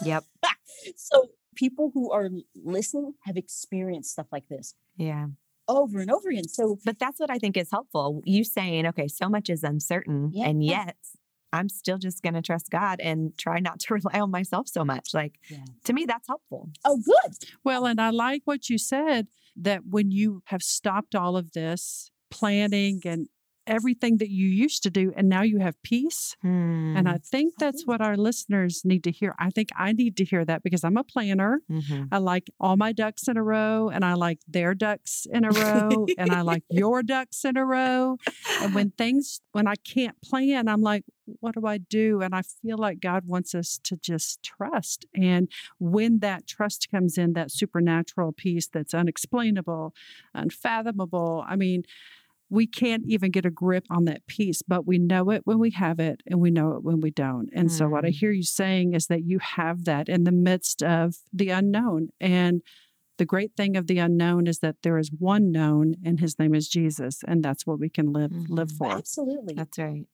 Yep. 0.04 0.24
so 0.96 1.26
people 1.54 1.90
who 1.94 2.10
are 2.12 2.30
listening 2.54 3.14
have 3.24 3.36
experienced 3.36 4.12
stuff 4.12 4.26
like 4.30 4.48
this 4.48 4.74
Yeah. 4.96 5.26
over 5.66 5.98
and 6.00 6.10
over 6.10 6.28
again. 6.30 6.48
So 6.48 6.78
But 6.84 6.98
that's 6.98 7.18
what 7.20 7.30
I 7.30 7.38
think 7.38 7.56
is 7.56 7.70
helpful. 7.70 8.22
You 8.24 8.44
saying, 8.44 8.86
okay, 8.86 9.08
so 9.08 9.28
much 9.28 9.50
is 9.50 9.62
uncertain, 9.64 10.30
Yeah. 10.32 10.46
and 10.48 10.64
yet 10.64 10.96
I'm 11.52 11.68
still 11.70 11.96
just 11.98 12.22
going 12.22 12.34
to 12.34 12.42
trust 12.42 12.68
God 12.70 13.00
and 13.00 13.36
try 13.38 13.58
not 13.58 13.80
to 13.80 13.94
rely 13.94 14.20
on 14.20 14.30
myself 14.30 14.68
so 14.68 14.84
much. 14.84 15.14
Like, 15.14 15.38
Yeah. 15.50 15.64
to 15.84 15.92
me, 15.92 16.04
that's 16.04 16.28
helpful. 16.28 16.70
oh, 16.84 16.98
good. 17.04 17.32
Well, 17.64 17.86
and 17.86 18.00
I 18.00 18.10
like 18.10 18.42
what 18.44 18.68
you 18.68 18.76
said 18.78 19.28
that 19.56 19.86
when 19.86 20.10
you 20.10 20.42
have 20.46 20.62
stopped 20.62 21.14
all 21.14 21.36
of 21.36 21.52
this 21.52 22.10
planning 22.30 23.00
and 23.04 23.28
everything 23.68 24.16
that 24.18 24.30
you 24.30 24.48
used 24.48 24.82
to 24.84 24.90
do, 24.90 25.12
and 25.16 25.28
now 25.28 25.42
you 25.42 25.58
have 25.58 25.80
peace. 25.82 26.36
And 26.42 27.08
I 27.08 27.18
think 27.18 27.54
that's 27.58 27.84
what 27.86 28.00
our 28.00 28.16
listeners 28.16 28.82
need 28.84 29.04
to 29.04 29.12
hear. 29.12 29.34
I 29.38 29.50
think 29.50 29.68
I 29.76 29.92
need 29.92 30.16
to 30.16 30.24
hear 30.24 30.44
that 30.44 30.62
because 30.62 30.82
I'm 30.84 30.96
a 30.96 31.04
planner. 31.04 31.60
Mhm. 31.70 32.08
I 32.10 32.18
like 32.18 32.48
all 32.58 32.76
my 32.76 32.92
ducks 32.92 33.28
in 33.28 33.36
a 33.36 33.42
row, 33.42 33.88
and 33.90 34.04
I 34.04 34.14
like 34.14 34.40
their 34.48 34.74
ducks 34.74 35.26
in 35.30 35.44
a 35.44 35.50
row, 35.50 36.06
and 36.18 36.30
I 36.32 36.40
like 36.40 36.64
your 36.70 37.02
ducks 37.02 37.44
in 37.44 37.56
a 37.56 37.64
row. 37.64 38.16
And 38.62 38.74
when 38.74 38.90
things, 38.98 39.40
when 39.52 39.66
I 39.66 39.74
can't 39.76 40.20
plan, 40.22 40.68
I'm 40.68 40.80
like, 40.82 41.04
what 41.40 41.54
do 41.54 41.66
I 41.66 41.76
do? 41.78 42.22
And 42.22 42.34
I 42.34 42.40
feel 42.42 42.78
like 42.78 43.00
God 43.00 43.24
wants 43.26 43.54
us 43.54 43.78
to 43.84 43.96
just 43.96 44.42
trust. 44.42 45.04
And 45.14 45.50
when 45.78 46.20
that 46.20 46.46
trust 46.46 46.88
comes 46.90 47.18
in, 47.18 47.34
that 47.34 47.50
supernatural 47.50 48.32
peace 48.32 48.66
that's 48.66 48.94
unexplainable, 48.94 49.94
unfathomable, 50.34 51.44
I 51.46 51.56
mean, 51.56 51.82
we 52.50 52.66
can't 52.66 53.04
even 53.06 53.30
get 53.30 53.44
a 53.44 53.50
grip 53.50 53.84
on 53.90 54.04
that 54.06 54.26
peace, 54.26 54.62
but 54.62 54.86
we 54.86 54.98
know 54.98 55.30
it 55.30 55.42
when 55.44 55.58
we 55.58 55.70
have 55.72 55.98
it 56.00 56.22
and 56.26 56.40
we 56.40 56.50
know 56.50 56.72
it 56.72 56.82
when 56.82 57.00
we 57.00 57.10
don't. 57.10 57.50
And 57.52 57.70
so, 57.70 57.88
what 57.88 58.04
I 58.04 58.08
Mm. 58.08 58.18
hear 58.20 58.30
you 58.32 58.42
saying 58.42 58.94
is 58.94 59.06
that 59.08 59.24
you 59.24 59.38
have 59.38 59.84
that 59.84 60.08
in 60.08 60.24
the 60.24 60.32
midst 60.32 60.82
of 60.82 61.16
the 61.32 61.50
unknown. 61.50 62.08
And 62.20 62.62
the 63.18 63.26
great 63.26 63.52
thing 63.56 63.76
of 63.76 63.86
the 63.88 63.98
unknown 63.98 64.46
is 64.46 64.60
that 64.60 64.76
there 64.82 64.96
is 64.96 65.10
one 65.12 65.50
known, 65.50 65.96
and 66.04 66.20
his 66.20 66.38
name 66.38 66.54
is 66.54 66.68
Jesus. 66.68 67.22
And 67.26 67.42
that's 67.42 67.66
what 67.66 67.78
we 67.80 67.88
can 67.90 68.12
live 68.12 68.32
live 68.48 68.68
Mhm. 68.70 68.78
for. 68.78 68.92
Absolutely. 68.92 69.54
That's 69.54 69.78
right. 69.78 70.06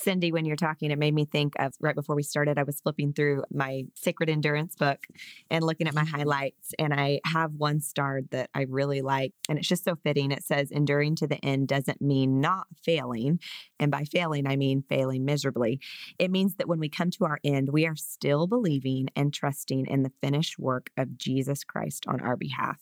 Cindy, 0.00 0.32
when 0.32 0.44
you're 0.44 0.56
talking, 0.56 0.90
it 0.90 0.98
made 0.98 1.14
me 1.14 1.24
think 1.26 1.54
of 1.58 1.74
right 1.80 1.94
before 1.94 2.16
we 2.16 2.22
started, 2.22 2.58
I 2.58 2.62
was 2.62 2.80
flipping 2.80 3.12
through 3.12 3.44
my 3.52 3.84
Sacred 3.94 4.30
Endurance 4.30 4.74
book 4.74 5.06
and 5.50 5.64
looking 5.64 5.86
at 5.86 5.94
my 5.94 6.04
Mm-hmm. 6.04 6.16
highlights. 6.16 6.72
And 6.78 6.94
I 6.94 7.20
have 7.26 7.52
one 7.54 7.80
starred 7.80 8.28
that 8.30 8.50
I 8.54 8.62
really 8.68 9.02
like. 9.02 9.34
And 9.48 9.58
it's 9.58 9.68
just 9.68 9.84
so 9.84 9.96
fitting. 9.96 10.32
It 10.32 10.42
says, 10.44 10.70
enduring 10.70 11.16
to 11.16 11.26
the 11.26 11.44
end 11.44 11.68
doesn't 11.68 12.00
mean 12.00 12.40
not 12.40 12.66
failing. 12.84 13.40
And 13.78 13.90
by 13.90 14.04
failing, 14.04 14.46
I 14.46 14.56
mean 14.56 14.82
failing 14.88 15.24
miserably. 15.24 15.80
It 16.18 16.30
means 16.30 16.56
that 16.56 16.68
when 16.68 16.78
we 16.78 16.88
come 16.88 17.10
to 17.12 17.24
our 17.24 17.38
end, 17.44 17.70
we 17.72 17.86
are 17.86 17.96
still 17.96 18.46
believing 18.46 19.08
and 19.14 19.32
trusting 19.34 19.86
in 19.86 20.02
the 20.02 20.12
finished 20.22 20.58
work 20.58 20.90
of 20.96 21.18
Jesus 21.18 21.64
Christ 21.64 22.04
on 22.08 22.20
our 22.20 22.36
behalf. 22.36 22.78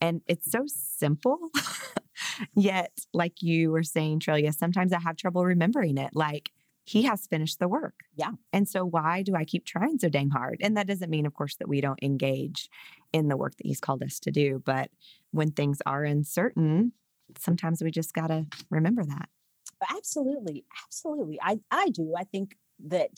And 0.00 0.22
it's 0.26 0.50
so 0.50 0.64
simple. 0.66 1.38
Yet, 2.54 2.92
like 3.12 3.42
you 3.42 3.70
were 3.70 3.82
saying, 3.82 4.20
Trillia, 4.20 4.54
sometimes 4.54 4.92
I 4.92 5.00
have 5.00 5.16
trouble 5.16 5.44
remembering 5.44 5.98
it. 5.98 6.10
Like, 6.14 6.50
he 6.84 7.02
has 7.02 7.26
finished 7.26 7.58
the 7.58 7.68
work. 7.68 8.00
Yeah. 8.16 8.32
And 8.52 8.66
so, 8.66 8.84
why 8.84 9.22
do 9.22 9.34
I 9.34 9.44
keep 9.44 9.66
trying 9.66 9.98
so 9.98 10.08
dang 10.08 10.30
hard? 10.30 10.58
And 10.62 10.76
that 10.76 10.86
doesn't 10.86 11.10
mean, 11.10 11.26
of 11.26 11.34
course, 11.34 11.56
that 11.56 11.68
we 11.68 11.82
don't 11.82 12.02
engage 12.02 12.70
in 13.12 13.28
the 13.28 13.36
work 13.36 13.56
that 13.56 13.66
he's 13.66 13.80
called 13.80 14.02
us 14.02 14.18
to 14.20 14.30
do. 14.30 14.62
But 14.64 14.90
when 15.30 15.50
things 15.50 15.82
are 15.84 16.04
uncertain, 16.04 16.92
sometimes 17.38 17.82
we 17.82 17.90
just 17.90 18.14
got 18.14 18.28
to 18.28 18.46
remember 18.70 19.04
that. 19.04 19.28
Absolutely. 19.90 20.64
Absolutely. 20.86 21.38
I, 21.42 21.60
I 21.70 21.90
do. 21.90 22.14
I 22.16 22.24
think 22.24 22.56
that 22.86 23.10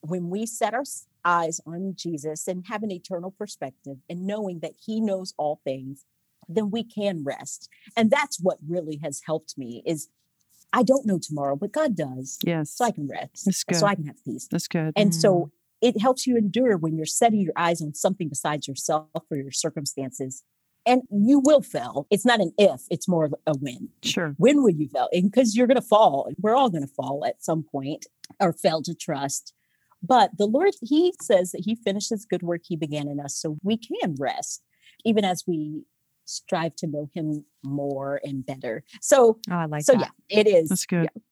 when 0.00 0.30
we 0.30 0.46
set 0.46 0.74
our 0.74 0.84
eyes 1.24 1.60
on 1.66 1.94
Jesus 1.96 2.46
and 2.48 2.66
have 2.68 2.82
an 2.82 2.90
eternal 2.90 3.30
perspective 3.30 3.98
and 4.08 4.26
knowing 4.26 4.60
that 4.60 4.74
he 4.84 5.00
knows 5.00 5.34
all 5.36 5.60
things, 5.64 6.04
then 6.48 6.70
we 6.70 6.84
can 6.84 7.24
rest. 7.24 7.68
And 7.96 8.10
that's 8.10 8.38
what 8.40 8.58
really 8.66 9.00
has 9.02 9.22
helped 9.26 9.56
me 9.56 9.82
is 9.86 10.08
I 10.72 10.82
don't 10.82 11.06
know 11.06 11.18
tomorrow, 11.18 11.54
but 11.54 11.72
God 11.72 11.96
does. 11.96 12.38
Yes. 12.44 12.72
So 12.76 12.84
I 12.84 12.90
can 12.90 13.06
rest. 13.06 13.44
That's 13.44 13.64
So. 13.78 13.86
I 13.86 13.94
can 13.94 14.06
have 14.06 14.22
peace. 14.24 14.48
That's 14.50 14.66
good. 14.66 14.92
And 14.96 15.14
so 15.14 15.34
mm. 15.34 15.50
it 15.80 16.00
helps 16.00 16.26
you 16.26 16.36
endure 16.36 16.76
when 16.76 16.96
you're 16.96 17.06
setting 17.06 17.40
your 17.40 17.52
eyes 17.56 17.80
on 17.80 17.94
something 17.94 18.28
besides 18.28 18.66
yourself 18.66 19.08
or 19.30 19.36
your 19.36 19.52
circumstances. 19.52 20.42
And 20.84 21.02
you 21.10 21.38
will 21.38 21.62
fail. 21.62 22.06
It's 22.10 22.26
not 22.26 22.40
an 22.40 22.52
if, 22.58 22.82
it's 22.90 23.08
more 23.08 23.24
of 23.24 23.34
a 23.46 23.54
when. 23.56 23.88
Sure. 24.02 24.34
When 24.36 24.62
will 24.62 24.70
you 24.70 24.88
fail? 24.88 25.08
And 25.12 25.30
because 25.30 25.56
you're 25.56 25.68
going 25.68 25.80
to 25.80 25.82
fall. 25.82 26.28
We're 26.38 26.56
all 26.56 26.68
going 26.68 26.86
to 26.86 26.92
fall 26.92 27.24
at 27.24 27.42
some 27.42 27.62
point 27.62 28.06
or 28.40 28.52
fail 28.52 28.82
to 28.82 28.94
trust. 28.94 29.54
But 30.02 30.36
the 30.36 30.46
Lord, 30.46 30.74
He 30.82 31.14
says 31.22 31.52
that 31.52 31.62
He 31.64 31.74
finishes 31.74 32.26
good 32.28 32.42
work 32.42 32.62
He 32.64 32.76
began 32.76 33.08
in 33.08 33.20
us. 33.20 33.36
So 33.36 33.56
we 33.62 33.78
can 33.78 34.16
rest, 34.18 34.62
even 35.04 35.24
as 35.24 35.44
we 35.46 35.84
strive 36.24 36.76
to 36.76 36.86
know 36.86 37.08
Him 37.14 37.44
more 37.62 38.20
and 38.24 38.44
better. 38.44 38.82
So, 39.00 39.38
Oh, 39.50 39.54
I 39.54 39.64
like 39.66 39.82
so 39.84 39.92
that. 39.94 40.12
yeah, 40.28 40.40
it 40.40 40.46
is. 40.46 40.68
That's 40.68 40.86
good. 40.86 41.04
Yeah. 41.04 41.22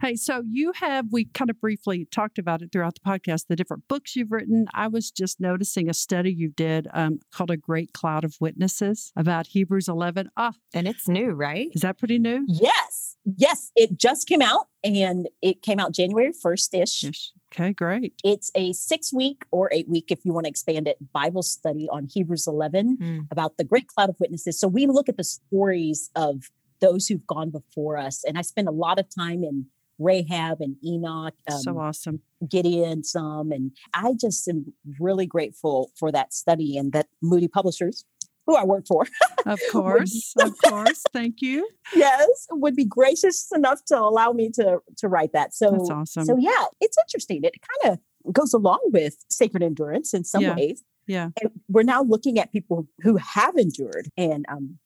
Hey, 0.00 0.16
so 0.16 0.42
you 0.48 0.72
have, 0.76 1.06
we 1.12 1.26
kind 1.26 1.50
of 1.50 1.60
briefly 1.60 2.06
talked 2.10 2.38
about 2.38 2.62
it 2.62 2.72
throughout 2.72 2.94
the 2.94 3.00
podcast, 3.00 3.46
the 3.48 3.56
different 3.56 3.86
books 3.88 4.16
you've 4.16 4.32
written. 4.32 4.66
I 4.74 4.88
was 4.88 5.10
just 5.10 5.40
noticing 5.40 5.88
a 5.88 5.94
study 5.94 6.32
you 6.32 6.48
did 6.48 6.88
um, 6.94 7.20
called 7.32 7.50
A 7.50 7.56
Great 7.56 7.92
Cloud 7.92 8.24
of 8.24 8.36
Witnesses 8.40 9.12
about 9.16 9.48
Hebrews 9.48 9.88
11. 9.88 10.30
Ah, 10.36 10.52
And 10.72 10.88
it's 10.88 11.06
new, 11.08 11.30
right? 11.32 11.68
is 11.74 11.82
that 11.82 11.98
pretty 11.98 12.18
new? 12.18 12.44
Yes. 12.48 13.16
Yes. 13.36 13.70
It 13.76 13.98
just 13.98 14.26
came 14.28 14.42
out 14.42 14.68
and 14.82 15.28
it 15.42 15.62
came 15.62 15.78
out 15.80 15.92
January 15.92 16.32
1st 16.32 16.82
ish. 16.82 17.02
Yes. 17.04 17.32
Okay, 17.54 17.72
great. 17.72 18.14
It's 18.24 18.50
a 18.56 18.72
six 18.72 19.12
week 19.12 19.44
or 19.52 19.70
eight 19.72 19.88
week, 19.88 20.06
if 20.10 20.24
you 20.24 20.32
want 20.32 20.44
to 20.46 20.50
expand 20.50 20.88
it, 20.88 20.96
Bible 21.12 21.42
study 21.42 21.88
on 21.90 22.08
Hebrews 22.12 22.46
11 22.48 22.98
Mm. 23.00 23.26
about 23.30 23.56
the 23.56 23.64
great 23.64 23.86
cloud 23.86 24.10
of 24.10 24.16
witnesses. 24.20 24.58
So 24.58 24.66
we 24.68 24.86
look 24.86 25.08
at 25.08 25.16
the 25.16 25.24
stories 25.24 26.10
of 26.16 26.50
those 26.84 27.06
who've 27.06 27.26
gone 27.26 27.50
before 27.50 27.96
us. 27.96 28.22
And 28.26 28.36
I 28.38 28.42
spend 28.42 28.68
a 28.68 28.72
lot 28.72 28.98
of 28.98 29.06
time 29.14 29.42
in 29.44 29.66
Rahab 29.98 30.60
and 30.60 30.76
Enoch, 30.84 31.34
um, 31.50 31.58
so 31.60 31.78
awesome. 31.78 32.20
Gideon, 32.48 33.04
some. 33.04 33.52
And 33.52 33.70
I 33.94 34.12
just 34.20 34.46
am 34.48 34.72
really 34.98 35.26
grateful 35.26 35.90
for 35.98 36.10
that 36.12 36.34
study 36.34 36.76
and 36.76 36.92
that 36.92 37.06
Moody 37.22 37.46
Publishers, 37.48 38.04
who 38.46 38.56
I 38.56 38.64
work 38.64 38.86
for, 38.88 39.06
Of 39.46 39.60
course. 39.70 40.34
of 40.40 40.52
course. 40.66 41.02
Thank 41.12 41.40
you. 41.40 41.68
yes, 41.94 42.46
would 42.50 42.74
be 42.74 42.84
gracious 42.84 43.48
enough 43.54 43.84
to 43.86 43.98
allow 43.98 44.32
me 44.32 44.50
to 44.58 44.80
to 44.98 45.08
write 45.08 45.32
that. 45.32 45.54
So 45.54 45.70
That's 45.70 45.90
awesome. 45.90 46.24
So 46.24 46.36
yeah, 46.38 46.64
it's 46.80 46.96
interesting. 47.06 47.40
It 47.44 47.54
kind 47.84 47.92
of 47.94 48.32
goes 48.32 48.52
along 48.52 48.80
with 48.86 49.14
sacred 49.30 49.62
endurance 49.62 50.12
in 50.14 50.24
some 50.24 50.42
Yeah. 50.42 50.54
ways. 50.56 50.82
Yeah. 51.06 51.28
And 51.40 51.50
we're 51.68 51.82
now 51.84 52.02
looking 52.02 52.38
at 52.38 52.50
people 52.50 52.88
who 53.02 53.16
have 53.18 53.54
endured 53.56 54.08
and 54.16 54.44
um 54.48 54.78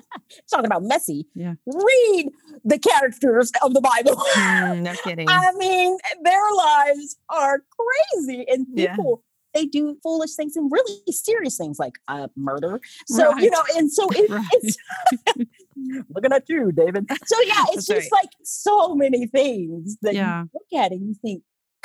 talking 0.50 0.66
about 0.66 0.82
messy. 0.82 1.26
Yeah. 1.34 1.54
Read 1.66 2.30
the 2.64 2.78
characters 2.78 3.50
of 3.62 3.74
the 3.74 3.80
Bible. 3.80 4.20
Mm, 4.36 4.82
no 4.82 4.92
kidding. 5.04 5.28
I 5.28 5.52
mean, 5.56 5.96
their 6.22 6.52
lives 6.56 7.16
are 7.28 7.62
crazy 7.78 8.44
and 8.48 8.66
Yeah. 8.74 8.94
people 8.96 9.22
they 9.54 9.64
do 9.64 9.96
foolish 10.02 10.34
things 10.34 10.54
and 10.54 10.70
really 10.70 11.00
serious 11.10 11.56
things 11.56 11.78
like 11.78 11.94
uh, 12.08 12.28
murder. 12.36 12.78
So, 13.06 13.34
you 13.38 13.48
know, 13.50 13.62
and 13.74 13.90
so 13.90 14.06
it, 14.10 14.28
Right. 14.30 14.44
it's 14.52 14.76
looking 16.14 16.32
at 16.32 16.44
you, 16.48 16.72
David. 16.72 17.06
So 17.24 17.36
yeah, 17.46 17.64
it's 17.70 17.86
That's 17.86 18.00
just 18.02 18.12
like 18.12 18.28
so 18.42 18.94
many 18.94 19.26
things 19.26 19.96
that 20.02 20.14
Yeah. 20.14 20.42
you 20.42 20.50
look 20.52 20.84
at 20.84 20.92
and 20.92 21.08
you 21.08 21.14
think, 21.14 21.42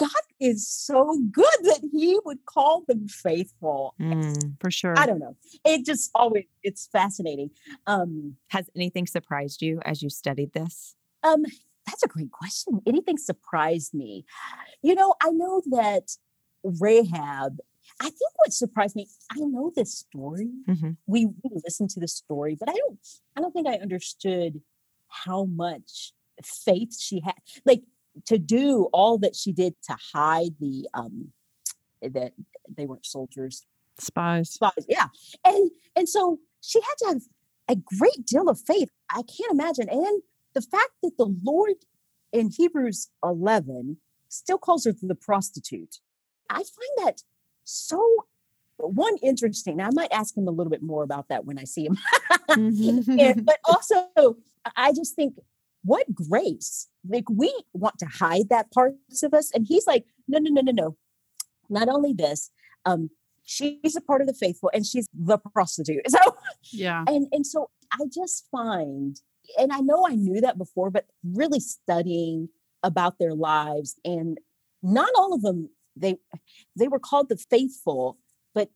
God 0.08 0.26
is 0.40 0.68
so 0.68 1.20
good 1.32 1.60
that 1.70 1.82
He 1.92 2.20
would 2.26 2.46
call 2.46 2.84
them 2.88 3.08
faithful. 3.08 3.94
Mm. 4.02 4.60
For 4.60 4.72
sure. 4.72 4.98
I 4.98 5.06
don't 5.06 5.20
know. 5.20 5.36
It 5.64 5.86
just 5.86 6.10
always 6.16 6.46
it's 6.64 6.88
fascinating. 6.88 7.52
Um, 7.88 8.36
Has 8.50 8.70
anything 8.76 9.06
surprised 9.08 9.62
you 9.62 9.80
as 9.86 10.02
you 10.02 10.10
studied 10.10 10.54
this? 10.54 10.96
um, 11.24 11.44
that's 11.88 12.04
a 12.04 12.08
great 12.08 12.32
question. 12.32 12.80
Anything 12.88 13.18
surprised 13.18 13.94
me? 13.94 14.24
You 14.82 14.94
know, 14.96 15.16
I 15.22 15.30
know 15.32 15.62
that 15.72 16.08
Rahab. 16.64 17.58
I 18.00 18.06
think 18.06 18.32
what 18.38 18.54
surprised 18.54 18.96
me. 18.96 19.08
I 19.32 19.40
know 19.40 19.72
this 19.76 19.94
story. 19.98 20.50
Mhm. 20.70 20.98
We, 21.08 21.26
we 21.26 21.50
listened 21.66 21.90
to 21.92 22.00
the 22.00 22.08
story, 22.08 22.56
but 22.60 22.70
I 22.70 22.74
don't. 22.74 23.00
I 23.36 23.42
don't 23.42 23.52
think 23.52 23.68
I 23.68 23.76
understood 23.78 24.62
how 25.26 25.46
much 25.46 26.14
faith 26.44 26.98
she 27.00 27.20
had. 27.22 27.36
Like 27.66 27.84
to 28.26 28.38
do 28.38 28.90
all 28.94 29.18
that 29.20 29.36
she 29.36 29.52
did 29.52 29.76
to 29.84 29.96
hide 30.14 30.56
the 30.60 30.88
um 30.94 31.32
that 32.02 32.34
they 32.76 32.86
weren't 32.86 33.06
soldiers. 33.06 33.66
Spies. 34.00 34.52
spies 34.52 34.86
yeah. 34.88 35.08
And 35.46 35.72
and 35.96 36.10
so 36.10 36.40
she 36.62 36.80
had 36.82 36.96
to 37.00 37.06
have 37.08 37.22
a 37.70 37.76
great 37.76 38.26
deal 38.26 38.50
of 38.50 38.60
faith 38.60 38.90
i 39.10 39.22
can't 39.24 39.52
imagine. 39.52 39.90
And 39.90 40.22
the 40.54 40.62
fact 40.62 40.92
that 41.04 41.18
the 41.18 41.34
lord 41.44 41.76
in 42.32 42.50
hebrews 42.50 43.10
11 43.24 43.98
still 44.30 44.58
calls 44.58 44.86
her 44.86 44.94
the 45.02 45.16
prostitute 45.16 46.00
i 46.50 46.56
find 46.56 47.08
that 47.08 47.22
so 47.64 48.26
one 48.88 49.18
interesting. 49.18 49.80
I 49.80 49.90
might 49.92 50.12
ask 50.12 50.36
him 50.36 50.48
a 50.48 50.52
little 50.52 50.72
bit 50.72 50.82
more 50.82 51.04
about 51.04 51.28
that 51.30 51.46
when 51.46 51.60
i 51.60 51.64
see 51.64 51.86
him. 51.86 51.98
And, 52.50 53.46
but 53.46 53.60
also 53.66 54.36
i 54.76 54.92
just 54.92 55.16
think 55.16 55.36
what 55.84 56.14
grace 56.14 56.88
like 57.08 57.26
we 57.30 57.54
want 57.74 57.98
to 57.98 58.06
hide 58.06 58.50
that 58.50 58.72
parts 58.72 59.24
of 59.24 59.34
us 59.34 59.52
and 59.54 59.66
he's 59.68 59.88
like 59.88 60.06
no 60.28 60.38
no 60.40 60.50
no 60.52 60.62
no 60.62 60.72
no 60.72 60.98
not 61.70 61.88
only 61.90 62.14
this 62.14 62.52
um 62.86 63.10
she's 63.44 63.96
a 63.96 64.02
part 64.02 64.22
of 64.22 64.28
the 64.28 64.34
faithful 64.34 64.70
and 64.74 64.86
she's 64.86 65.08
the 65.14 65.38
prostitute 65.54 66.02
so 66.10 66.20
Yeah. 66.72 67.04
and 67.08 67.28
and 67.32 67.46
so 67.46 67.70
i 67.94 68.06
just 68.14 68.48
find 68.52 69.20
and 69.58 69.72
i 69.74 69.80
know 69.80 70.06
i 70.08 70.16
knew 70.16 70.40
that 70.42 70.58
before 70.58 70.90
but 70.92 71.06
really 71.24 71.60
studying 71.60 72.50
about 72.84 73.18
their 73.20 73.34
lives 73.34 73.96
and 74.06 74.40
not 74.84 75.10
all 75.16 75.34
of 75.34 75.42
them 75.42 75.70
they 75.96 76.18
they 76.78 76.88
were 76.88 77.00
called 77.00 77.30
the 77.30 77.38
faithful 77.38 78.18
but 78.54 78.70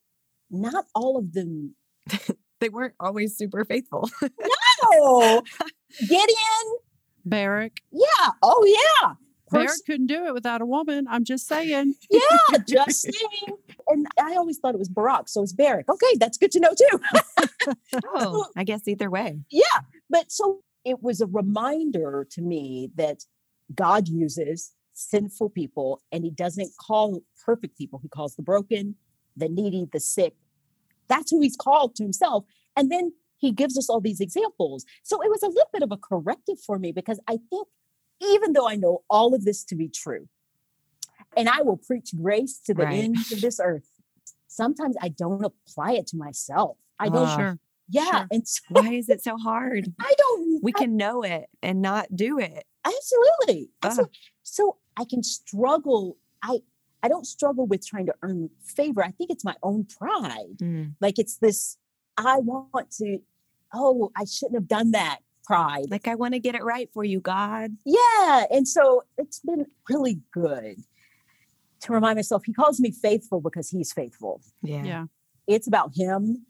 not 0.50 0.86
all 0.96 1.18
of 1.18 1.34
them 1.34 1.76
they 2.60 2.70
weren't 2.70 2.94
always 3.00 3.36
super 3.38 3.66
faithful. 3.66 4.10
no. 5.02 5.42
gideon 6.00 6.66
Barrack. 7.26 7.82
yeah 7.92 8.30
oh 8.42 8.64
yeah 8.66 9.14
Barrack 9.52 9.68
Pers- 9.68 9.84
couldn't 9.86 10.08
do 10.08 10.26
it 10.26 10.34
without 10.34 10.62
a 10.62 10.66
woman. 10.66 11.08
I'm 11.10 11.24
just 11.24 11.48
saying. 11.48 11.96
yeah 12.10 12.58
just 12.68 13.02
saying 13.02 13.58
and 13.88 14.08
i 14.20 14.34
always 14.36 14.58
thought 14.58 14.74
it 14.74 14.80
was 14.80 14.90
barak 14.90 15.30
so 15.30 15.44
it's 15.44 15.54
barak 15.54 15.88
okay 15.88 16.18
that's 16.20 16.40
good 16.40 16.52
to 16.52 16.60
know 16.60 16.72
too 16.72 17.00
oh, 18.16 18.48
I 18.56 18.64
guess 18.64 18.88
either 18.88 19.10
way. 19.10 19.40
Yeah. 19.50 19.64
But 20.10 20.32
so 20.32 20.62
it 20.84 21.02
was 21.02 21.22
a 21.22 21.28
reminder 21.28 22.28
to 22.32 22.42
me 22.42 22.92
that 22.96 23.24
God 23.74 24.08
uses 24.08 24.74
sinful 24.94 25.50
people 25.50 26.02
and 26.12 26.24
he 26.24 26.32
doesn't 26.32 26.72
call 26.80 27.22
perfect 27.44 27.78
people. 27.78 28.00
He 28.02 28.08
calls 28.08 28.36
the 28.36 28.44
broken, 28.44 28.96
the 29.36 29.50
needy, 29.50 29.88
the 29.92 30.00
sick. 30.00 30.34
That's 31.08 31.32
who 31.32 31.42
he's 31.42 31.56
called 31.58 31.96
to 31.96 32.04
himself. 32.04 32.46
And 32.76 32.92
then 32.92 33.14
he 33.46 33.52
gives 33.52 33.78
us 33.78 33.90
all 33.90 34.02
these 34.02 34.20
examples. 34.20 34.86
So 35.04 35.22
it 35.22 35.30
was 35.30 35.44
a 35.44 35.48
little 35.48 35.70
bit 35.72 35.84
of 35.84 35.92
a 35.92 35.98
corrective 35.98 36.60
for 36.60 36.78
me 36.80 36.92
because 36.92 37.20
I 37.28 37.38
think 37.50 37.68
even 38.22 38.54
though 38.54 38.68
I 38.68 38.76
know 38.76 39.04
all 39.10 39.34
of 39.36 39.46
this 39.46 39.64
to 39.66 39.76
be 39.76 39.88
true, 39.90 40.28
and 41.38 41.50
I 41.50 41.62
will 41.62 41.78
preach 41.78 42.10
grace 42.16 42.60
to 42.66 42.74
the 42.74 42.84
Right. 42.86 43.04
ends 43.04 43.32
of 43.32 43.42
this 43.42 43.60
earth, 43.62 43.90
sometimes 44.48 44.96
I 45.02 45.10
don't 45.10 45.44
apply 45.44 45.94
it 45.94 46.08
to 46.08 46.18
myself. 46.18 46.78
I 47.00 47.10
don't, 47.10 47.28
Ah. 47.28 47.38
Sure. 47.38 47.60
yeah. 47.90 48.12
sure. 48.12 48.28
And 48.32 48.48
so 48.48 48.62
Why 48.70 48.94
is 48.94 49.10
it 49.10 49.22
so 49.24 49.38
hard? 49.38 49.94
I 50.00 50.14
don't, 50.18 50.64
We 50.64 50.72
I 50.76 50.80
can 50.80 50.96
know 50.98 51.24
it 51.24 51.46
and 51.62 51.82
not 51.82 52.16
do 52.16 52.40
it. 52.40 52.64
Absolutely. 52.86 53.70
Absolutely. 53.84 54.16
So 54.44 54.78
I 54.98 55.04
can 55.06 55.24
struggle. 55.24 56.18
I 56.42 56.60
I 57.04 57.08
don't 57.08 57.28
struggle 57.28 57.68
with 57.68 57.86
trying 57.86 58.08
to 58.08 58.16
earn 58.24 58.50
favor. 58.64 59.04
I 59.04 59.12
think 59.12 59.30
it's 59.30 59.44
my 59.46 59.56
own 59.62 59.86
pride. 59.86 60.58
Mm. 60.58 60.94
Like 61.02 61.20
it's 61.20 61.38
this 61.38 61.78
I 62.18 62.38
want 62.40 62.90
to, 63.00 63.20
oh, 63.76 64.12
I 64.16 64.26
shouldn't 64.26 64.56
have 64.56 64.68
done 64.68 64.92
that 64.92 65.20
pride. 65.44 65.92
Like, 65.92 66.08
I 66.08 66.16
want 66.16 66.34
to 66.34 66.40
get 66.40 66.56
it 66.56 66.64
right 66.64 66.90
for 66.94 67.04
you, 67.04 67.20
God. 67.20 67.72
Yeah. 67.86 68.46
And 68.50 68.68
so 68.68 69.04
it's 69.18 69.40
been 69.40 69.66
really 69.90 70.22
good 70.32 70.78
to 71.82 71.94
remind 71.94 72.18
myself 72.18 72.44
he 72.46 72.54
calls 72.54 72.80
me 72.80 72.92
faithful 72.92 73.42
because 73.42 73.70
he's 73.70 73.94
faithful. 73.94 74.42
Yeah. 74.64 74.84
Yeah. 74.84 75.06
It's 75.48 75.68
about 75.68 75.92
him 75.96 76.46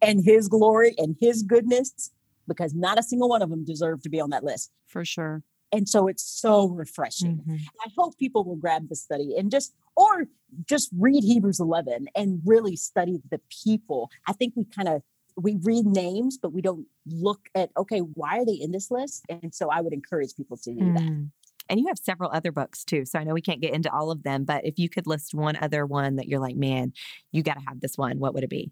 and 0.00 0.24
his 0.24 0.48
glory 0.48 0.94
and 0.96 1.16
his 1.20 1.42
goodness 1.42 2.12
because 2.48 2.72
not 2.74 2.98
a 2.98 3.02
single 3.02 3.28
one 3.28 3.42
of 3.42 3.50
them 3.50 3.64
deserve 3.64 4.02
to 4.02 4.08
be 4.08 4.20
on 4.20 4.30
that 4.30 4.44
list. 4.44 4.70
For 4.86 5.04
sure. 5.04 5.42
And 5.72 5.88
so 5.88 6.06
it's 6.06 6.22
so 6.22 6.68
refreshing. 6.68 7.42
Mhm. 7.46 7.60
I 7.84 7.90
hope 7.98 8.16
people 8.16 8.44
will 8.44 8.56
grab 8.56 8.88
the 8.88 8.96
study 8.96 9.36
and 9.36 9.50
just, 9.50 9.74
or 9.96 10.26
just 10.66 10.88
read 10.96 11.24
Hebrews 11.24 11.58
11 11.60 12.06
and 12.14 12.40
really 12.44 12.76
study 12.76 13.20
the 13.30 13.40
people. 13.64 14.08
I 14.26 14.32
think 14.32 14.54
we 14.56 14.64
kind 14.64 14.88
of, 14.88 15.02
we 15.36 15.58
read 15.62 15.86
names, 15.86 16.38
but 16.38 16.52
we 16.52 16.62
don't 16.62 16.86
look 17.06 17.48
at, 17.54 17.70
okay, 17.76 17.98
why 17.98 18.38
are 18.38 18.44
they 18.44 18.52
in 18.52 18.72
this 18.72 18.90
list? 18.90 19.24
And 19.28 19.54
so 19.54 19.68
I 19.70 19.80
would 19.80 19.92
encourage 19.92 20.34
people 20.36 20.56
to 20.58 20.72
do 20.72 20.92
that. 20.92 21.02
Mm. 21.02 21.30
And 21.68 21.80
you 21.80 21.86
have 21.88 21.98
several 21.98 22.30
other 22.30 22.52
books 22.52 22.84
too. 22.84 23.04
So 23.04 23.18
I 23.18 23.24
know 23.24 23.32
we 23.32 23.40
can't 23.40 23.60
get 23.60 23.72
into 23.72 23.92
all 23.92 24.10
of 24.10 24.22
them, 24.22 24.44
but 24.44 24.64
if 24.64 24.78
you 24.78 24.88
could 24.88 25.06
list 25.06 25.34
one 25.34 25.56
other 25.56 25.86
one 25.86 26.16
that 26.16 26.28
you're 26.28 26.40
like, 26.40 26.56
man, 26.56 26.92
you 27.32 27.42
got 27.42 27.54
to 27.54 27.64
have 27.66 27.80
this 27.80 27.96
one, 27.96 28.18
what 28.18 28.34
would 28.34 28.44
it 28.44 28.50
be? 28.50 28.70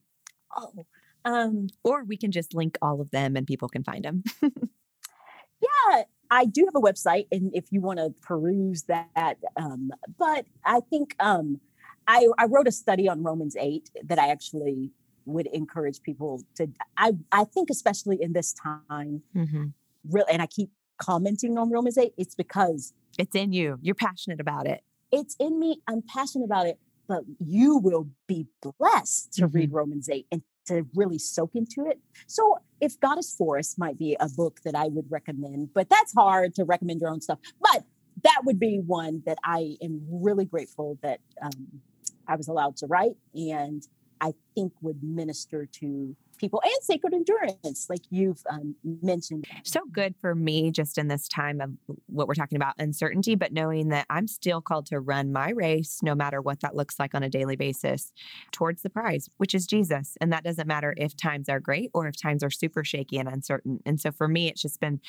Oh, 0.55 0.85
um, 1.25 1.69
Or 1.85 2.05
we 2.05 2.17
can 2.17 2.31
just 2.31 2.55
link 2.55 2.77
all 2.83 3.01
of 3.01 3.11
them 3.11 3.37
and 3.37 3.47
people 3.47 3.69
can 3.69 3.83
find 3.83 4.05
them. 4.05 4.23
yeah, 4.43 6.03
I 6.31 6.45
do 6.45 6.65
have 6.65 6.75
a 6.75 6.81
website, 6.85 7.27
and 7.31 7.55
if 7.55 7.67
you 7.71 7.83
want 7.83 7.99
to 7.99 8.15
peruse 8.23 8.85
that, 8.85 9.37
um, 9.57 9.91
but 10.19 10.47
I 10.65 10.81
think 10.81 11.15
um, 11.21 11.61
I, 12.07 12.27
I 12.39 12.47
wrote 12.47 12.67
a 12.67 12.73
study 12.73 13.09
on 13.09 13.23
Romans 13.23 13.55
eight 13.59 13.91
that 14.05 14.19
I 14.19 14.29
actually 14.29 14.91
would 15.27 15.47
encourage 15.49 16.03
people 16.03 16.43
to. 16.57 16.69
I 16.97 17.13
I 17.31 17.45
think 17.45 17.71
especially 17.71 18.19
in 18.21 18.33
this 18.33 18.53
time, 18.53 19.23
hmm 19.33 19.67
real, 20.09 20.25
and 20.31 20.43
I 20.43 20.47
keep 20.47 20.71
commenting 20.99 21.57
on 21.59 21.71
Romans 21.71 21.97
eight. 21.99 22.13
It's 22.17 22.35
because 22.35 22.93
It's 23.19 23.35
in 23.37 23.53
you. 23.53 23.79
You're 23.83 23.95
passionate 23.95 24.41
about 24.41 24.67
it. 24.67 24.83
it's 25.11 25.37
in 25.39 25.59
me. 25.59 25.81
I'm 25.89 26.03
passionate 26.03 26.45
about 26.47 26.67
it, 26.67 26.79
but 27.09 27.23
you 27.39 27.79
will 27.79 28.09
be 28.27 28.47
blessed 28.79 29.33
to 29.35 29.47
read 29.47 29.73
Romans 29.73 30.09
8 30.09 30.27
and 30.33 30.43
to 30.67 30.87
really 30.95 31.19
soak 31.19 31.51
into 31.55 31.85
it. 31.87 31.99
So, 32.27 32.59
if 32.81 32.99
God 33.01 33.19
is 33.19 33.35
for 33.37 33.59
us, 33.59 33.77
might 33.77 33.99
be 33.99 34.17
a 34.19 34.29
book 34.29 34.61
that 34.65 34.75
I 34.75 34.87
would 34.89 35.11
recommend, 35.11 35.75
but 35.75 35.91
that's 35.91 36.13
hard 36.15 36.55
to 36.55 36.65
recommend 36.65 37.01
your 37.01 37.11
own 37.11 37.21
stuff. 37.21 37.39
But 37.61 37.85
that 38.25 38.41
would 38.45 38.59
be 38.59 38.79
one 38.79 39.23
that 39.27 39.39
I 39.45 39.77
am 39.83 40.01
really 40.11 40.45
grateful 40.47 40.99
that 41.03 41.21
um, 41.43 41.83
I 42.27 42.37
was 42.37 42.49
allowed 42.49 42.77
to 42.79 42.87
write 42.87 43.17
and 43.35 43.83
I 44.23 44.33
think 44.55 44.73
would 44.81 45.03
minister 45.03 45.67
to 45.67 46.17
people 46.39 46.63
and 46.65 46.83
sacred 46.83 47.13
endurance, 47.13 47.87
like 47.91 48.03
you've 48.11 48.43
um, 48.49 48.75
mentioned. 48.85 49.47
So 49.65 49.81
good 49.91 50.15
for 50.21 50.35
me 50.35 50.71
just 50.71 50.97
in 50.97 51.09
this 51.09 51.29
time 51.29 51.61
of 51.61 51.71
what 52.07 52.29
we're 52.29 52.35
talking 52.35 52.57
about 52.57 52.75
uncertainty, 52.79 53.35
but 53.35 53.53
knowing 53.53 53.89
that 53.89 54.07
I'm 54.09 54.27
still 54.29 54.61
called 54.61 54.87
to 54.87 55.01
run 55.01 55.33
my 55.33 55.51
race, 55.51 56.01
no 56.03 56.15
matter 56.15 56.41
what 56.41 56.61
that 56.61 56.75
looks 56.75 56.99
like 56.99 57.15
on 57.15 57.23
a 57.23 57.29
daily 57.29 57.57
basis, 57.57 58.13
towards 58.53 58.83
the 58.83 58.91
prize, 58.91 59.29
which 59.39 59.55
is 59.55 59.67
Jesus. 59.67 60.17
And 60.21 60.33
that 60.33 60.45
doesn't 60.45 60.69
matter 60.69 60.95
if 60.97 61.17
times 61.17 61.49
are 61.49 61.61
great 61.61 61.91
or 61.93 62.07
if 62.07 62.21
times 62.21 62.43
are 62.43 62.51
super 62.51 62.85
shaky 62.85 63.19
and 63.19 63.29
uncertain. 63.29 63.81
And 63.85 64.01
so 64.01 64.13
for 64.13 64.29
me, 64.29 64.49
it's 64.49 64.63
just 64.63 64.81
been 64.81 65.01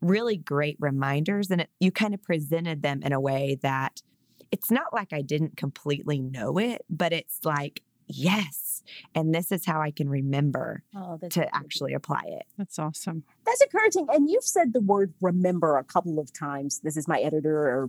really 0.00 0.36
great 0.36 0.76
reminders. 0.80 1.50
And 1.50 1.62
it, 1.62 1.70
you 1.78 1.92
kind 1.92 2.14
of 2.14 2.22
presented 2.22 2.82
them 2.82 3.02
in 3.02 3.12
a 3.12 3.20
way 3.20 3.58
that 3.62 4.02
it's 4.50 4.70
not 4.70 4.92
like 4.92 5.12
I 5.12 5.22
didn't 5.22 5.56
completely 5.56 6.20
know 6.20 6.58
it, 6.58 6.82
but 6.90 7.12
it's 7.12 7.40
like, 7.44 7.82
yes. 8.06 8.82
And 9.14 9.34
this 9.34 9.52
is 9.52 9.64
how 9.64 9.80
I 9.80 9.90
can 9.92 10.08
remember 10.08 10.82
Oh, 10.94 11.16
to 11.18 11.28
good. 11.28 11.48
actually 11.52 11.94
apply 11.94 12.22
it. 12.26 12.44
That's 12.58 12.78
awesome. 12.78 13.22
That's 13.46 13.60
encouraging. 13.62 14.08
And 14.12 14.28
you've 14.28 14.44
said 14.44 14.72
the 14.72 14.80
word 14.80 15.14
remember 15.20 15.78
a 15.78 15.84
couple 15.84 16.18
of 16.18 16.32
times. 16.32 16.80
This 16.80 16.96
is 16.96 17.06
my 17.06 17.20
editor 17.20 17.56
or 17.56 17.88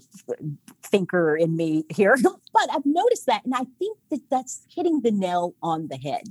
thinker 0.84 1.36
in 1.36 1.56
me 1.56 1.86
here. 1.90 2.16
but 2.54 2.70
I've 2.72 2.86
noticed 2.86 3.26
that. 3.26 3.44
And 3.46 3.56
I 3.56 3.66
think 3.80 3.98
that 4.12 4.22
that's 4.30 4.66
hitting 4.74 5.02
the 5.02 5.12
nail 5.12 5.56
on 5.64 5.88
the 5.88 5.98
head 5.98 6.24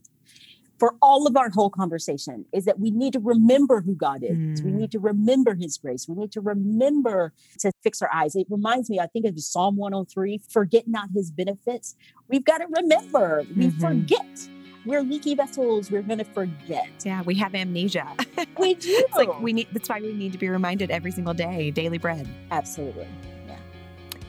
for 0.82 0.96
all 1.00 1.28
of 1.28 1.36
our 1.36 1.48
whole 1.48 1.70
conversation 1.70 2.44
is 2.52 2.64
that 2.64 2.80
we 2.80 2.90
need 2.90 3.12
to 3.12 3.20
remember 3.20 3.80
who 3.82 3.94
God 3.94 4.24
is. 4.24 4.60
We 4.64 4.72
Mm. 4.72 4.80
need 4.80 4.90
to 4.90 4.98
remember 4.98 5.54
his 5.54 5.78
grace. 5.78 6.08
We 6.08 6.16
need 6.16 6.32
to 6.32 6.40
remember 6.40 7.32
to 7.60 7.70
fix 7.84 8.02
our 8.02 8.10
eyes. 8.12 8.34
It 8.34 8.48
reminds 8.50 8.90
me, 8.90 8.98
I 8.98 9.06
think 9.06 9.24
of 9.26 9.38
Psalm 9.38 9.76
103 9.76 10.38
forget 10.48 10.88
not 10.88 11.10
his 11.14 11.30
benefits. 11.30 11.94
We've 12.28 12.44
got 12.44 12.58
to 12.58 12.66
remember, 12.66 13.44
we 13.56 13.68
Mhm. 13.68 13.80
forget. 13.80 14.48
We're 14.84 15.02
leaky 15.02 15.36
vessels. 15.36 15.88
We're 15.92 16.02
going 16.02 16.18
to 16.18 16.24
forget. 16.24 16.88
Yeah, 17.04 17.22
we 17.22 17.36
have 17.36 17.54
amnesia. 17.54 18.08
We 18.58 18.74
do. 18.74 18.88
It's 19.06 19.16
like 19.16 19.40
we 19.40 19.52
need 19.52 19.68
that's 19.72 19.88
why 19.88 20.00
we 20.00 20.12
need 20.12 20.32
to 20.32 20.38
be 20.38 20.48
reminded 20.48 20.90
every 20.90 21.12
single 21.12 21.34
day, 21.34 21.70
daily 21.70 21.98
bread. 21.98 22.26
Absolutely. 22.50 23.06
Yeah. 23.46 23.54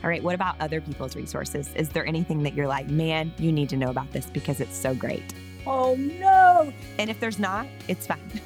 All 0.04 0.08
right, 0.08 0.22
what 0.22 0.36
about 0.36 0.54
other 0.60 0.80
people's 0.80 1.16
resources? 1.16 1.68
Is 1.74 1.88
there 1.88 2.06
anything 2.06 2.44
that 2.44 2.54
you're 2.54 2.68
like, 2.68 2.88
man, 2.88 3.32
you 3.38 3.50
need 3.50 3.68
to 3.70 3.76
know 3.76 3.90
about 3.90 4.12
this 4.12 4.26
because 4.26 4.60
it's 4.60 4.76
so 4.76 4.94
great? 4.94 5.34
Oh 5.66 5.94
no. 5.96 6.72
And 6.98 7.10
if 7.10 7.18
there's 7.20 7.38
not, 7.38 7.66
it's 7.88 8.06
fine. 8.06 8.40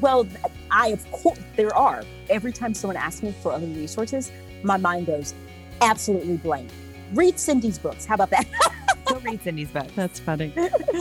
Well, 0.00 0.26
I 0.70 0.88
of 0.88 1.10
course 1.12 1.38
there 1.54 1.74
are. 1.74 2.02
Every 2.28 2.52
time 2.52 2.74
someone 2.74 2.96
asks 2.96 3.22
me 3.22 3.34
for 3.42 3.52
other 3.52 3.66
resources, 3.66 4.32
my 4.62 4.76
mind 4.76 5.06
goes 5.06 5.34
absolutely 5.80 6.36
blank. 6.38 6.70
Read 7.14 7.38
Cindy's 7.38 7.78
books. 7.78 8.04
How 8.04 8.14
about 8.14 8.30
that? 8.30 8.46
Go 9.04 9.16
read 9.20 9.42
Cindy's 9.42 9.70
book. 9.70 9.86
That's 9.94 10.18
funny. 10.18 10.52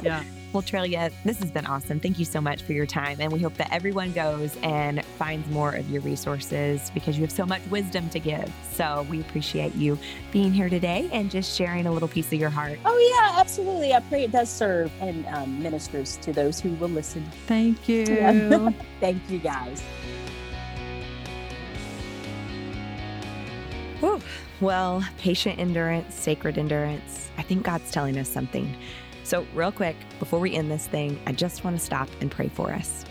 Yeah. 0.03 0.23
Well, 0.55 1.09
this 1.25 1.39
has 1.39 1.51
been 1.51 1.65
awesome. 1.65 1.99
Thank 1.99 2.17
you 2.17 2.25
so 2.25 2.39
much 2.39 2.61
for 2.61 2.73
your 2.73 2.85
time. 2.85 3.17
And 3.19 3.31
we 3.31 3.39
hope 3.39 3.55
that 3.55 3.71
everyone 3.73 4.13
goes 4.13 4.55
and 4.63 5.03
finds 5.17 5.49
more 5.49 5.73
of 5.75 5.89
your 5.89 6.01
resources 6.01 6.91
because 6.93 7.17
you 7.17 7.23
have 7.23 7.31
so 7.31 7.45
much 7.45 7.61
wisdom 7.69 8.09
to 8.09 8.19
give. 8.19 8.51
So 8.71 9.05
we 9.09 9.19
appreciate 9.19 9.75
you 9.75 9.99
being 10.31 10.53
here 10.53 10.69
today 10.69 11.09
and 11.11 11.29
just 11.29 11.57
sharing 11.57 11.87
a 11.87 11.91
little 11.91 12.07
piece 12.07 12.27
of 12.27 12.39
your 12.39 12.49
heart. 12.49 12.79
oh 12.85 12.97
yeah, 12.97 13.39
absolutely. 13.39 13.93
I 13.93 13.99
pray 14.01 14.23
it 14.23 14.31
does 14.31 14.49
serve 14.49 14.91
and 15.01 15.25
um, 15.27 15.61
ministers 15.61 16.17
to 16.17 16.31
those 16.31 16.59
who 16.59 16.73
will 16.75 16.89
listen. 16.89 17.25
Thank 17.47 17.89
you. 17.89 18.03
Yeah. 18.05 18.71
Thank 18.99 19.29
you 19.29 19.39
guys. 19.39 19.81
Whew. 23.99 24.21
Well, 24.61 25.03
patient 25.17 25.59
endurance, 25.59 26.15
sacred 26.15 26.57
endurance. 26.57 27.29
I 27.37 27.41
think 27.41 27.63
God's 27.63 27.91
telling 27.91 28.17
us 28.17 28.29
something. 28.29 28.73
So, 29.25 29.47
real 29.55 29.71
quick, 29.71 29.95
before 30.19 30.39
we 30.39 30.53
end 30.53 30.69
this 30.69 30.85
thing, 30.85 31.19
I 31.25 31.31
just 31.31 31.63
want 31.63 31.75
to 31.75 31.83
stop 31.83 32.07
and 32.21 32.29
pray 32.29 32.47
for 32.47 32.71
us. 32.71 33.05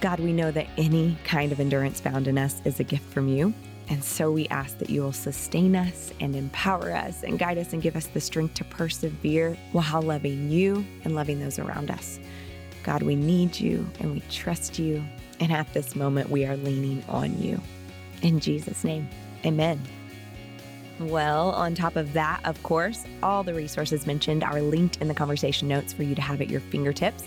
God, 0.00 0.18
we 0.18 0.32
know 0.32 0.50
that 0.50 0.66
any 0.76 1.16
kind 1.22 1.52
of 1.52 1.60
endurance 1.60 2.00
found 2.00 2.26
in 2.26 2.36
us 2.36 2.60
is 2.64 2.80
a 2.80 2.84
gift 2.84 3.12
from 3.12 3.28
you. 3.28 3.54
And 3.88 4.02
so 4.02 4.32
we 4.32 4.48
ask 4.48 4.76
that 4.78 4.90
you 4.90 5.02
will 5.02 5.12
sustain 5.12 5.76
us 5.76 6.12
and 6.18 6.34
empower 6.34 6.90
us 6.92 7.22
and 7.22 7.38
guide 7.38 7.58
us 7.58 7.72
and 7.72 7.80
give 7.80 7.94
us 7.94 8.08
the 8.08 8.20
strength 8.20 8.54
to 8.54 8.64
persevere 8.64 9.56
while 9.70 10.02
loving 10.02 10.50
you 10.50 10.84
and 11.04 11.14
loving 11.14 11.38
those 11.38 11.60
around 11.60 11.92
us. 11.92 12.18
God, 12.82 13.02
we 13.02 13.14
need 13.14 13.60
you 13.60 13.88
and 14.00 14.12
we 14.12 14.20
trust 14.30 14.80
you. 14.80 15.04
And 15.38 15.52
at 15.52 15.72
this 15.72 15.94
moment, 15.94 16.28
we 16.28 16.44
are 16.44 16.56
leaning 16.56 17.04
on 17.08 17.40
you. 17.40 17.60
In 18.22 18.40
Jesus' 18.40 18.82
name, 18.82 19.08
amen. 19.44 19.80
Well, 21.00 21.50
on 21.50 21.74
top 21.74 21.96
of 21.96 22.12
that, 22.12 22.40
of 22.44 22.62
course, 22.62 23.04
all 23.22 23.42
the 23.42 23.52
resources 23.52 24.06
mentioned 24.06 24.44
are 24.44 24.62
linked 24.62 24.98
in 24.98 25.08
the 25.08 25.14
conversation 25.14 25.66
notes 25.66 25.92
for 25.92 26.04
you 26.04 26.14
to 26.14 26.22
have 26.22 26.40
at 26.40 26.48
your 26.48 26.60
fingertips. 26.60 27.24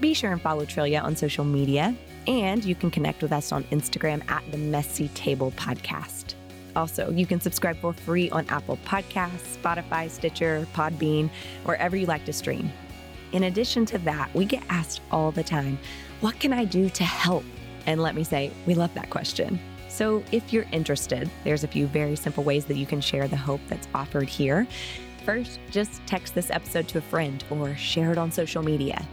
Be 0.00 0.12
sure 0.12 0.30
and 0.30 0.40
follow 0.40 0.64
Trillia 0.66 1.02
on 1.02 1.16
social 1.16 1.44
media, 1.44 1.96
and 2.26 2.62
you 2.64 2.74
can 2.74 2.90
connect 2.90 3.22
with 3.22 3.32
us 3.32 3.50
on 3.50 3.64
Instagram 3.64 4.28
at 4.30 4.44
the 4.52 4.58
Messy 4.58 5.08
Table 5.08 5.52
Podcast. 5.52 6.34
Also, 6.76 7.10
you 7.10 7.26
can 7.26 7.40
subscribe 7.40 7.76
for 7.78 7.94
free 7.94 8.28
on 8.30 8.46
Apple 8.50 8.78
Podcasts, 8.84 9.56
Spotify, 9.56 10.08
Stitcher, 10.10 10.66
Podbean, 10.74 11.30
wherever 11.64 11.96
you 11.96 12.06
like 12.06 12.24
to 12.26 12.32
stream. 12.32 12.70
In 13.32 13.44
addition 13.44 13.86
to 13.86 13.98
that, 13.98 14.32
we 14.34 14.44
get 14.44 14.62
asked 14.68 15.00
all 15.10 15.32
the 15.32 15.42
time, 15.42 15.78
what 16.20 16.38
can 16.38 16.52
I 16.52 16.64
do 16.64 16.88
to 16.90 17.04
help? 17.04 17.44
And 17.86 18.02
let 18.02 18.14
me 18.14 18.22
say, 18.22 18.52
we 18.66 18.74
love 18.74 18.92
that 18.94 19.10
question. 19.10 19.58
So, 19.98 20.22
if 20.30 20.52
you're 20.52 20.66
interested, 20.70 21.28
there's 21.42 21.64
a 21.64 21.66
few 21.66 21.88
very 21.88 22.14
simple 22.14 22.44
ways 22.44 22.66
that 22.66 22.76
you 22.76 22.86
can 22.86 23.00
share 23.00 23.26
the 23.26 23.36
hope 23.36 23.60
that's 23.66 23.88
offered 23.92 24.28
here. 24.28 24.64
First, 25.24 25.58
just 25.72 26.00
text 26.06 26.36
this 26.36 26.52
episode 26.52 26.86
to 26.90 26.98
a 26.98 27.00
friend 27.00 27.42
or 27.50 27.74
share 27.74 28.12
it 28.12 28.16
on 28.16 28.30
social 28.30 28.62
media. 28.62 29.04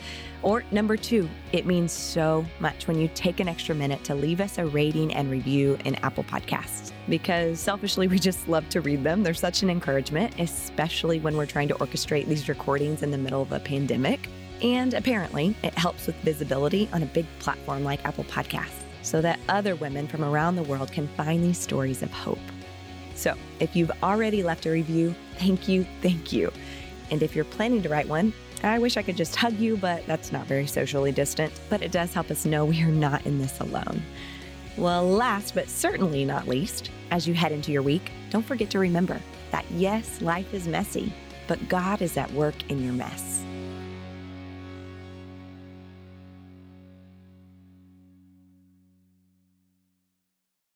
Or 0.44 0.64
number 0.70 0.96
two, 0.96 1.28
it 1.54 1.66
means 1.66 1.92
so 1.92 2.46
much 2.60 2.88
when 2.88 3.00
you 3.00 3.10
take 3.16 3.40
an 3.40 3.48
extra 3.48 3.74
minute 3.74 4.04
to 4.04 4.14
leave 4.14 4.40
us 4.40 4.60
a 4.60 4.66
rating 4.68 5.12
and 5.16 5.32
review 5.32 5.76
in 5.86 5.96
Apple 6.06 6.24
Podcasts. 6.24 6.92
Because 7.10 7.60
selfishly, 7.60 8.08
we 8.08 8.20
just 8.20 8.48
love 8.48 8.70
to 8.70 8.80
read 8.80 9.04
them. 9.04 9.24
They're 9.24 9.34
such 9.34 9.64
an 9.64 9.72
encouragement, 9.72 10.40
especially 10.40 11.20
when 11.20 11.36
we're 11.36 11.48
trying 11.48 11.70
to 11.70 11.76
orchestrate 11.76 12.28
these 12.28 12.48
recordings 12.48 13.02
in 13.02 13.10
the 13.10 13.18
middle 13.18 13.42
of 13.42 13.52
a 13.52 13.60
pandemic. 13.60 14.30
And 14.62 14.94
apparently, 14.94 15.56
it 15.64 15.74
helps 15.74 16.06
with 16.06 16.16
visibility 16.18 16.88
on 16.94 17.02
a 17.02 17.08
big 17.08 17.26
platform 17.40 17.84
like 17.84 18.06
Apple 18.06 18.26
Podcasts. 18.26 18.85
So 19.06 19.22
that 19.22 19.40
other 19.48 19.76
women 19.76 20.08
from 20.08 20.24
around 20.24 20.56
the 20.56 20.64
world 20.64 20.92
can 20.92 21.08
find 21.10 21.44
these 21.44 21.60
stories 21.60 22.02
of 22.02 22.12
hope. 22.12 22.40
So, 23.14 23.36
if 23.60 23.76
you've 23.76 23.92
already 24.04 24.44
left 24.44 24.66
a 24.66 24.72
review, 24.72 25.16
thank 25.38 25.68
you, 25.68 25.86
thank 26.02 26.34
you. 26.34 26.52
And 27.12 27.22
if 27.22 27.36
you're 27.36 27.46
planning 27.46 27.82
to 27.84 27.90
write 27.90 28.08
one, 28.08 28.34
I 28.64 28.80
wish 28.80 28.98
I 28.98 29.04
could 29.04 29.16
just 29.16 29.36
hug 29.36 29.54
you, 29.60 29.78
but 29.78 30.06
that's 30.08 30.32
not 30.32 30.48
very 30.48 30.66
socially 30.66 31.12
distant. 31.12 31.54
But 31.70 31.84
it 31.84 31.92
does 31.92 32.14
help 32.14 32.32
us 32.32 32.46
know 32.46 32.66
we 32.66 32.82
are 32.82 32.88
not 32.88 33.26
in 33.26 33.38
this 33.38 33.60
alone. 33.60 34.02
Well, 34.76 35.08
last 35.08 35.54
but 35.54 35.70
certainly 35.70 36.26
not 36.26 36.48
least, 36.48 36.90
as 37.12 37.28
you 37.28 37.34
head 37.34 37.52
into 37.52 37.72
your 37.72 37.84
week, 37.84 38.12
don't 38.32 38.46
forget 38.46 38.70
to 38.72 38.80
remember 38.80 39.22
that 39.52 39.66
yes, 39.72 40.22
life 40.22 40.54
is 40.54 40.68
messy, 40.68 41.14
but 41.48 41.70
God 41.70 42.02
is 42.02 42.18
at 42.18 42.32
work 42.32 42.56
in 42.70 42.84
your 42.84 42.94
mess. 42.94 43.35